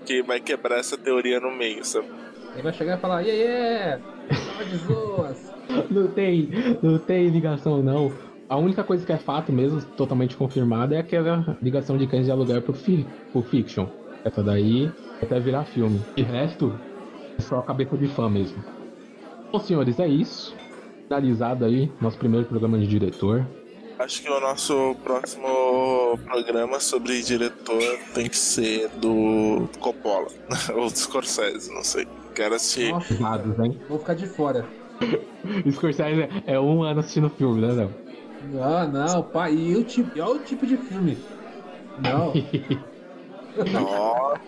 [0.07, 2.07] que vai quebrar essa teoria no meio, sabe?
[2.53, 5.53] Ele vai chegar e falar, yeah, yeah, tava de zoas.
[5.91, 6.49] Não tem,
[6.83, 8.11] não tem ligação não.
[8.49, 12.31] A única coisa que é fato mesmo, totalmente confirmada, é aquela ligação de cães de
[12.33, 13.87] aluguel pro, fi, pro fiction.
[14.25, 14.91] Essa daí
[15.23, 16.01] até virar filme.
[16.17, 16.73] E resto
[17.39, 18.63] é só cabeça de fã mesmo.
[19.53, 20.55] Bom, senhores, é isso.
[21.07, 23.47] Finalizado aí nosso primeiro programa de diretor.
[23.99, 27.83] Acho que o nosso próximo programa sobre diretor
[28.15, 30.29] tem que ser do Coppola,
[30.75, 32.07] ou do Scorsese, não sei.
[32.35, 32.95] Quero assistir.
[33.19, 33.79] Dados, hein?
[33.89, 34.65] Vou ficar de fora.
[35.71, 38.08] Scorsese é- é um ano assistindo filme, né, Léo?
[38.45, 39.55] Não, não, pai.
[39.55, 41.19] E o tipo, olha o tipo de filme.
[42.03, 42.33] Não.
[43.73, 44.41] Nossa.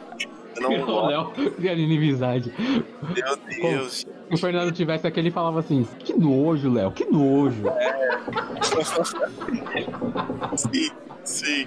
[0.57, 1.07] eu Não o.
[1.07, 2.53] Léo cria inimizade.
[2.59, 3.99] Meu Deus.
[3.99, 7.65] Se o Fernando tivesse aqui, ele falava assim: Que nojo, Léo, que nojo.
[10.57, 10.91] Sim,
[11.25, 11.67] sim.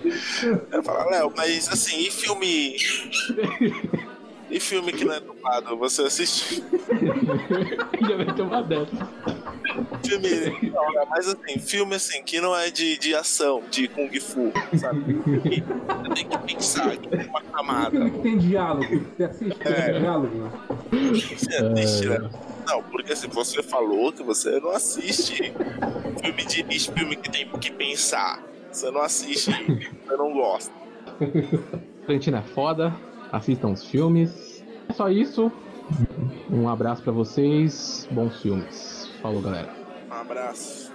[0.71, 2.77] Eu falo, Léo, mas assim, e filme.
[4.53, 6.63] E filme que não é dublado, você assiste?
[8.07, 9.09] Já vai ter uma dessa.
[10.05, 10.69] Filme.
[10.69, 15.01] Não, mas assim, filme assim, que não é de, de ação, de Kung Fu, sabe?
[15.41, 17.89] Que Você tem que pensar, que tem uma camada.
[17.91, 19.05] Filme que tem diálogo.
[19.17, 19.81] Você assiste É.
[19.91, 20.51] tem diálogo?
[20.91, 22.29] Você assiste, né?
[22.67, 25.51] Não, porque assim, você falou que você não assiste
[26.21, 28.39] filme de nicho, filme que tem que pensar.
[28.71, 30.71] Você não assiste, você não gosta.
[32.05, 32.93] Tarantino é foda,
[33.33, 34.63] assistam os filmes.
[34.87, 35.51] É só isso.
[36.49, 39.09] Um abraço pra vocês, bons filmes.
[39.21, 39.69] Falou, galera.
[40.09, 40.92] Um abraço.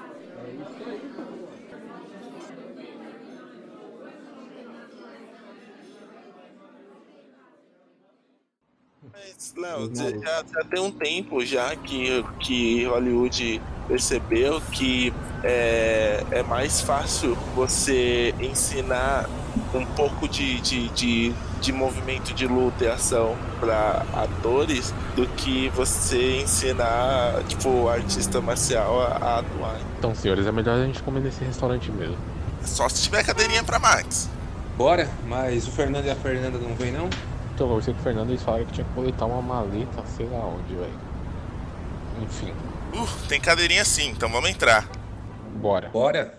[9.18, 15.12] Mas, Léo, já, já- já tem um tempo já que, que Hollywood percebeu que
[15.42, 19.28] é, é mais fácil você ensinar
[19.74, 25.68] um pouco de, de, de, de movimento de luta e ação para atores do que
[25.70, 29.80] você ensinar, tipo, artista marcial a, a atuar.
[29.98, 32.16] Então, senhores, é melhor a gente comer nesse restaurante mesmo.
[32.62, 34.28] Só se tiver cadeirinha pra Max.
[34.76, 37.08] Bora, mas o Fernando e a Fernanda não vêm não?
[37.58, 40.06] Então, eu conversei com o Fernando e eles falaram que tinha que coletar uma maleta,
[40.06, 40.92] sei lá onde, velho.
[42.22, 42.54] Enfim,
[42.94, 44.88] Uh, tem cadeirinha sim, então vamos entrar.
[45.56, 45.88] bora.
[45.88, 46.38] Bora.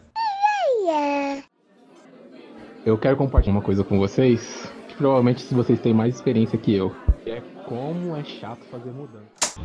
[2.85, 4.71] Eu quero compartilhar uma coisa com vocês.
[4.87, 6.95] Que provavelmente se vocês têm mais experiência que eu.
[7.25, 9.59] Que é como é chato fazer mudança.